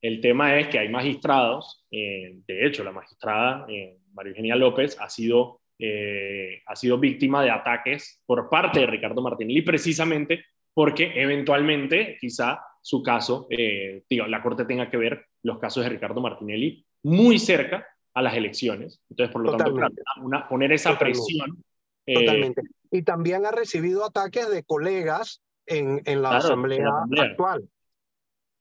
El 0.00 0.20
tema 0.20 0.58
es 0.58 0.68
que 0.68 0.78
hay 0.78 0.88
magistrados, 0.88 1.86
eh, 1.90 2.38
de 2.46 2.66
hecho 2.66 2.84
la 2.84 2.92
magistrada 2.92 3.66
eh, 3.68 3.98
María 4.12 4.30
Eugenia 4.30 4.56
López 4.56 4.98
ha 5.00 5.08
sido, 5.08 5.62
eh, 5.78 6.62
ha 6.66 6.76
sido 6.76 6.98
víctima 6.98 7.42
de 7.42 7.50
ataques 7.50 8.22
por 8.26 8.50
parte 8.50 8.80
de 8.80 8.86
Ricardo 8.86 9.22
Martinelli 9.22 9.62
precisamente 9.62 10.44
porque 10.74 11.12
eventualmente 11.14 12.18
quizá 12.20 12.60
su 12.82 13.02
caso, 13.02 13.48
digo, 13.48 14.26
la 14.26 14.42
Corte 14.42 14.66
tenga 14.66 14.90
que 14.90 14.98
ver 14.98 15.24
los 15.42 15.58
casos 15.58 15.84
de 15.84 15.88
Ricardo 15.88 16.20
Martinelli 16.20 16.84
muy 17.04 17.38
cerca 17.38 17.86
a 18.14 18.22
las 18.22 18.34
elecciones. 18.34 19.00
Entonces, 19.10 19.32
por 19.32 19.42
lo 19.42 19.56
tanto, 19.56 19.76
una, 20.22 20.48
poner 20.48 20.72
esa 20.72 20.98
presión. 20.98 21.62
Eh, 22.06 22.14
Totalmente. 22.14 22.62
y 22.90 23.02
también 23.02 23.46
ha 23.46 23.50
recibido 23.50 24.04
ataques 24.04 24.50
de 24.50 24.62
colegas 24.62 25.42
en, 25.66 26.02
en, 26.04 26.22
la, 26.22 26.36
asamblea 26.36 26.86
actual. 27.18 27.68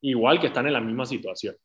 Igual 0.02 0.40
que 0.40 0.48
están 0.48 0.68
en 0.68 0.74
la 0.74 0.82
misma 0.82 1.06
situación. 1.06 1.56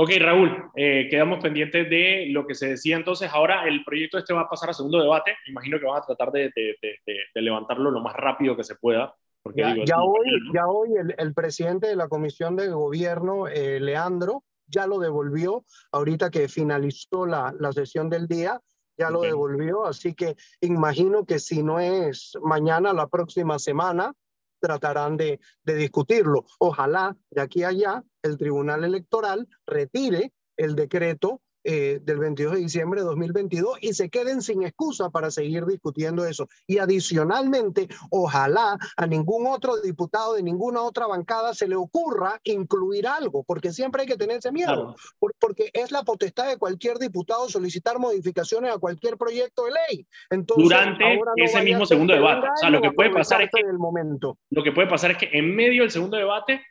Ok, 0.00 0.10
Raúl, 0.20 0.70
eh, 0.76 1.08
quedamos 1.10 1.42
pendientes 1.42 1.90
de 1.90 2.26
lo 2.30 2.46
que 2.46 2.54
se 2.54 2.68
decía 2.68 2.96
entonces. 2.96 3.30
Ahora 3.32 3.66
el 3.66 3.82
proyecto 3.84 4.16
este 4.16 4.32
va 4.32 4.42
a 4.42 4.48
pasar 4.48 4.70
a 4.70 4.72
segundo 4.72 5.00
debate. 5.00 5.36
Imagino 5.48 5.80
que 5.80 5.86
van 5.86 6.00
a 6.00 6.06
tratar 6.06 6.30
de, 6.30 6.52
de, 6.54 6.76
de, 6.80 7.42
levantarlo 7.42 7.90
lo 7.90 8.00
más 8.00 8.14
rápido 8.14 8.56
que 8.56 8.62
se 8.62 8.76
pueda. 8.76 9.12
Porque, 9.42 9.62
ya, 9.62 9.74
ya, 9.84 10.00
hoy, 10.00 10.28
ya 10.54 10.66
hoy 10.68 10.90
el, 10.96 11.14
el, 11.18 11.34
presidente 11.34 11.88
de 11.88 11.96
la 11.96 12.06
Comisión 12.06 12.54
de 12.54 12.68
Gobierno, 12.68 13.48
eh, 13.48 13.80
Leandro, 13.80 14.44
ya 14.68 14.86
lo 14.86 14.98
devolvió, 14.98 15.64
ahorita 15.92 16.30
que 16.30 16.48
finalizó 16.48 17.26
la, 17.26 17.54
la 17.58 17.72
sesión 17.72 18.08
del 18.08 18.26
día, 18.26 18.60
ya 18.96 19.10
lo 19.10 19.20
devolvió, 19.20 19.86
así 19.86 20.12
que 20.14 20.36
imagino 20.60 21.24
que 21.24 21.38
si 21.38 21.62
no 21.62 21.78
es 21.78 22.32
mañana, 22.42 22.92
la 22.92 23.06
próxima 23.06 23.58
semana, 23.58 24.12
tratarán 24.60 25.16
de, 25.16 25.38
de 25.62 25.74
discutirlo. 25.76 26.44
Ojalá 26.58 27.16
de 27.30 27.40
aquí 27.40 27.62
a 27.62 27.68
allá 27.68 28.02
el 28.22 28.36
Tribunal 28.36 28.82
Electoral 28.82 29.46
retire 29.66 30.32
el 30.56 30.74
decreto 30.74 31.40
eh, 31.64 32.00
del 32.02 32.18
22 32.18 32.54
de 32.54 32.60
diciembre 32.60 33.00
de 33.00 33.06
2022 33.06 33.78
y 33.80 33.92
se 33.92 34.08
queden 34.08 34.42
sin 34.42 34.62
excusa 34.62 35.10
para 35.10 35.30
seguir 35.30 35.66
discutiendo 35.66 36.24
eso. 36.24 36.48
Y 36.66 36.78
adicionalmente, 36.78 37.88
ojalá 38.10 38.78
a 38.96 39.06
ningún 39.06 39.46
otro 39.46 39.76
diputado 39.80 40.34
de 40.34 40.42
ninguna 40.42 40.82
otra 40.82 41.06
bancada 41.06 41.54
se 41.54 41.68
le 41.68 41.76
ocurra 41.76 42.40
incluir 42.44 43.06
algo, 43.06 43.44
porque 43.44 43.72
siempre 43.72 44.02
hay 44.02 44.08
que 44.08 44.16
tenerse 44.16 44.52
miedo, 44.52 44.94
porque 45.38 45.70
es 45.72 45.92
la 45.92 46.02
potestad 46.02 46.48
de 46.48 46.56
cualquier 46.56 46.98
diputado 46.98 47.48
solicitar 47.48 47.98
modificaciones 47.98 48.72
a 48.72 48.78
cualquier 48.78 49.16
proyecto 49.16 49.64
de 49.64 49.72
ley. 49.72 50.06
Entonces, 50.30 50.64
Durante 50.64 51.04
ese 51.36 51.62
mismo 51.62 51.86
segundo 51.86 52.14
debate. 52.14 52.48
O 52.48 52.56
sea, 52.56 52.70
lo 52.70 52.80
que 52.80 52.92
puede 52.92 53.10
pasar 53.10 53.42
es 53.42 53.50
que, 53.52 53.60
el 53.60 53.78
momento. 53.78 54.38
lo 54.50 54.62
que 54.62 54.72
puede 54.72 54.88
pasar 54.88 55.12
es 55.12 55.18
que 55.18 55.30
en 55.32 55.54
medio 55.54 55.82
del 55.82 55.90
segundo 55.90 56.16
debate 56.16 56.62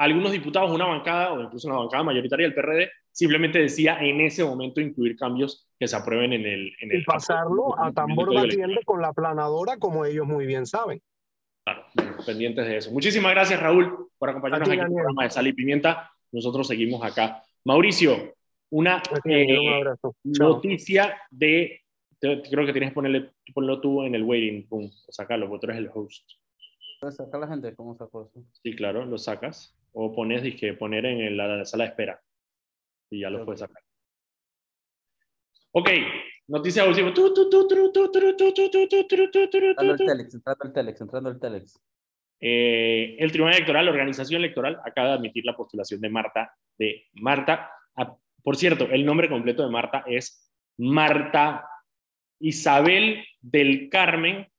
algunos 0.00 0.32
diputados, 0.32 0.70
una 0.70 0.86
bancada 0.86 1.34
o 1.34 1.42
incluso 1.42 1.68
una 1.68 1.76
bancada 1.76 2.02
mayoritaria 2.02 2.46
del 2.46 2.54
PRD, 2.54 2.90
simplemente 3.12 3.58
decía 3.58 3.98
en 4.00 4.22
ese 4.22 4.42
momento 4.42 4.80
incluir 4.80 5.14
cambios 5.14 5.68
que 5.78 5.86
se 5.86 5.94
aprueben 5.94 6.32
en 6.32 6.46
el... 6.46 6.72
En 6.80 6.90
el 6.90 7.02
y 7.02 7.04
pasarlo 7.04 7.78
a 7.78 7.92
tambor 7.92 8.34
batiente 8.34 8.82
con 8.86 9.02
la 9.02 9.12
planadora, 9.12 9.76
como 9.76 10.06
ellos 10.06 10.26
muy 10.26 10.46
bien 10.46 10.64
saben. 10.64 11.02
Claro, 11.64 11.84
pendientes 12.24 12.66
de 12.66 12.78
eso. 12.78 12.90
Muchísimas 12.92 13.32
gracias, 13.32 13.60
Raúl, 13.60 14.08
por 14.16 14.30
acompañarnos 14.30 14.70
aquí 14.70 14.78
en 14.78 14.86
el 14.86 14.92
programa 14.92 15.24
de 15.24 15.30
Sal 15.30 15.46
y 15.46 15.52
Pimienta. 15.52 16.10
Nosotros 16.32 16.66
seguimos 16.66 17.04
acá. 17.04 17.42
Mauricio, 17.64 18.36
una 18.70 19.02
eh, 19.26 19.84
noticia 20.24 21.14
de... 21.30 21.78
Creo 22.18 22.64
que 22.64 22.72
tienes 22.72 22.90
que 22.90 22.94
ponerle, 22.94 23.32
ponerlo 23.52 23.82
tú 23.82 24.02
en 24.02 24.14
el 24.14 24.22
waiting 24.22 24.66
room, 24.70 24.90
sacarlo, 25.10 25.46
porque 25.46 25.66
tú 25.66 25.72
eres 25.72 25.82
el 25.82 25.90
host. 25.92 26.26
¿Puedes 27.00 27.16
sacar 27.16 27.40
la 27.40 27.48
gente? 27.48 27.74
¿Cómo 27.74 27.94
sacó 27.96 28.30
eso? 28.30 28.42
Sí, 28.62 28.74
claro, 28.74 29.04
lo 29.04 29.18
sacas 29.18 29.76
o 29.92 30.14
pones, 30.14 30.42
dije, 30.42 30.74
poner 30.74 31.06
en 31.06 31.36
la, 31.36 31.64
sala 31.64 31.84
de 31.84 31.90
espera 31.90 32.20
y 33.10 33.20
ya 33.20 33.30
lo 33.30 33.44
puedes 33.44 33.60
sacar. 33.60 33.82
Ok, 35.72 35.88
noticia 36.48 36.84
última. 36.84 37.08
Entrando 39.70 39.92
el 39.92 39.98
telex, 39.98 40.34
entrando 40.34 40.64
el 40.64 40.72
telex, 40.72 41.00
entrando 41.00 41.30
el 41.30 41.40
telex. 41.40 41.80
Eh, 42.40 43.16
el 43.18 43.30
Tribunal 43.30 43.56
Electoral, 43.56 43.84
la 43.84 43.90
organización 43.90 44.40
electoral, 44.40 44.80
acaba 44.84 45.08
de 45.08 45.14
admitir 45.14 45.44
la 45.44 45.56
postulación 45.56 46.00
de 46.00 46.08
Marta. 46.08 46.54
De 46.78 47.08
Marta, 47.14 47.70
por 48.42 48.56
cierto, 48.56 48.88
el 48.90 49.04
nombre 49.04 49.28
completo 49.28 49.62
de 49.64 49.70
Marta 49.70 50.04
es 50.06 50.50
Marta 50.78 51.68
Isabel 52.40 53.24
del 53.40 53.88
Carmen. 53.90 54.50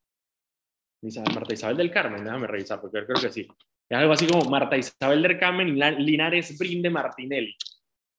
Marta 1.33 1.53
Isabel 1.53 1.77
del 1.77 1.91
Carmen, 1.91 2.23
déjame 2.23 2.47
revisar 2.47 2.79
porque 2.79 3.03
creo 3.05 3.19
que 3.19 3.31
sí. 3.31 3.47
Es 3.91 3.97
algo 3.97 4.13
así 4.13 4.25
como 4.25 4.49
Marta 4.49 4.77
Isabel 4.77 5.21
del 5.21 5.37
Carmen 5.37 5.75
Linares 5.75 6.57
Brinde 6.57 6.89
Martinelli. 6.89 7.53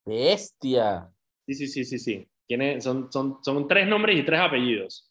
Bestia. 0.05 1.11
Sí, 1.47 1.55
sí, 1.55 1.67
sí, 1.67 1.87
sí, 1.87 1.99
sí. 1.99 2.29
Tiene, 2.47 2.79
son, 2.83 3.11
son, 3.11 3.39
son 3.43 3.67
tres 3.67 3.89
nombres 3.89 4.19
y 4.19 4.23
tres 4.23 4.39
apellidos. 4.39 5.11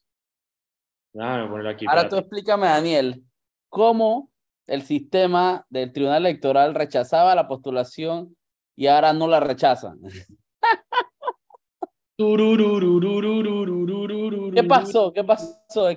Déjame 1.14 1.50
ponerlo 1.50 1.72
aquí. 1.72 1.88
Ahora 1.90 2.08
tú 2.08 2.18
explícame, 2.18 2.68
Daniel, 2.68 3.24
cómo 3.70 4.30
el 4.68 4.84
sistema 4.84 5.66
del 5.68 5.92
Tribunal 5.92 6.28
Electoral 6.28 6.76
rechazaba 6.76 7.34
la 7.34 7.48
postulación 7.48 8.38
y 8.76 8.86
ahora 8.86 9.14
no 9.14 9.28
la 9.28 9.40
rechazan. 9.40 10.00
¿Qué 14.56 14.64
pasó? 14.64 15.12
¿Qué 15.12 15.24
pasó? 15.24 15.90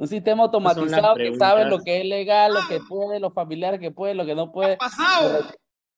Un 0.00 0.08
sistema 0.08 0.44
automatizado 0.44 1.14
que 1.14 1.34
sabe 1.34 1.66
lo 1.66 1.80
que 1.80 2.00
es 2.00 2.06
legal, 2.06 2.54
lo 2.54 2.60
que 2.66 2.80
puede, 2.88 3.20
los 3.20 3.34
familiares 3.34 3.78
que 3.78 3.90
puede, 3.90 4.14
lo 4.14 4.24
que 4.24 4.34
no 4.34 4.50
puede. 4.50 4.78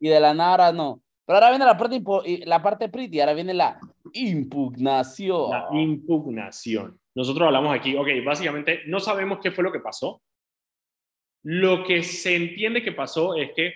Y 0.01 0.09
de 0.09 0.19
la 0.19 0.35
nada 0.35 0.51
ahora 0.51 0.73
no. 0.73 1.01
Pero 1.25 1.37
ahora 1.37 1.51
viene 1.51 1.65
la 1.65 1.77
parte, 1.77 2.03
la 2.45 2.61
parte 2.61 2.89
pretty, 2.89 3.21
ahora 3.21 3.35
viene 3.35 3.55
la 3.55 3.79
impugnación. 4.13 5.51
La 5.51 5.69
impugnación. 5.81 6.99
Nosotros 7.15 7.47
hablamos 7.47 7.73
aquí, 7.73 7.95
ok, 7.95 8.09
básicamente 8.27 8.81
no 8.87 8.99
sabemos 8.99 9.39
qué 9.41 9.53
fue 9.53 9.63
lo 9.63 9.71
que 9.71 9.79
pasó. 9.79 10.21
Lo 11.45 11.85
que 11.85 12.03
se 12.03 12.35
entiende 12.35 12.83
que 12.83 12.91
pasó 12.91 13.37
es 13.37 13.53
que 13.55 13.73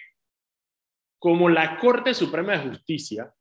como 1.20 1.48
la 1.48 1.78
Corte 1.78 2.12
Suprema 2.14 2.58
de 2.58 2.68
Justicia 2.70 3.32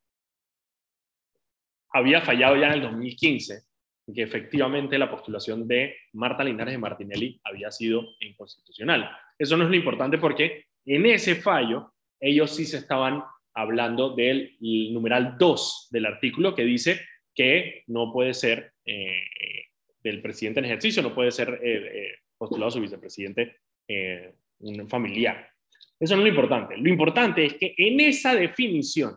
había 1.90 2.20
fallado 2.20 2.54
ya 2.54 2.68
en 2.68 2.74
el 2.74 2.82
2015, 2.82 3.65
que 4.14 4.22
efectivamente 4.22 4.98
la 4.98 5.10
postulación 5.10 5.66
de 5.66 5.96
Marta 6.12 6.44
Linares 6.44 6.74
de 6.74 6.78
Martinelli 6.78 7.40
había 7.42 7.70
sido 7.70 8.14
inconstitucional. 8.20 9.10
Eso 9.38 9.56
no 9.56 9.64
es 9.64 9.70
lo 9.70 9.76
importante 9.76 10.18
porque 10.18 10.66
en 10.84 11.06
ese 11.06 11.34
fallo 11.34 11.92
ellos 12.20 12.54
sí 12.54 12.64
se 12.66 12.78
estaban 12.78 13.22
hablando 13.54 14.14
del 14.14 14.56
numeral 14.60 15.36
2 15.38 15.88
del 15.90 16.06
artículo 16.06 16.54
que 16.54 16.64
dice 16.64 17.00
que 17.34 17.82
no 17.88 18.12
puede 18.12 18.32
ser 18.32 18.72
eh, 18.84 19.24
del 20.02 20.22
presidente 20.22 20.60
en 20.60 20.66
ejercicio, 20.66 21.02
no 21.02 21.14
puede 21.14 21.32
ser 21.32 21.60
eh, 21.62 21.90
eh, 21.92 22.14
postulado 22.38 22.70
su 22.70 22.80
vicepresidente 22.80 23.56
eh, 23.88 24.34
un 24.60 24.88
familiar. 24.88 25.50
Eso 25.98 26.14
no 26.14 26.22
es 26.22 26.24
lo 26.24 26.28
importante. 26.28 26.76
Lo 26.76 26.88
importante 26.88 27.44
es 27.44 27.54
que 27.54 27.74
en 27.76 28.00
esa 28.00 28.34
definición 28.34 29.16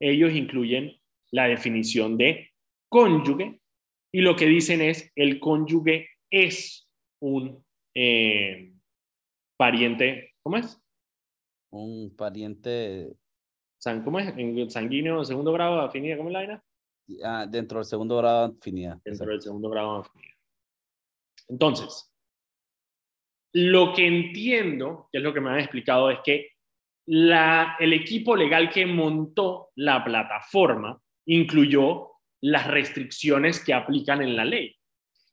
ellos 0.00 0.32
incluyen 0.32 0.96
la 1.30 1.48
definición 1.48 2.16
de 2.16 2.50
cónyuge 2.88 3.60
y 4.18 4.20
lo 4.20 4.34
que 4.34 4.46
dicen 4.46 4.80
es 4.80 5.12
el 5.14 5.38
cónyuge 5.38 6.08
es 6.28 6.88
un 7.22 7.64
eh, 7.94 8.72
pariente, 9.56 10.34
¿cómo 10.42 10.56
es? 10.56 10.76
Un 11.70 12.16
pariente 12.16 13.12
San, 13.80 14.02
¿Cómo 14.02 14.18
es? 14.18 14.36
En 14.36 14.68
sanguíneo, 14.68 15.24
segundo 15.24 15.52
grado 15.52 15.76
de 15.76 15.86
afinidad, 15.86 16.16
¿cómo 16.16 16.30
es 16.30 16.32
la 16.32 16.38
vaina? 16.40 16.64
ah, 17.24 17.46
dentro 17.48 17.78
del 17.78 17.84
segundo 17.84 18.16
grado 18.16 18.48
de 18.48 18.58
afinidad. 18.58 18.98
Dentro 19.04 19.26
del 19.26 19.40
segundo 19.40 19.70
grado 19.70 19.94
de 19.94 20.00
afinidad. 20.00 20.36
Entonces, 21.46 22.12
lo 23.52 23.94
que 23.94 24.04
entiendo, 24.04 25.08
que 25.12 25.18
es 25.18 25.22
lo 25.22 25.32
que 25.32 25.40
me 25.40 25.50
han 25.50 25.60
explicado, 25.60 26.10
es 26.10 26.18
que 26.24 26.54
la, 27.06 27.76
el 27.78 27.92
equipo 27.92 28.34
legal 28.34 28.68
que 28.68 28.84
montó 28.84 29.68
la 29.76 30.02
plataforma 30.02 31.00
incluyó 31.24 32.07
las 32.42 32.66
restricciones 32.66 33.62
que 33.64 33.74
aplican 33.74 34.22
en 34.22 34.36
la 34.36 34.44
ley. 34.44 34.74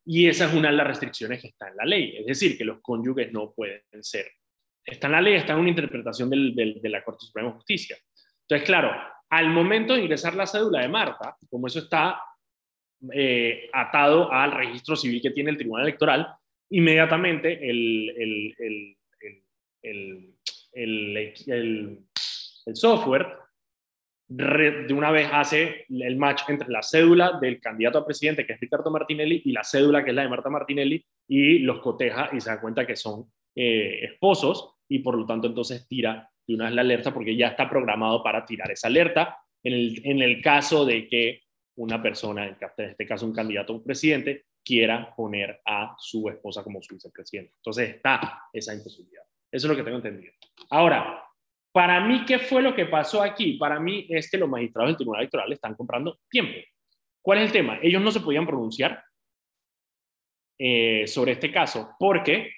Y 0.05 0.27
esa 0.27 0.45
es 0.47 0.53
una 0.53 0.69
de 0.69 0.75
las 0.77 0.87
restricciones 0.87 1.41
que 1.41 1.47
está 1.49 1.67
en 1.69 1.77
la 1.77 1.85
ley. 1.85 2.15
Es 2.17 2.25
decir, 2.25 2.57
que 2.57 2.65
los 2.65 2.79
cónyuges 2.81 3.31
no 3.31 3.53
pueden 3.53 3.81
ser. 4.01 4.27
Está 4.85 5.07
en 5.07 5.13
la 5.13 5.21
ley, 5.21 5.33
está 5.35 5.53
en 5.53 5.59
una 5.59 5.69
interpretación 5.69 6.29
del- 6.29 6.53
del- 6.55 6.81
de 6.81 6.89
la 6.89 7.03
Corte 7.03 7.25
Suprema 7.25 7.49
de 7.49 7.55
Justicia. 7.55 7.97
Entonces, 8.41 8.65
claro, 8.67 8.91
al 9.29 9.49
momento 9.49 9.93
de 9.95 10.01
ingresar 10.01 10.35
la 10.35 10.45
cédula 10.45 10.81
de 10.81 10.87
Marta, 10.89 11.35
como 11.49 11.67
eso 11.67 11.79
está 11.79 12.21
eh, 13.13 13.69
atado 13.73 14.31
al 14.31 14.51
registro 14.51 14.95
civil 14.95 15.21
que 15.21 15.31
tiene 15.31 15.49
el 15.51 15.57
Tribunal 15.57 15.85
Electoral, 15.87 16.27
inmediatamente 16.69 17.53
el, 17.69 18.09
el, 18.17 18.97
el, 19.81 20.35
el, 21.47 22.75
software 22.75 23.21
re- 23.23 23.35
de 24.27 24.93
una 24.93 25.11
vez 25.11 25.29
hace 25.31 25.85
el 25.89 26.15
match 26.17 26.43
entre 26.47 26.69
la 26.69 26.81
cédula 26.81 27.37
del 27.39 27.59
candidato 27.59 27.99
a 27.99 28.05
presidente, 28.05 28.45
que 28.45 28.53
es 28.53 28.59
Ricardo 28.59 28.89
Martinelli, 28.89 29.41
y 29.45 29.51
la 29.51 29.63
cédula, 29.63 30.03
que 30.03 30.09
es 30.09 30.15
la 30.15 30.23
de 30.23 30.29
Marta 30.29 30.49
Martinelli, 30.49 31.05
y 31.27 31.59
los 31.59 31.79
coteja 31.79 32.29
y 32.33 32.41
se 32.41 32.49
da 32.49 32.59
cuenta 32.59 32.87
que 32.87 32.95
son 32.95 33.31
eh, 33.55 33.99
esposos, 34.03 34.75
y 34.89 34.99
por 34.99 35.17
lo 35.17 35.25
tanto 35.25 35.47
entonces 35.47 35.87
tira 35.87 36.29
de 36.47 36.55
una 36.55 36.65
vez 36.65 36.73
la 36.73 36.81
alerta 36.81 37.13
porque 37.13 37.35
ya 37.35 37.47
está 37.47 37.69
programado 37.69 38.23
para 38.23 38.45
tirar 38.45 38.71
esa 38.71 38.87
alerta 38.87 39.37
en 39.63 39.73
el, 39.73 40.01
en 40.03 40.21
el 40.21 40.41
caso 40.41 40.85
de 40.85 41.07
que 41.07 41.41
una 41.77 42.01
persona, 42.01 42.47
en 42.47 42.57
este 42.77 43.05
caso 43.05 43.25
un 43.25 43.33
candidato 43.33 43.75
a 43.75 43.83
presidente, 43.83 44.45
quiera 44.63 45.13
poner 45.15 45.61
a 45.65 45.95
su 45.99 46.27
esposa 46.29 46.63
como 46.63 46.81
su 46.81 46.95
vicepresidente. 46.95 47.53
Entonces 47.57 47.95
está 47.95 48.43
esa 48.51 48.73
imposibilidad. 48.73 49.23
Eso 49.51 49.67
es 49.67 49.69
lo 49.69 49.75
que 49.75 49.83
tengo 49.83 49.97
entendido. 49.97 50.33
Ahora, 50.69 51.24
para 51.75 51.99
mí, 51.99 52.23
¿qué 52.25 52.39
fue 52.39 52.61
lo 52.61 52.73
que 52.73 52.85
pasó 52.85 53.21
aquí? 53.21 53.57
Para 53.57 53.81
mí 53.81 54.07
es 54.07 54.31
que 54.31 54.37
los 54.37 54.47
magistrados 54.47 54.91
del 54.91 54.95
Tribunal 54.95 55.23
Electoral 55.23 55.51
están 55.51 55.75
comprando 55.75 56.19
tiempo. 56.29 56.57
¿Cuál 57.21 57.39
es 57.39 57.47
el 57.47 57.51
tema? 57.51 57.79
Ellos 57.81 58.01
no 58.01 58.11
se 58.11 58.21
podían 58.21 58.47
pronunciar 58.47 59.03
eh, 60.57 61.05
sobre 61.05 61.33
este 61.33 61.51
caso 61.51 61.89
porque 61.99 62.49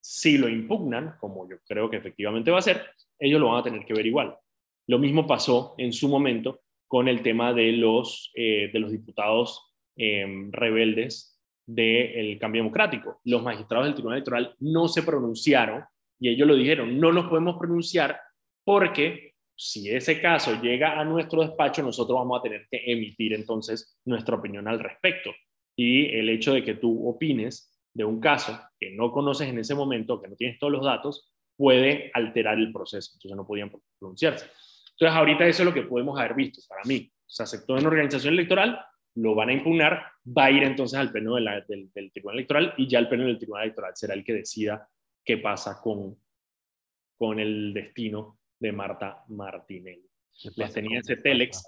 si 0.00 0.38
lo 0.38 0.48
impugnan, 0.48 1.14
como 1.20 1.48
yo 1.48 1.58
creo 1.68 1.88
que 1.88 1.98
efectivamente 1.98 2.50
va 2.50 2.58
a 2.58 2.62
ser, 2.62 2.84
ellos 3.20 3.40
lo 3.40 3.46
van 3.46 3.60
a 3.60 3.62
tener 3.62 3.86
que 3.86 3.94
ver 3.94 4.06
igual. 4.06 4.36
Lo 4.88 4.98
mismo 4.98 5.24
pasó 5.24 5.76
en 5.78 5.92
su 5.92 6.08
momento 6.08 6.62
con 6.88 7.06
el 7.06 7.22
tema 7.22 7.52
de 7.52 7.70
los, 7.70 8.32
eh, 8.34 8.70
de 8.72 8.78
los 8.80 8.90
diputados 8.90 9.72
eh, 9.96 10.48
rebeldes 10.50 11.40
del 11.64 12.40
cambio 12.40 12.62
democrático. 12.62 13.20
Los 13.22 13.44
magistrados 13.44 13.86
del 13.86 13.94
Tribunal 13.94 14.16
Electoral 14.16 14.56
no 14.58 14.88
se 14.88 15.04
pronunciaron 15.04 15.84
y 16.18 16.30
ellos 16.30 16.48
lo 16.48 16.56
dijeron, 16.56 16.98
no 16.98 17.12
nos 17.12 17.28
podemos 17.28 17.56
pronunciar 17.56 18.18
porque 18.68 19.32
si 19.56 19.88
ese 19.88 20.20
caso 20.20 20.60
llega 20.60 21.00
a 21.00 21.02
nuestro 21.02 21.40
despacho, 21.40 21.82
nosotros 21.82 22.18
vamos 22.18 22.38
a 22.38 22.42
tener 22.42 22.66
que 22.70 22.82
emitir 22.84 23.32
entonces 23.32 23.98
nuestra 24.04 24.36
opinión 24.36 24.68
al 24.68 24.78
respecto. 24.78 25.30
Y 25.74 26.04
el 26.14 26.28
hecho 26.28 26.52
de 26.52 26.62
que 26.62 26.74
tú 26.74 27.08
opines 27.08 27.74
de 27.94 28.04
un 28.04 28.20
caso 28.20 28.60
que 28.78 28.90
no 28.90 29.10
conoces 29.10 29.48
en 29.48 29.58
ese 29.58 29.74
momento, 29.74 30.20
que 30.20 30.28
no 30.28 30.36
tienes 30.36 30.58
todos 30.58 30.70
los 30.70 30.84
datos, 30.84 31.32
puede 31.56 32.10
alterar 32.12 32.58
el 32.58 32.70
proceso. 32.70 33.12
Entonces 33.14 33.34
no 33.38 33.46
podían 33.46 33.72
pronunciarse. 33.98 34.44
Entonces 34.90 35.16
ahorita 35.16 35.46
eso 35.46 35.62
es 35.62 35.66
lo 35.66 35.72
que 35.72 35.84
podemos 35.88 36.20
haber 36.20 36.34
visto. 36.34 36.60
Para 36.68 36.82
mí, 36.84 37.10
se 37.26 37.44
aceptó 37.44 37.78
en 37.78 37.86
organización 37.86 38.34
electoral, 38.34 38.78
lo 39.14 39.34
van 39.34 39.48
a 39.48 39.54
impugnar, 39.54 40.08
va 40.26 40.44
a 40.44 40.50
ir 40.50 40.62
entonces 40.62 40.98
al 40.98 41.10
pleno 41.10 41.36
de 41.36 41.40
la- 41.40 41.62
del, 41.62 41.90
del 41.94 42.12
Tribunal 42.12 42.36
Electoral 42.36 42.74
y 42.76 42.86
ya 42.86 42.98
el 42.98 43.08
pleno 43.08 43.24
del 43.24 43.38
Tribunal 43.38 43.62
Electoral 43.64 43.92
será 43.96 44.12
el 44.12 44.24
que 44.24 44.34
decida 44.34 44.86
qué 45.24 45.38
pasa 45.38 45.80
con, 45.82 46.18
con 47.16 47.40
el 47.40 47.72
destino 47.72 48.37
de 48.60 48.72
Marta 48.72 49.24
Martinelli. 49.28 50.08
Les 50.56 50.72
tenía 50.72 51.00
ese 51.00 51.16
telex 51.16 51.62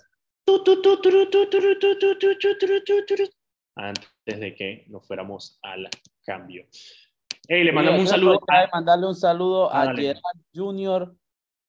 antes 3.77 4.41
de 4.41 4.55
que 4.55 4.85
nos 4.89 5.07
fuéramos 5.07 5.59
al 5.63 5.89
cambio. 6.25 6.67
Hey, 7.49 7.65
le 7.65 7.73
mandamos 7.73 8.01
un 8.03 8.07
saludo. 8.07 8.33
de 8.47 8.69
mandarle 8.73 9.07
un 9.07 9.15
saludo 9.15 9.71
Ah, 9.73 9.83
a 9.83 9.85
dale. 9.87 10.03
Gerard 10.03 10.23
Junior, 10.55 11.15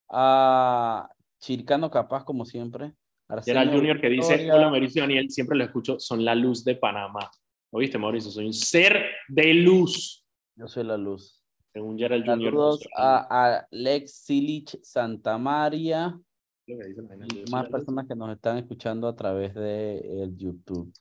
a 0.09 1.09
Chircano 1.39 1.89
Capaz, 1.89 2.23
como 2.23 2.45
siempre. 2.45 2.93
Arsenio 3.27 3.71
Junior 3.71 4.01
que 4.01 4.09
dice, 4.09 4.33
Victoria. 4.33 4.55
hola 4.55 4.69
Mauricio 4.69 5.01
Daniel, 5.03 5.29
siempre 5.31 5.57
lo 5.57 5.63
escucho, 5.63 5.99
son 5.99 6.25
la 6.25 6.35
luz 6.35 6.63
de 6.65 6.75
Panamá. 6.75 7.31
¿Oíste, 7.71 7.97
Mauricio? 7.97 8.29
Soy 8.29 8.45
un 8.47 8.53
ser 8.53 9.05
de 9.29 9.53
luz. 9.53 10.25
Yo 10.55 10.67
soy 10.67 10.83
la 10.83 10.97
luz. 10.97 11.40
Según 11.73 11.97
Junior. 11.97 12.25
Saludos 12.25 12.87
a 12.95 13.63
Alex 13.71 14.11
Silich 14.11 14.77
Santa 14.83 15.37
María 15.37 16.19
Lo 16.67 16.77
que 16.77 16.87
dice 16.87 17.01
la 17.01 17.07
vaina, 17.07 17.27
yo 17.33 17.43
y 17.47 17.51
más 17.51 17.69
personas 17.69 18.07
que 18.07 18.15
nos 18.15 18.31
están 18.31 18.57
escuchando 18.57 19.07
a 19.07 19.15
través 19.15 19.53
de 19.55 20.23
el 20.23 20.37
YouTube. 20.37 20.91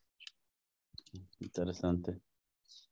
Interesante. 1.41 2.21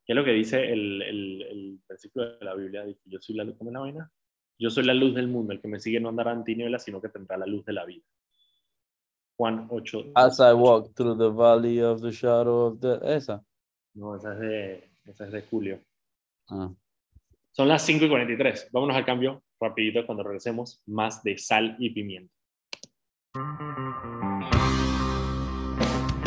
¿Qué 0.05 0.13
es 0.13 0.17
lo 0.17 0.25
que 0.25 0.33
dice 0.33 0.73
el, 0.73 1.03
el, 1.03 1.43
el 1.43 1.81
versículo 1.89 2.37
de 2.39 2.45
la 2.45 2.55
Biblia? 2.55 2.85
Dice, 2.85 3.03
yo 3.05 3.21
soy 3.21 3.37
la 3.37 3.45
luz, 3.45 3.57
¿cómo 3.57 3.71
es 3.71 3.75
la 3.75 3.81
vaina? 3.81 4.13
Yo 4.59 4.71
soy 4.71 4.85
la 4.85 4.95
luz 4.95 5.15
del 5.15 5.29
mundo, 5.29 5.53
el 5.53 5.61
que 5.61 5.69
me 5.69 5.79
sigue 5.79 6.01
no 6.01 6.09
andará 6.09 6.33
en 6.33 6.43
tinieblas, 6.43 6.83
sino 6.83 7.01
que 7.01 7.09
tendrá 7.09 7.37
la 7.37 7.47
luz 7.47 7.65
de 7.65 7.75
la 7.75 7.85
vida. 7.85 8.05
Juan 9.37 9.69
8. 9.71 10.13
As 10.17 10.41
I 10.41 10.53
walk 10.53 10.95
through 10.95 11.17
the 11.17 11.31
valley 11.31 11.81
of 11.81 12.01
the 12.01 12.11
shadow 12.11 12.67
of 12.67 12.81
death. 12.81 13.05
Esa. 13.05 13.45
No, 13.95 14.17
esa 14.17 14.33
es 14.33 14.41
de, 14.41 14.91
esa 15.05 15.27
es 15.27 15.33
de 15.33 15.43
Julio. 15.43 15.81
Ah. 16.49 16.73
Son 17.53 17.69
las 17.69 17.85
5 17.85 18.05
y 18.05 18.09
43. 18.09 18.69
Vámonos 18.73 18.97
al 18.97 19.05
cambio 19.05 19.43
rapidito 19.61 20.07
cuando 20.07 20.23
regresemos. 20.23 20.83
Más 20.87 21.23
de 21.23 21.39
sal 21.39 21.77
y 21.79 21.91
pimienta. 21.91 22.33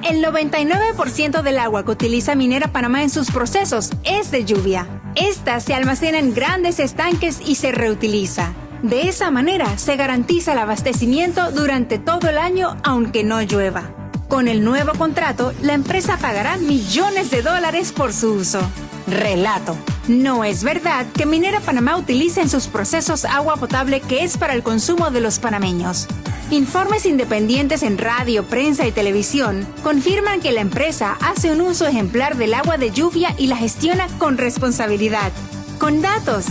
El 0.04 0.24
99% 0.24 1.42
del 1.42 1.60
agua 1.60 1.86
que 1.86 1.92
utiliza 1.92 2.36
Minera 2.36 2.72
Panamá 2.72 3.04
en 3.04 3.10
sus 3.10 3.32
procesos 3.32 3.92
es 4.04 4.32
de 4.32 4.46
lluvia. 4.46 4.88
Esta 5.16 5.60
se 5.60 5.74
almacena 5.74 6.20
en 6.20 6.34
grandes 6.34 6.80
estanques 6.80 7.40
y 7.46 7.56
se 7.56 7.72
reutiliza. 7.72 8.54
De 8.86 9.10
esa 9.10 9.32
manera 9.32 9.80
se 9.80 9.96
garantiza 9.96 10.54
el 10.54 10.60
abastecimiento 10.60 11.50
durante 11.50 11.98
todo 11.98 12.30
el 12.30 12.38
año 12.38 12.78
aunque 12.84 13.24
no 13.24 13.42
llueva. 13.42 13.82
Con 14.28 14.48
el 14.48 14.64
nuevo 14.64 14.92
contrato, 14.94 15.54
la 15.64 15.74
empresa 15.74 16.18
pagará 16.18 16.58
millones 16.58 17.32
de 17.32 17.42
dólares 17.42 17.92
por 17.92 18.14
su 18.14 18.34
uso. 18.34 18.60
Relato. 19.08 19.76
No 20.08 20.44
es 20.44 20.64
verdad 20.64 21.08
que 21.18 21.26
Minera 21.26 21.62
Panamá 21.62 21.98
utilice 21.98 22.42
en 22.42 22.50
sus 22.50 22.68
procesos 22.68 23.26
agua 23.26 23.56
potable 23.56 24.02
que 24.02 24.24
es 24.24 24.38
para 24.38 24.54
el 24.54 24.62
consumo 24.62 25.10
de 25.10 25.22
los 25.22 25.40
panameños. 25.40 26.06
Informes 26.52 27.08
independientes 27.08 27.82
en 27.82 27.98
radio, 27.98 28.44
prensa 28.44 28.86
y 28.86 28.92
televisión 28.92 29.68
confirman 29.82 30.42
que 30.42 30.52
la 30.52 30.62
empresa 30.62 31.18
hace 31.22 31.52
un 31.52 31.62
uso 31.62 31.88
ejemplar 31.88 32.38
del 32.38 32.54
agua 32.54 32.78
de 32.78 32.92
lluvia 32.92 33.34
y 33.40 33.48
la 33.48 33.58
gestiona 33.58 34.08
con 34.20 34.38
responsabilidad. 34.38 35.32
Con 35.80 36.04
datos, 36.04 36.46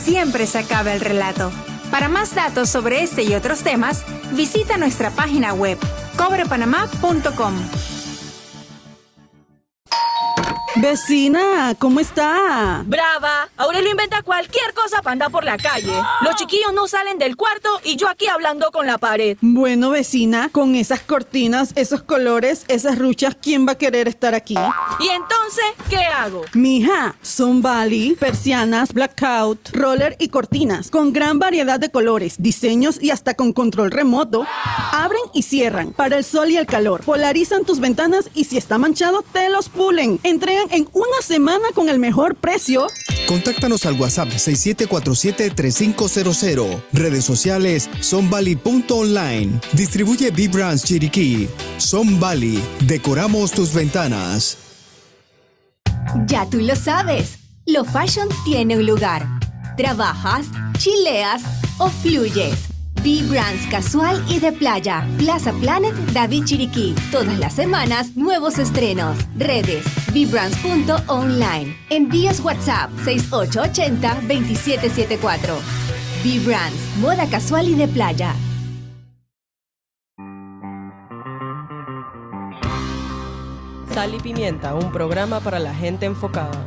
siempre 0.00 0.46
se 0.46 0.60
acaba 0.60 0.92
el 0.92 1.00
relato. 1.00 1.50
Para 1.92 2.08
más 2.08 2.34
datos 2.34 2.70
sobre 2.70 3.02
este 3.02 3.22
y 3.22 3.34
otros 3.34 3.62
temas, 3.62 4.02
visita 4.32 4.78
nuestra 4.78 5.10
página 5.10 5.52
web 5.52 5.76
cobrepanamá.com. 6.16 7.52
Vecina, 10.76 11.74
¿cómo 11.78 12.00
está? 12.00 12.82
Brava. 12.86 13.48
Aurelio 13.58 13.90
inventa 13.90 14.22
cualquier 14.22 14.72
cosa 14.72 15.02
para 15.02 15.12
andar 15.12 15.30
por 15.30 15.44
la 15.44 15.58
calle. 15.58 15.92
Los 16.22 16.36
chiquillos 16.36 16.72
no 16.72 16.88
salen 16.88 17.18
del 17.18 17.36
cuarto 17.36 17.68
y 17.84 17.96
yo 17.96 18.08
aquí 18.08 18.26
hablando 18.26 18.70
con 18.70 18.86
la 18.86 18.96
pared. 18.96 19.36
Bueno, 19.42 19.90
vecina, 19.90 20.48
con 20.50 20.74
esas 20.74 21.00
cortinas, 21.00 21.72
esos 21.76 22.02
colores, 22.02 22.64
esas 22.68 22.98
ruchas, 22.98 23.36
¿quién 23.40 23.66
va 23.66 23.72
a 23.72 23.78
querer 23.78 24.08
estar 24.08 24.34
aquí? 24.34 24.54
¿Y 24.54 25.08
entonces 25.08 25.64
qué 25.90 25.98
hago? 25.98 26.42
Mija, 26.54 27.16
son 27.20 27.60
Bali, 27.60 28.16
persianas, 28.18 28.94
blackout, 28.94 29.70
roller 29.74 30.16
y 30.18 30.28
cortinas, 30.28 30.90
con 30.90 31.12
gran 31.12 31.38
variedad 31.38 31.80
de 31.80 31.90
colores, 31.90 32.36
diseños 32.38 32.98
y 33.02 33.10
hasta 33.10 33.34
con 33.34 33.52
control 33.52 33.90
remoto. 33.90 34.46
Abren 34.92 35.22
y 35.34 35.42
cierran 35.42 35.92
para 35.92 36.16
el 36.16 36.24
sol 36.24 36.50
y 36.50 36.56
el 36.56 36.66
calor. 36.66 37.02
Polarizan 37.04 37.64
tus 37.64 37.78
ventanas 37.78 38.30
y 38.34 38.44
si 38.44 38.56
está 38.56 38.78
manchado, 38.78 39.22
te 39.32 39.50
los 39.50 39.68
pulen. 39.68 40.18
En 40.70 40.88
una 40.92 41.20
semana 41.22 41.64
con 41.74 41.88
el 41.88 41.98
mejor 41.98 42.36
precio. 42.36 42.86
Contáctanos 43.26 43.84
al 43.86 43.98
WhatsApp 44.00 44.28
6747-3500. 44.28 46.84
Redes 46.92 47.24
sociales 47.24 47.90
sonbali.online. 48.00 49.58
Distribuye 49.72 50.30
Vibrance 50.30 50.86
Chiriquí. 50.86 51.48
Son 51.78 52.20
Bali. 52.20 52.62
Decoramos 52.80 53.50
tus 53.52 53.72
ventanas. 53.74 54.58
Ya 56.26 56.46
tú 56.48 56.60
lo 56.60 56.76
sabes. 56.76 57.38
Lo 57.66 57.84
fashion 57.84 58.28
tiene 58.44 58.76
un 58.76 58.86
lugar. 58.86 59.26
Trabajas, 59.76 60.46
chileas 60.78 61.42
o 61.78 61.88
fluyes. 61.88 62.71
B-Brands 63.02 63.66
casual 63.68 64.24
y 64.28 64.38
de 64.38 64.52
playa. 64.52 65.04
Plaza 65.18 65.52
Planet 65.52 65.92
David 66.12 66.44
Chiriquí. 66.44 66.94
Todas 67.10 67.36
las 67.38 67.54
semanas, 67.54 68.16
nuevos 68.16 68.58
estrenos. 68.58 69.18
Redes. 69.36 69.84
bbrands.online. 70.12 71.76
Envíos 71.90 72.38
WhatsApp 72.40 72.90
6880-2774. 73.04 75.58
B-Brands. 76.22 76.96
Moda 77.00 77.26
casual 77.28 77.68
y 77.68 77.74
de 77.74 77.88
playa. 77.88 78.34
Sal 83.92 84.14
y 84.14 84.20
Pimienta, 84.20 84.74
un 84.74 84.90
programa 84.90 85.40
para 85.40 85.58
la 85.58 85.74
gente 85.74 86.06
enfocada. 86.06 86.64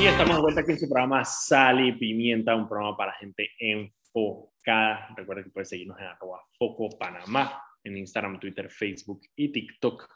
Y 0.00 0.06
estamos 0.06 0.34
de 0.34 0.42
vuelta 0.42 0.60
aquí 0.60 0.72
en 0.72 0.78
su 0.80 0.88
programa 0.88 1.24
Sal 1.24 1.86
y 1.86 1.92
Pimienta, 1.92 2.56
un 2.56 2.68
programa 2.68 2.96
para 2.96 3.12
gente 3.12 3.52
enfocada. 3.60 5.14
Recuerden 5.16 5.44
que 5.44 5.50
pueden 5.50 5.66
seguirnos 5.66 5.98
en 6.00 6.06
arroba 6.06 6.42
Foco 6.58 6.98
Panamá, 6.98 7.62
en 7.84 7.96
Instagram, 7.98 8.40
Twitter, 8.40 8.68
Facebook 8.70 9.20
y 9.36 9.52
TikTok. 9.52 10.08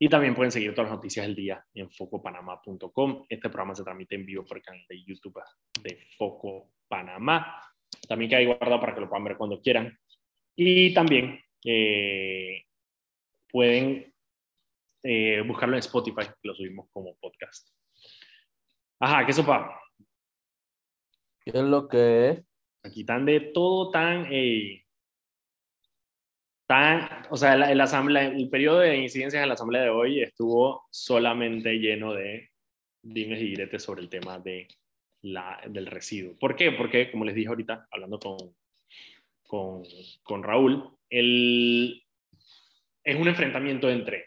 Y 0.00 0.08
también 0.08 0.34
pueden 0.34 0.50
seguir 0.50 0.74
todas 0.74 0.90
las 0.90 0.96
noticias 0.96 1.24
del 1.24 1.36
día 1.36 1.64
en 1.74 1.88
focopanamá.com. 1.90 3.24
Este 3.28 3.48
programa 3.48 3.76
se 3.76 3.84
transmite 3.84 4.16
en 4.16 4.26
vivo 4.26 4.44
por 4.44 4.56
el 4.56 4.64
canal 4.64 4.84
de 4.88 5.00
YouTube 5.04 5.40
de 5.80 6.00
Foco 6.18 6.72
Panamá. 6.88 7.62
También 8.08 8.30
queda 8.30 8.40
ahí 8.40 8.46
guardado 8.46 8.80
para 8.80 8.94
que 8.96 9.00
lo 9.00 9.08
puedan 9.08 9.24
ver 9.24 9.36
cuando 9.36 9.62
quieran. 9.62 9.96
Y 10.56 10.92
también 10.92 11.40
eh, 11.64 12.64
pueden 13.48 14.12
eh, 15.04 15.40
buscarlo 15.46 15.76
en 15.76 15.80
Spotify, 15.80 16.26
que 16.42 16.48
lo 16.48 16.54
subimos 16.56 16.88
como 16.92 17.14
podcast. 17.18 17.68
Ajá, 19.04 19.26
¿qué 19.26 19.32
sopa? 19.32 19.80
¿Qué 21.44 21.50
es 21.50 21.64
lo 21.64 21.88
que 21.88 22.28
es? 22.28 22.44
Aquí 22.84 23.00
están 23.00 23.26
de 23.26 23.40
todo 23.40 23.90
tan, 23.90 24.28
eh, 24.30 24.84
tan, 26.68 27.26
o 27.28 27.36
sea, 27.36 27.54
el, 27.54 27.64
el, 27.64 27.80
asamblea, 27.80 28.28
el 28.28 28.48
periodo 28.48 28.78
de 28.78 28.98
incidencias 28.98 29.42
en 29.42 29.48
la 29.48 29.54
asamblea 29.54 29.82
de 29.82 29.90
hoy 29.90 30.22
estuvo 30.22 30.86
solamente 30.92 31.80
lleno 31.80 32.14
de 32.14 32.50
dimes 33.02 33.40
y 33.40 33.46
diretes 33.46 33.82
sobre 33.82 34.02
el 34.02 34.08
tema 34.08 34.38
de 34.38 34.68
la, 35.22 35.60
del 35.66 35.86
residuo. 35.86 36.38
¿Por 36.38 36.54
qué? 36.54 36.70
Porque, 36.70 37.10
como 37.10 37.24
les 37.24 37.34
dije 37.34 37.48
ahorita, 37.48 37.88
hablando 37.90 38.20
con, 38.20 38.54
con, 39.48 39.82
con 40.22 40.44
Raúl, 40.44 40.96
el, 41.10 42.04
es 43.02 43.16
un 43.16 43.26
enfrentamiento 43.26 43.90
entre 43.90 44.26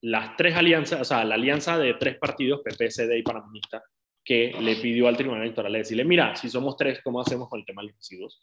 las 0.00 0.36
tres 0.36 0.54
alianzas, 0.54 1.00
o 1.00 1.04
sea, 1.04 1.24
la 1.24 1.34
alianza 1.34 1.76
de 1.76 1.94
tres 1.94 2.18
partidos, 2.18 2.60
PP, 2.62 2.88
CD 2.88 3.18
y 3.18 3.24
Panamonista, 3.24 3.82
que 4.24 4.54
le 4.60 4.76
pidió 4.76 5.08
al 5.08 5.16
Tribunal 5.16 5.42
Electoral 5.42 5.72
decirle, 5.72 6.04
mira, 6.04 6.36
si 6.36 6.48
somos 6.48 6.76
tres, 6.76 7.00
¿cómo 7.02 7.20
hacemos 7.20 7.48
con 7.48 7.60
el 7.60 7.66
tema 7.66 7.82
de 7.82 7.88
los 7.88 7.96
residuos? 7.96 8.40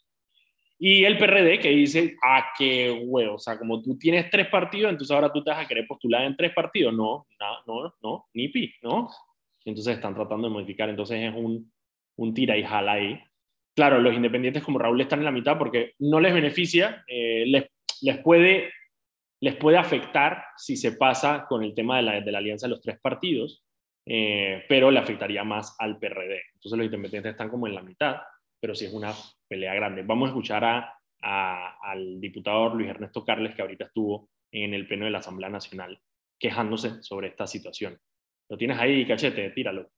Y 0.82 1.04
el 1.04 1.18
PRD 1.18 1.60
que 1.60 1.68
dice, 1.68 2.16
ah, 2.22 2.52
qué 2.56 2.90
huevo, 2.90 3.34
o 3.34 3.38
sea, 3.38 3.58
como 3.58 3.82
tú 3.82 3.98
tienes 3.98 4.30
tres 4.30 4.48
partidos, 4.48 4.90
entonces 4.90 5.14
ahora 5.14 5.30
tú 5.30 5.44
te 5.44 5.50
vas 5.50 5.62
a 5.62 5.68
querer 5.68 5.86
postular 5.86 6.24
en 6.24 6.34
tres 6.34 6.54
partidos. 6.54 6.94
No, 6.94 7.26
no, 7.66 7.94
no, 8.02 8.26
ni 8.32 8.48
pi, 8.48 8.72
¿no? 8.82 9.10
Entonces 9.66 9.96
están 9.96 10.14
tratando 10.14 10.48
de 10.48 10.54
modificar, 10.54 10.88
entonces 10.88 11.20
es 11.20 11.34
un, 11.34 11.70
un 12.16 12.32
tira 12.32 12.56
y 12.56 12.64
jala 12.64 12.92
ahí. 12.92 13.20
claro, 13.74 14.00
los 14.00 14.14
independientes 14.14 14.62
como 14.62 14.78
Raúl 14.78 15.00
están 15.02 15.18
en 15.18 15.26
la 15.26 15.30
mitad 15.30 15.58
porque 15.58 15.92
no 15.98 16.18
les 16.18 16.32
beneficia, 16.32 17.04
eh, 17.06 17.44
les, 17.46 17.66
les, 18.00 18.18
puede, 18.18 18.70
les 19.40 19.56
puede 19.56 19.76
afectar 19.76 20.44
si 20.56 20.76
se 20.76 20.92
pasa 20.92 21.44
con 21.46 21.62
el 21.62 21.74
tema 21.74 21.98
de 21.98 22.02
la, 22.04 22.20
de 22.22 22.32
la 22.32 22.38
alianza 22.38 22.66
de 22.66 22.70
los 22.70 22.80
tres 22.80 22.98
partidos, 23.00 23.62
eh, 24.12 24.64
pero 24.68 24.90
le 24.90 24.98
afectaría 24.98 25.44
más 25.44 25.76
al 25.78 25.96
PRD. 26.00 26.42
Entonces 26.54 26.76
los 26.76 26.84
independientes 26.84 27.30
están 27.30 27.48
como 27.48 27.68
en 27.68 27.76
la 27.76 27.82
mitad, 27.82 28.16
pero 28.60 28.74
sí 28.74 28.86
es 28.86 28.92
una 28.92 29.14
pelea 29.46 29.72
grande. 29.72 30.02
Vamos 30.02 30.26
a 30.26 30.30
escuchar 30.30 30.64
a, 30.64 31.78
al 31.80 32.20
diputado 32.20 32.74
Luis 32.74 32.90
Ernesto 32.90 33.24
Carles, 33.24 33.54
que 33.54 33.62
ahorita 33.62 33.84
estuvo 33.84 34.28
en 34.50 34.74
el 34.74 34.88
pleno 34.88 35.04
de 35.04 35.12
la 35.12 35.18
Asamblea 35.18 35.48
Nacional, 35.48 36.00
quejándose 36.40 37.00
sobre 37.04 37.28
esta 37.28 37.46
situación. 37.46 38.00
Lo 38.48 38.58
tienes 38.58 38.80
ahí, 38.80 39.06
cachete, 39.06 39.50
tíralo. 39.50 39.88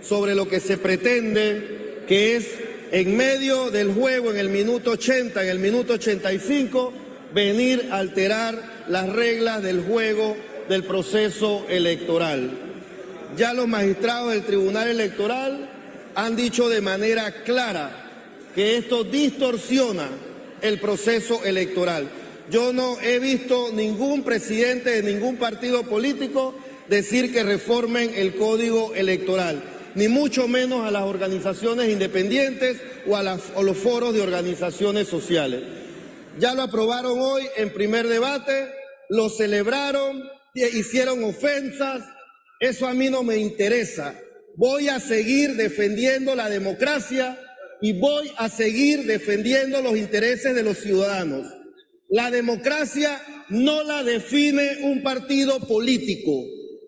Sobre 0.00 0.34
lo 0.34 0.48
que 0.48 0.58
se 0.58 0.78
pretende, 0.78 2.04
que 2.08 2.36
es 2.36 2.88
en 2.92 3.14
medio 3.14 3.70
del 3.70 3.92
juego, 3.92 4.30
en 4.30 4.38
el 4.38 4.48
minuto 4.48 4.92
80, 4.92 5.42
en 5.42 5.50
el 5.50 5.58
minuto 5.58 5.92
85, 5.92 6.94
venir 7.34 7.90
a 7.92 7.98
alterar 7.98 8.86
las 8.88 9.06
reglas 9.12 9.62
del 9.62 9.82
juego 9.82 10.34
del 10.66 10.84
proceso 10.84 11.66
electoral. 11.68 12.69
Ya 13.36 13.52
los 13.52 13.68
magistrados 13.68 14.32
del 14.32 14.44
Tribunal 14.44 14.88
Electoral 14.88 15.70
han 16.14 16.36
dicho 16.36 16.68
de 16.68 16.80
manera 16.80 17.42
clara 17.44 17.90
que 18.54 18.76
esto 18.76 19.04
distorsiona 19.04 20.08
el 20.60 20.80
proceso 20.80 21.44
electoral. 21.44 22.10
Yo 22.50 22.72
no 22.72 23.00
he 23.00 23.18
visto 23.20 23.70
ningún 23.72 24.24
presidente 24.24 24.90
de 24.90 25.12
ningún 25.12 25.36
partido 25.36 25.84
político 25.84 26.54
decir 26.88 27.32
que 27.32 27.44
reformen 27.44 28.12
el 28.14 28.34
código 28.34 28.94
electoral, 28.94 29.62
ni 29.94 30.08
mucho 30.08 30.48
menos 30.48 30.84
a 30.84 30.90
las 30.90 31.04
organizaciones 31.04 31.88
independientes 31.88 32.78
o 33.06 33.16
a, 33.16 33.22
los 33.22 33.76
foros 33.78 34.12
de 34.12 34.22
organizaciones 34.22 35.06
sociales. 35.06 35.62
Ya 36.38 36.54
lo 36.54 36.62
aprobaron 36.62 37.18
hoy 37.20 37.44
en 37.56 37.72
primer 37.72 38.08
debate, 38.08 38.72
lo 39.08 39.28
celebraron, 39.28 40.28
hicieron 40.54 41.22
ofensas, 41.22 42.02
eso 42.60 42.86
a 42.86 42.94
mí 42.94 43.08
no 43.10 43.22
me 43.22 43.38
interesa. 43.38 44.14
Voy 44.54 44.88
a 44.88 45.00
seguir 45.00 45.56
defendiendo 45.56 46.36
la 46.36 46.48
democracia 46.48 47.38
y 47.80 47.98
voy 47.98 48.30
a 48.36 48.48
seguir 48.48 49.06
defendiendo 49.06 49.80
los 49.80 49.96
intereses 49.96 50.54
de 50.54 50.62
los 50.62 50.76
ciudadanos. 50.78 51.46
La 52.10 52.30
democracia 52.30 53.20
no 53.48 53.82
la 53.82 54.04
define 54.04 54.78
un 54.82 55.02
partido 55.02 55.58
político. 55.60 56.32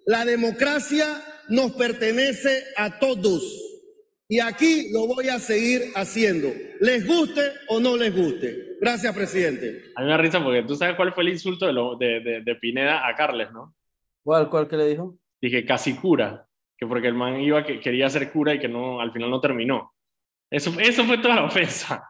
La 0.04 0.24
democracia 0.24 1.22
nos 1.48 1.72
pertenece 1.72 2.64
a 2.76 2.98
todos. 2.98 3.42
Y 4.28 4.40
aquí 4.40 4.90
lo 4.92 5.06
voy 5.06 5.28
a 5.28 5.38
seguir 5.38 5.92
haciendo, 5.94 6.50
les 6.80 7.06
guste 7.06 7.52
o 7.68 7.80
no 7.80 7.98
les 7.98 8.16
guste. 8.16 8.78
Gracias, 8.80 9.14
presidente. 9.14 9.92
A 9.94 10.00
mí 10.00 10.06
me 10.06 10.12
da 10.12 10.16
risa 10.16 10.42
porque 10.42 10.62
tú 10.62 10.74
sabes 10.74 10.96
cuál 10.96 11.12
fue 11.12 11.24
el 11.24 11.30
insulto 11.30 11.66
de, 11.98 12.42
de, 12.42 12.54
Pineda 12.56 13.06
a 13.06 13.14
Carles, 13.14 13.52
¿no? 13.52 13.74
¿Cuál, 14.22 14.48
cuál 14.48 14.68
que 14.68 14.76
le 14.76 14.88
dijo? 14.88 15.18
Dije 15.42 15.66
casi 15.66 15.96
cura, 15.96 16.46
que 16.78 16.86
porque 16.86 17.08
el 17.08 17.14
man 17.14 17.40
iba 17.40 17.64
que 17.64 17.80
quería 17.80 18.08
ser 18.08 18.30
cura 18.32 18.54
y 18.54 18.60
que 18.60 18.68
no, 18.68 19.00
al 19.00 19.12
final 19.12 19.28
no 19.28 19.40
terminó. 19.40 19.92
Eso, 20.50 20.72
eso 20.80 21.04
fue 21.04 21.18
toda 21.18 21.36
la 21.36 21.44
ofensa. 21.44 22.08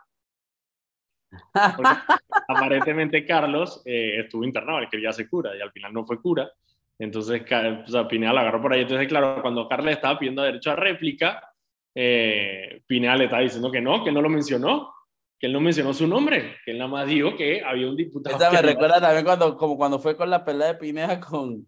aparentemente 2.49 3.25
Carlos 3.25 3.83
eh, 3.87 4.21
estuvo 4.21 4.45
internado, 4.45 4.81
él 4.81 4.89
quería 4.91 5.13
ser 5.13 5.29
cura 5.29 5.57
y 5.57 5.61
al 5.61 5.73
final 5.73 5.93
no 5.93 6.05
fue 6.05 6.21
cura. 6.21 6.51
Entonces, 6.99 7.43
o 7.43 7.91
sea, 7.91 8.07
Pineda 8.07 8.33
la 8.33 8.43
agarró 8.43 8.63
por 8.63 8.73
ahí. 8.73 8.83
Entonces, 8.83 9.09
claro, 9.09 9.41
cuando 9.43 9.69
Carlos 9.69 9.93
estaba 9.93 10.19
pidiendo 10.19 10.43
derecho 10.43 10.71
a 10.71 10.77
réplica, 10.77 11.43
eh, 11.95 12.83
Pineda 12.87 13.17
le 13.17 13.25
estaba 13.25 13.43
diciendo 13.43 13.71
que 13.71 13.81
no, 13.81 14.05
que 14.05 14.13
no 14.13 14.23
lo 14.23 14.29
mencionó, 14.29 14.93
que 15.39 15.47
él 15.47 15.53
no 15.53 15.61
mencionó 15.61 15.93
su 15.93 16.07
nombre, 16.07 16.57
que 16.65 16.71
él 16.71 16.79
nada 16.79 16.91
más 16.91 17.07
dijo 17.07 17.35
que 17.37 17.63
había 17.65 17.89
un 17.89 17.97
diputado. 17.97 18.37
Esa 18.37 18.53
me 18.53 18.63
recuerda 18.63 19.01
también 19.01 19.25
cuando, 19.25 19.57
como 19.57 19.77
cuando 19.77 19.99
fue 19.99 20.17
con 20.17 20.31
la 20.31 20.45
pelea 20.45 20.69
de 20.69 20.75
Pineda 20.77 21.19
con, 21.19 21.67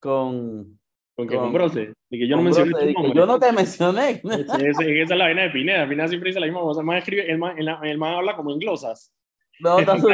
con, 0.00 0.75
con 1.16 1.26
que 1.26 1.36
con 1.36 1.52
Brose. 1.52 1.94
Y 2.10 2.18
que 2.18 2.28
yo 2.28 2.36
no 2.36 2.42
mencioné 2.42 2.72
tu 2.72 2.92
nombre. 2.92 3.12
Yo 3.14 3.26
no 3.26 3.38
te 3.38 3.50
mencioné. 3.50 4.20
esa 4.22 4.84
es 4.84 5.08
la 5.10 5.24
vaina 5.24 5.42
de 5.42 5.50
Pineda. 5.50 5.88
Pineda 5.88 6.08
siempre 6.08 6.28
dice 6.28 6.40
la 6.40 6.46
misma 6.46 6.60
cosa. 6.60 6.80
El 6.80 6.86
man, 6.86 6.98
escribe, 6.98 7.30
el 7.30 7.38
man, 7.38 7.56
el 7.58 7.98
man 7.98 8.14
habla 8.14 8.36
como 8.36 8.52
en 8.52 8.58
glosas. 8.58 9.12
No, 9.60 9.80
no. 9.80 9.94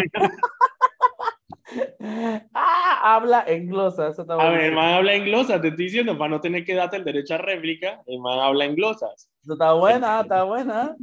ah, 2.55 3.15
habla 3.17 3.45
en 3.49 3.67
glosas. 3.67 4.13
Eso 4.13 4.23
está 4.23 4.35
a 4.35 4.51
ver, 4.51 4.61
el 4.61 4.73
man 4.73 4.95
habla 4.95 5.15
en 5.15 5.25
glosas. 5.25 5.61
Te 5.61 5.69
estoy 5.69 5.87
diciendo, 5.87 6.17
para 6.17 6.31
no 6.31 6.41
tener 6.41 6.65
que 6.65 6.75
darte 6.75 6.97
el 6.97 7.05
derecho 7.05 7.35
a 7.35 7.39
réplica, 7.39 8.01
el 8.07 8.21
man 8.21 8.39
habla 8.39 8.65
en 8.65 8.77
glosas. 8.77 9.29
Eso 9.43 9.55
está 9.55 9.73
buena, 9.73 10.21
está 10.21 10.45
buena. 10.45 10.97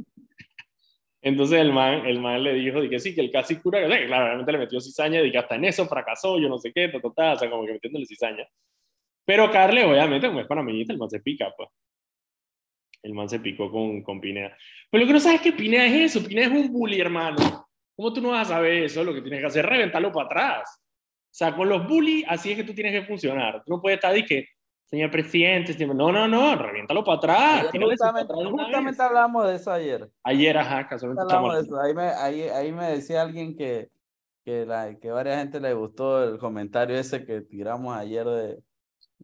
Entonces 1.22 1.60
el 1.60 1.72
man, 1.72 2.06
el 2.06 2.18
man 2.20 2.42
le 2.42 2.54
dijo 2.54 2.80
de 2.80 2.88
que 2.88 2.98
sí, 2.98 3.14
que 3.14 3.20
el 3.20 3.30
casi 3.30 3.56
cura, 3.56 3.80
que 3.80 4.06
claro, 4.06 4.24
realmente 4.24 4.52
le 4.52 4.58
metió 4.58 4.80
cizaña, 4.80 5.20
y 5.20 5.30
que 5.30 5.36
hasta 5.36 5.56
en 5.56 5.66
eso 5.66 5.84
fracasó, 5.86 6.38
yo 6.38 6.48
no 6.48 6.58
sé 6.58 6.72
qué, 6.72 6.88
ta, 7.14 7.34
o 7.34 7.38
sea, 7.38 7.50
como 7.50 7.66
que 7.66 7.74
metiéndole 7.74 8.06
cizaña. 8.06 8.48
Pero 9.24 9.50
Carle, 9.50 9.84
obviamente, 9.84 10.26
como 10.26 10.40
es 10.40 10.46
panameñita, 10.46 10.92
el 10.92 10.98
man 10.98 11.10
se 11.10 11.20
pica, 11.20 11.52
pues. 11.56 11.68
El 13.02 13.14
man 13.14 13.28
se 13.28 13.40
picó 13.40 13.70
con, 13.70 14.02
con 14.02 14.20
Pineda. 14.20 14.56
Pero 14.90 15.02
lo 15.02 15.06
que 15.06 15.12
no 15.14 15.20
sabes 15.20 15.40
es 15.40 15.42
que 15.42 15.52
Pineda 15.52 15.86
es 15.86 16.16
eso, 16.16 16.26
Pineda 16.26 16.46
es 16.46 16.52
un 16.52 16.72
bully, 16.72 17.00
hermano. 17.00 17.68
¿Cómo 17.96 18.12
tú 18.12 18.20
no 18.20 18.30
vas 18.30 18.50
a 18.50 18.54
saber 18.54 18.84
eso? 18.84 19.04
Lo 19.04 19.14
que 19.14 19.22
tienes 19.22 19.40
que 19.40 19.46
hacer 19.46 19.64
es 19.64 19.70
reventarlo 19.70 20.12
para 20.12 20.26
atrás. 20.26 20.82
O 20.82 21.32
sea, 21.32 21.54
con 21.54 21.68
los 21.68 21.86
bullies, 21.86 22.24
así 22.28 22.50
es 22.50 22.56
que 22.56 22.64
tú 22.64 22.74
tienes 22.74 22.92
que 22.92 23.06
funcionar. 23.06 23.62
Tú 23.64 23.72
no 23.72 23.80
puedes 23.80 23.98
estar 23.98 24.12
ahí 24.12 24.24
que, 24.24 24.46
señor 24.84 25.10
presidente, 25.10 25.86
no, 25.86 26.10
no, 26.10 26.26
no, 26.26 26.56
reviéntalo 26.56 27.04
para 27.04 27.18
atrás. 27.18 27.66
justamente, 27.72 28.34
justamente 28.34 29.02
hablamos 29.02 29.46
de 29.46 29.54
eso 29.54 29.70
ayer. 29.70 30.08
Ayer, 30.24 30.58
ajá, 30.58 30.88
casualmente. 30.88 31.22
Hablamos 31.22 31.54
de 31.54 31.60
eso. 31.62 31.80
Ahí 31.80 31.94
me, 31.94 32.02
ahí, 32.02 32.42
ahí 32.42 32.72
me 32.72 32.86
decía 32.86 33.22
alguien 33.22 33.56
que, 33.56 33.88
que, 34.44 34.66
la, 34.66 34.98
que 34.98 35.10
varias 35.10 35.38
gente 35.38 35.60
le 35.60 35.72
gustó 35.74 36.24
el 36.24 36.38
comentario 36.38 36.96
ese 36.96 37.24
que 37.24 37.42
tiramos 37.42 37.96
ayer 37.96 38.26
de, 38.26 38.58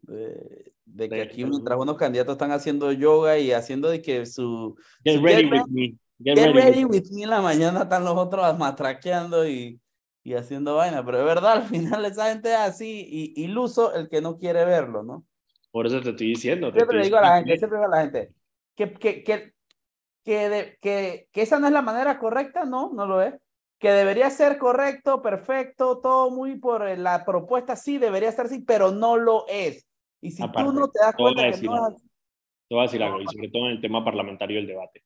de, 0.06 1.08
que 1.08 1.22
aquí 1.22 1.44
mientras 1.44 1.78
unos 1.78 1.96
candidatos 1.96 2.32
están 2.32 2.52
haciendo 2.52 2.92
yoga 2.92 3.38
y 3.38 3.52
haciendo 3.52 3.88
de 3.88 4.00
que 4.02 4.26
su... 4.26 4.76
Get 5.04 5.20
ready 5.20 5.50
with 5.50 5.66
me. 5.68 5.96
Get, 6.18 6.54
ready, 6.54 6.84
with 6.84 7.10
me 7.12 7.24
en 7.24 7.30
la 7.30 7.42
mañana 7.42 7.82
están 7.82 8.04
los 8.04 8.16
otros 8.16 8.56
matraqueando 8.58 9.46
y, 9.46 9.80
y 10.22 10.34
haciendo 10.34 10.76
vaina, 10.76 11.04
pero 11.04 11.18
es 11.18 11.24
verdad, 11.24 11.52
al 11.56 11.62
final 11.64 12.04
esa 12.04 12.30
gente 12.30 12.50
es 12.50 12.58
así 12.58 13.06
y 13.08 13.44
iluso 13.44 13.94
el 13.94 14.08
que 14.08 14.20
no 14.20 14.38
quiere 14.38 14.64
verlo, 14.64 15.02
¿no? 15.02 15.24
Por 15.70 15.86
eso 15.86 16.00
te 16.00 16.10
estoy 16.10 16.28
diciendo. 16.28 16.72
siempre 16.72 16.98
le 16.98 17.04
digo 17.04 17.18
a 17.18 17.22
la 17.22 17.36
gente, 17.36 17.58
siempre 17.58 17.78
digo 17.78 17.92
a 17.92 17.96
la 17.96 18.02
gente, 18.02 18.32
que, 18.74 18.92
que, 18.94 19.22
que, 19.22 19.52
que, 20.24 20.78
que, 20.80 21.28
que 21.30 21.42
esa 21.42 21.58
no 21.58 21.66
es 21.66 21.72
la 21.72 21.82
manera 21.82 22.18
correcta, 22.18 22.64
no, 22.64 22.92
no 22.94 23.06
lo 23.06 23.20
es 23.20 23.34
que 23.78 23.90
debería 23.90 24.30
ser 24.30 24.58
correcto, 24.58 25.20
perfecto, 25.20 25.98
todo 25.98 26.30
muy 26.30 26.58
por 26.58 26.86
la 26.98 27.24
propuesta, 27.24 27.76
sí, 27.76 27.98
debería 27.98 28.32
ser 28.32 28.46
así, 28.46 28.60
pero 28.60 28.90
no 28.90 29.16
lo 29.16 29.44
es. 29.48 29.85
Y 30.20 30.30
si 30.30 30.42
tú 30.42 30.72
no 30.72 30.88
te 30.88 30.98
das 31.00 31.14
cuenta 31.14 31.50
que 31.50 31.66
no... 31.66 31.96
Te 32.68 32.74
voy 32.74 32.80
a 32.80 32.86
decir 32.86 33.02
algo, 33.02 33.20
y 33.20 33.26
sobre 33.26 33.48
todo 33.48 33.66
en 33.66 33.72
el 33.72 33.80
tema 33.80 34.04
parlamentario 34.04 34.56
del 34.56 34.66
debate. 34.66 35.04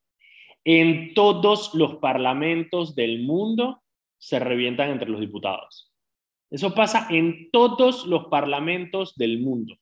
En 0.65 1.15
todos 1.15 1.75
los 1.75 1.97
parlamentos 1.97 2.95
del 2.95 3.23
mundo 3.23 3.83
se 4.19 4.39
revientan 4.39 4.91
entre 4.91 5.11
los 5.11 5.21
diputados. 5.21 5.93
Eso 6.51 6.75
pasa 6.75 7.07
en 7.11 7.51
todos 7.51 8.07
los 8.07 8.27
parlamentos 8.27 9.15
del 9.17 9.41
mundo, 9.41 9.77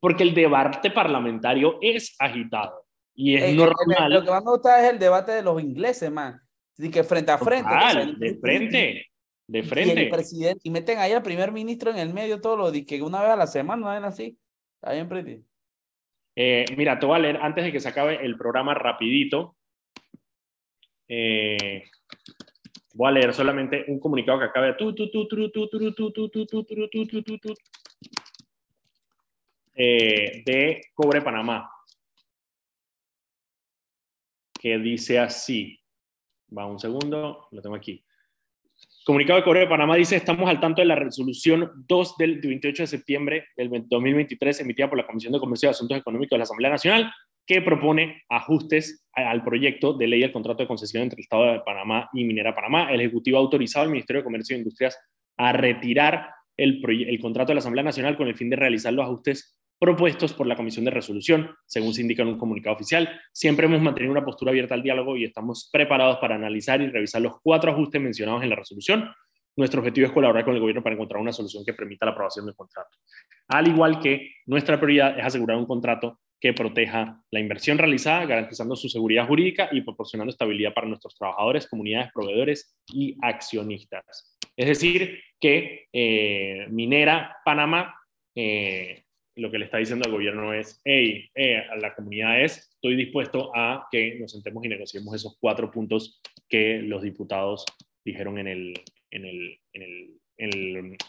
porque 0.00 0.22
el 0.22 0.34
debate 0.34 0.90
parlamentario 0.90 1.78
es 1.82 2.14
agitado 2.18 2.86
y 3.14 3.34
es 3.34 3.54
normal. 3.54 4.12
lo 4.12 4.24
que 4.24 4.30
más 4.30 4.44
me 4.44 4.50
gusta 4.50 4.84
es 4.84 4.92
el 4.92 4.98
debate 4.98 5.32
de 5.32 5.42
los 5.42 5.60
ingleses, 5.60 6.10
man. 6.10 6.40
Así 6.78 6.90
que 6.90 7.04
frente 7.04 7.32
a 7.32 7.38
frente. 7.38 7.70
de 8.18 8.34
frente. 8.38 9.06
De 9.48 9.62
frente. 9.62 9.94
Y 9.94 10.04
el 10.04 10.10
presidente, 10.10 10.60
y 10.64 10.70
meten 10.70 10.98
ahí 10.98 11.12
al 11.12 11.22
primer 11.22 11.52
ministro 11.52 11.90
en 11.90 11.98
el 11.98 12.12
medio, 12.12 12.40
todo 12.40 12.56
lo 12.56 12.70
de 12.70 12.84
que 12.84 13.00
una 13.02 13.20
vez 13.22 13.30
a 13.30 13.36
la 13.36 13.46
semana, 13.46 14.00
¿no 14.00 14.06
así? 14.06 14.36
Está 14.86 14.94
bien, 14.94 15.08
pretty. 15.08 15.44
Eh, 16.36 16.64
mira, 16.76 16.96
te 16.96 17.06
voy 17.06 17.16
a 17.16 17.18
leer 17.18 17.38
antes 17.42 17.64
de 17.64 17.72
que 17.72 17.80
se 17.80 17.88
acabe 17.88 18.24
el 18.24 18.36
programa 18.36 18.72
rapidito. 18.72 19.56
Eh, 21.08 21.82
voy 22.94 23.08
a 23.08 23.10
leer 23.10 23.34
solamente 23.34 23.84
un 23.88 23.98
comunicado 23.98 24.38
que 24.38 24.44
acabe 24.44 24.68
de 30.46 30.82
Cobre 30.94 31.20
Panamá, 31.20 31.68
que 34.52 34.78
dice 34.78 35.18
así. 35.18 35.80
Va 36.56 36.64
un 36.64 36.78
segundo, 36.78 37.48
lo 37.50 37.60
tengo 37.60 37.74
aquí. 37.74 38.05
Comunicado 39.06 39.38
de 39.38 39.44
Cobre 39.44 39.60
de 39.60 39.66
Panamá 39.68 39.94
dice, 39.94 40.16
estamos 40.16 40.50
al 40.50 40.58
tanto 40.58 40.82
de 40.82 40.88
la 40.88 40.96
resolución 40.96 41.70
2 41.86 42.16
del 42.16 42.40
28 42.40 42.82
de 42.82 42.86
septiembre 42.88 43.44
del 43.56 43.70
2023 43.70 44.62
emitida 44.62 44.88
por 44.88 44.98
la 44.98 45.06
Comisión 45.06 45.32
de 45.32 45.38
Comercio 45.38 45.68
y 45.68 45.70
Asuntos 45.70 45.96
Económicos 45.96 46.30
de 46.34 46.38
la 46.38 46.42
Asamblea 46.42 46.72
Nacional, 46.72 47.12
que 47.46 47.62
propone 47.62 48.24
ajustes 48.28 49.06
al 49.12 49.44
proyecto 49.44 49.92
de 49.92 50.08
ley 50.08 50.22
del 50.22 50.32
contrato 50.32 50.64
de 50.64 50.66
concesión 50.66 51.04
entre 51.04 51.18
el 51.18 51.22
Estado 51.22 51.52
de 51.52 51.60
Panamá 51.60 52.10
y 52.14 52.24
Minera 52.24 52.52
Panamá. 52.52 52.90
El 52.90 53.00
Ejecutivo 53.00 53.36
ha 53.36 53.42
autorizado 53.42 53.84
al 53.84 53.92
Ministerio 53.92 54.22
de 54.22 54.24
Comercio 54.24 54.56
e 54.56 54.58
Industrias 54.58 54.98
a 55.36 55.52
retirar 55.52 56.30
el, 56.56 56.82
el 57.08 57.20
contrato 57.20 57.50
de 57.50 57.54
la 57.54 57.60
Asamblea 57.60 57.84
Nacional 57.84 58.16
con 58.16 58.26
el 58.26 58.34
fin 58.34 58.50
de 58.50 58.56
realizar 58.56 58.92
los 58.92 59.04
ajustes 59.04 59.56
propuestos 59.78 60.32
por 60.32 60.46
la 60.46 60.56
Comisión 60.56 60.84
de 60.84 60.90
Resolución, 60.90 61.50
según 61.66 61.92
se 61.94 62.02
indica 62.02 62.22
en 62.22 62.28
un 62.28 62.38
comunicado 62.38 62.74
oficial. 62.74 63.08
Siempre 63.32 63.66
hemos 63.66 63.82
mantenido 63.82 64.12
una 64.12 64.24
postura 64.24 64.50
abierta 64.50 64.74
al 64.74 64.82
diálogo 64.82 65.16
y 65.16 65.24
estamos 65.24 65.68
preparados 65.72 66.18
para 66.18 66.34
analizar 66.34 66.80
y 66.80 66.88
revisar 66.88 67.22
los 67.22 67.40
cuatro 67.42 67.72
ajustes 67.72 68.00
mencionados 68.00 68.42
en 68.42 68.50
la 68.50 68.56
resolución. 68.56 69.10
Nuestro 69.56 69.80
objetivo 69.80 70.06
es 70.06 70.12
colaborar 70.12 70.44
con 70.44 70.54
el 70.54 70.60
gobierno 70.60 70.82
para 70.82 70.94
encontrar 70.94 71.20
una 71.20 71.32
solución 71.32 71.64
que 71.64 71.72
permita 71.72 72.04
la 72.04 72.12
aprobación 72.12 72.44
del 72.44 72.54
contrato. 72.54 72.98
Al 73.48 73.66
igual 73.68 74.00
que 74.00 74.32
nuestra 74.46 74.78
prioridad 74.78 75.18
es 75.18 75.24
asegurar 75.24 75.56
un 75.56 75.66
contrato 75.66 76.20
que 76.38 76.52
proteja 76.52 77.22
la 77.30 77.40
inversión 77.40 77.78
realizada, 77.78 78.26
garantizando 78.26 78.76
su 78.76 78.90
seguridad 78.90 79.26
jurídica 79.26 79.70
y 79.72 79.80
proporcionando 79.80 80.30
estabilidad 80.30 80.74
para 80.74 80.86
nuestros 80.86 81.14
trabajadores, 81.16 81.66
comunidades, 81.66 82.10
proveedores 82.12 82.76
y 82.88 83.16
accionistas. 83.22 84.36
Es 84.54 84.66
decir, 84.66 85.20
que 85.40 85.86
eh, 85.92 86.66
Minera 86.68 87.38
Panamá 87.44 87.94
eh, 88.34 89.05
lo 89.36 89.50
que 89.50 89.58
le 89.58 89.66
está 89.66 89.78
diciendo 89.78 90.06
al 90.06 90.12
gobierno 90.12 90.52
es, 90.54 90.80
hey, 90.84 91.28
eh, 91.34 91.58
a 91.58 91.76
la 91.76 91.94
comunidad 91.94 92.42
es, 92.42 92.70
estoy 92.74 92.96
dispuesto 92.96 93.52
a 93.54 93.86
que 93.90 94.18
nos 94.18 94.32
sentemos 94.32 94.64
y 94.64 94.68
negociemos 94.68 95.14
esos 95.14 95.36
cuatro 95.38 95.70
puntos 95.70 96.20
que 96.48 96.78
los 96.78 97.02
diputados 97.02 97.64
dijeron 98.04 98.38
en, 98.38 98.74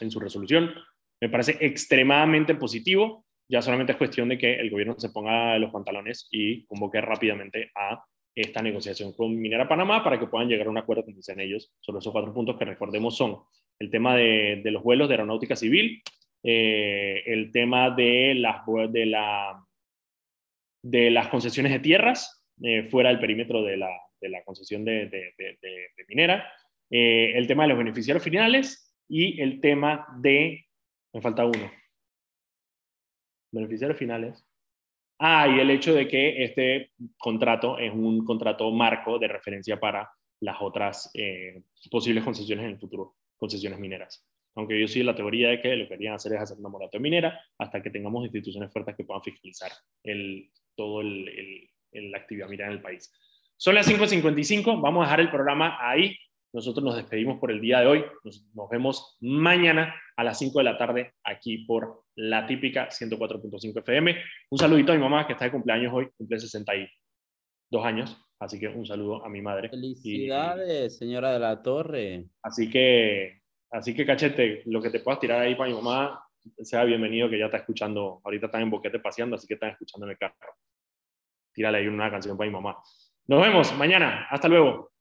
su 0.09 0.19
resolución. 0.19 0.73
Me 1.21 1.29
parece 1.29 1.57
extremadamente 1.61 2.55
positivo. 2.55 3.25
Ya 3.49 3.61
solamente 3.61 3.93
es 3.93 3.97
cuestión 3.97 4.27
de 4.27 4.37
que 4.37 4.55
el 4.55 4.69
gobierno 4.69 4.99
se 4.99 5.09
ponga 5.09 5.57
los 5.57 5.71
pantalones 5.71 6.27
y 6.29 6.65
convoque 6.65 6.99
rápidamente 6.99 7.71
a 7.75 8.03
esta 8.35 8.61
negociación 8.61 9.13
con 9.13 9.39
Minera 9.39 9.69
Panamá 9.69 10.03
para 10.03 10.19
que 10.19 10.27
puedan 10.27 10.49
llegar 10.49 10.67
a 10.67 10.69
un 10.69 10.77
acuerdo, 10.77 11.05
como 11.05 11.15
dicen 11.15 11.39
ellos, 11.39 11.71
sobre 11.79 11.99
esos 11.99 12.11
cuatro 12.11 12.33
puntos 12.33 12.57
que 12.57 12.65
recordemos 12.65 13.15
son 13.15 13.37
el 13.79 13.89
tema 13.89 14.17
de 14.17 14.61
los 14.65 14.83
vuelos 14.83 15.07
de 15.07 15.13
aeronáutica 15.15 15.55
civil, 15.55 16.03
eh, 16.43 17.23
el 17.25 17.51
tema 17.51 17.91
de 17.91 18.35
las, 18.35 18.61
de, 18.89 19.05
la, 19.05 19.65
de 20.83 21.09
las 21.09 21.27
concesiones 21.29 21.71
de 21.71 21.79
tierras 21.79 22.45
eh, 22.61 22.83
fuera 22.83 23.09
del 23.09 23.19
perímetro 23.19 23.63
de 23.63 23.77
la, 23.77 23.89
de 24.21 24.29
la 24.29 24.43
concesión 24.43 24.85
de, 24.85 25.09
minera, 26.07 26.51
eh, 26.89 27.33
el 27.35 27.47
tema 27.47 27.63
de 27.63 27.69
los 27.69 27.77
beneficiarios 27.77 28.23
finales 28.23 28.95
y 29.07 29.41
el 29.41 29.59
tema 29.61 30.07
de, 30.19 30.67
me 31.13 31.21
falta 31.21 31.45
uno, 31.45 31.71
beneficiarios 33.51 33.97
finales. 33.97 34.45
Ah, 35.19 35.47
y 35.47 35.59
el 35.59 35.71
hecho 35.71 35.95
de 35.95 36.07
que 36.07 36.43
este 36.43 36.91
contrato 37.17 37.79
es 37.79 37.91
un 37.91 38.23
contrato 38.23 38.71
marco 38.71 39.17
de 39.17 39.27
referencia 39.27 39.79
para 39.79 40.07
las 40.41 40.57
otras 40.61 41.11
posibles 41.89 42.23
concesiones 42.23 42.65
en 42.65 42.71
el 42.71 42.79
futuro, 42.79 43.15
concesiones 43.35 43.79
mineras 43.79 44.23
aunque 44.57 44.79
yo 44.79 44.87
sí 44.87 45.03
la 45.03 45.15
teoría 45.15 45.49
de 45.49 45.61
que 45.61 45.75
lo 45.75 45.83
que 45.85 45.89
querían 45.89 46.15
hacer 46.15 46.33
es 46.33 46.41
hacer 46.41 46.57
una 46.57 46.69
moratoria 46.69 46.99
minera 46.99 47.39
hasta 47.59 47.81
que 47.81 47.91
tengamos 47.91 48.23
instituciones 48.25 48.73
fuertes 48.73 48.95
que 48.95 49.03
puedan 49.03 49.21
fiscalizar 49.21 49.71
el, 50.03 50.49
todo 50.75 51.01
el, 51.01 51.69
la 51.91 52.17
actividad 52.17 52.49
minera 52.49 52.69
en 52.69 52.77
el 52.77 52.81
país. 52.81 53.13
Son 53.55 53.75
las 53.75 53.87
5.55, 53.87 54.81
vamos 54.81 55.03
a 55.03 55.05
dejar 55.05 55.19
el 55.19 55.29
programa 55.29 55.77
ahí. 55.79 56.17
Nosotros 56.53 56.83
nos 56.83 56.95
despedimos 56.95 57.39
por 57.39 57.51
el 57.51 57.61
día 57.61 57.81
de 57.81 57.85
hoy. 57.85 58.03
Nos, 58.23 58.47
nos 58.55 58.67
vemos 58.69 59.17
mañana 59.21 59.93
a 60.15 60.23
las 60.23 60.39
5 60.39 60.57
de 60.57 60.63
la 60.63 60.77
tarde 60.77 61.13
aquí 61.23 61.59
por 61.59 62.05
la 62.15 62.47
típica 62.47 62.89
104.5 62.89 63.79
FM. 63.79 64.15
Un 64.49 64.57
saludito 64.57 64.91
a 64.91 64.95
mi 64.95 65.01
mamá 65.01 65.27
que 65.27 65.33
está 65.33 65.45
de 65.45 65.51
cumpleaños 65.51 65.93
hoy, 65.93 66.09
cumple 66.17 66.39
62 66.39 67.85
años. 67.85 68.17
Así 68.39 68.59
que 68.59 68.69
un 68.69 68.87
saludo 68.87 69.23
a 69.23 69.29
mi 69.29 69.41
madre. 69.41 69.69
Felicidades, 69.69 70.97
señora 70.97 71.33
de 71.33 71.39
la 71.39 71.61
Torre. 71.61 72.25
Así 72.41 72.69
que 72.71 73.41
Así 73.71 73.93
que, 73.93 74.05
cachete, 74.05 74.63
lo 74.65 74.81
que 74.81 74.89
te 74.89 74.99
puedas 74.99 75.19
tirar 75.19 75.41
ahí 75.41 75.55
para 75.55 75.69
mi 75.69 75.75
mamá, 75.75 76.23
sea 76.61 76.83
bienvenido, 76.83 77.29
que 77.29 77.37
ya 77.37 77.45
está 77.45 77.57
escuchando. 77.57 78.21
Ahorita 78.23 78.45
están 78.45 78.61
en 78.61 78.69
boquete 78.69 78.99
paseando, 78.99 79.35
así 79.35 79.47
que 79.47 79.55
están 79.55 79.71
escuchando 79.71 80.05
en 80.05 80.11
el 80.11 80.17
carro. 80.17 80.35
Tírale 81.53 81.79
ahí 81.79 81.87
una 81.87 82.09
canción 82.09 82.37
para 82.37 82.49
mi 82.49 82.53
mamá. 82.53 82.77
Nos 83.27 83.41
vemos 83.41 83.75
mañana. 83.75 84.27
Hasta 84.29 84.47
luego. 84.47 84.91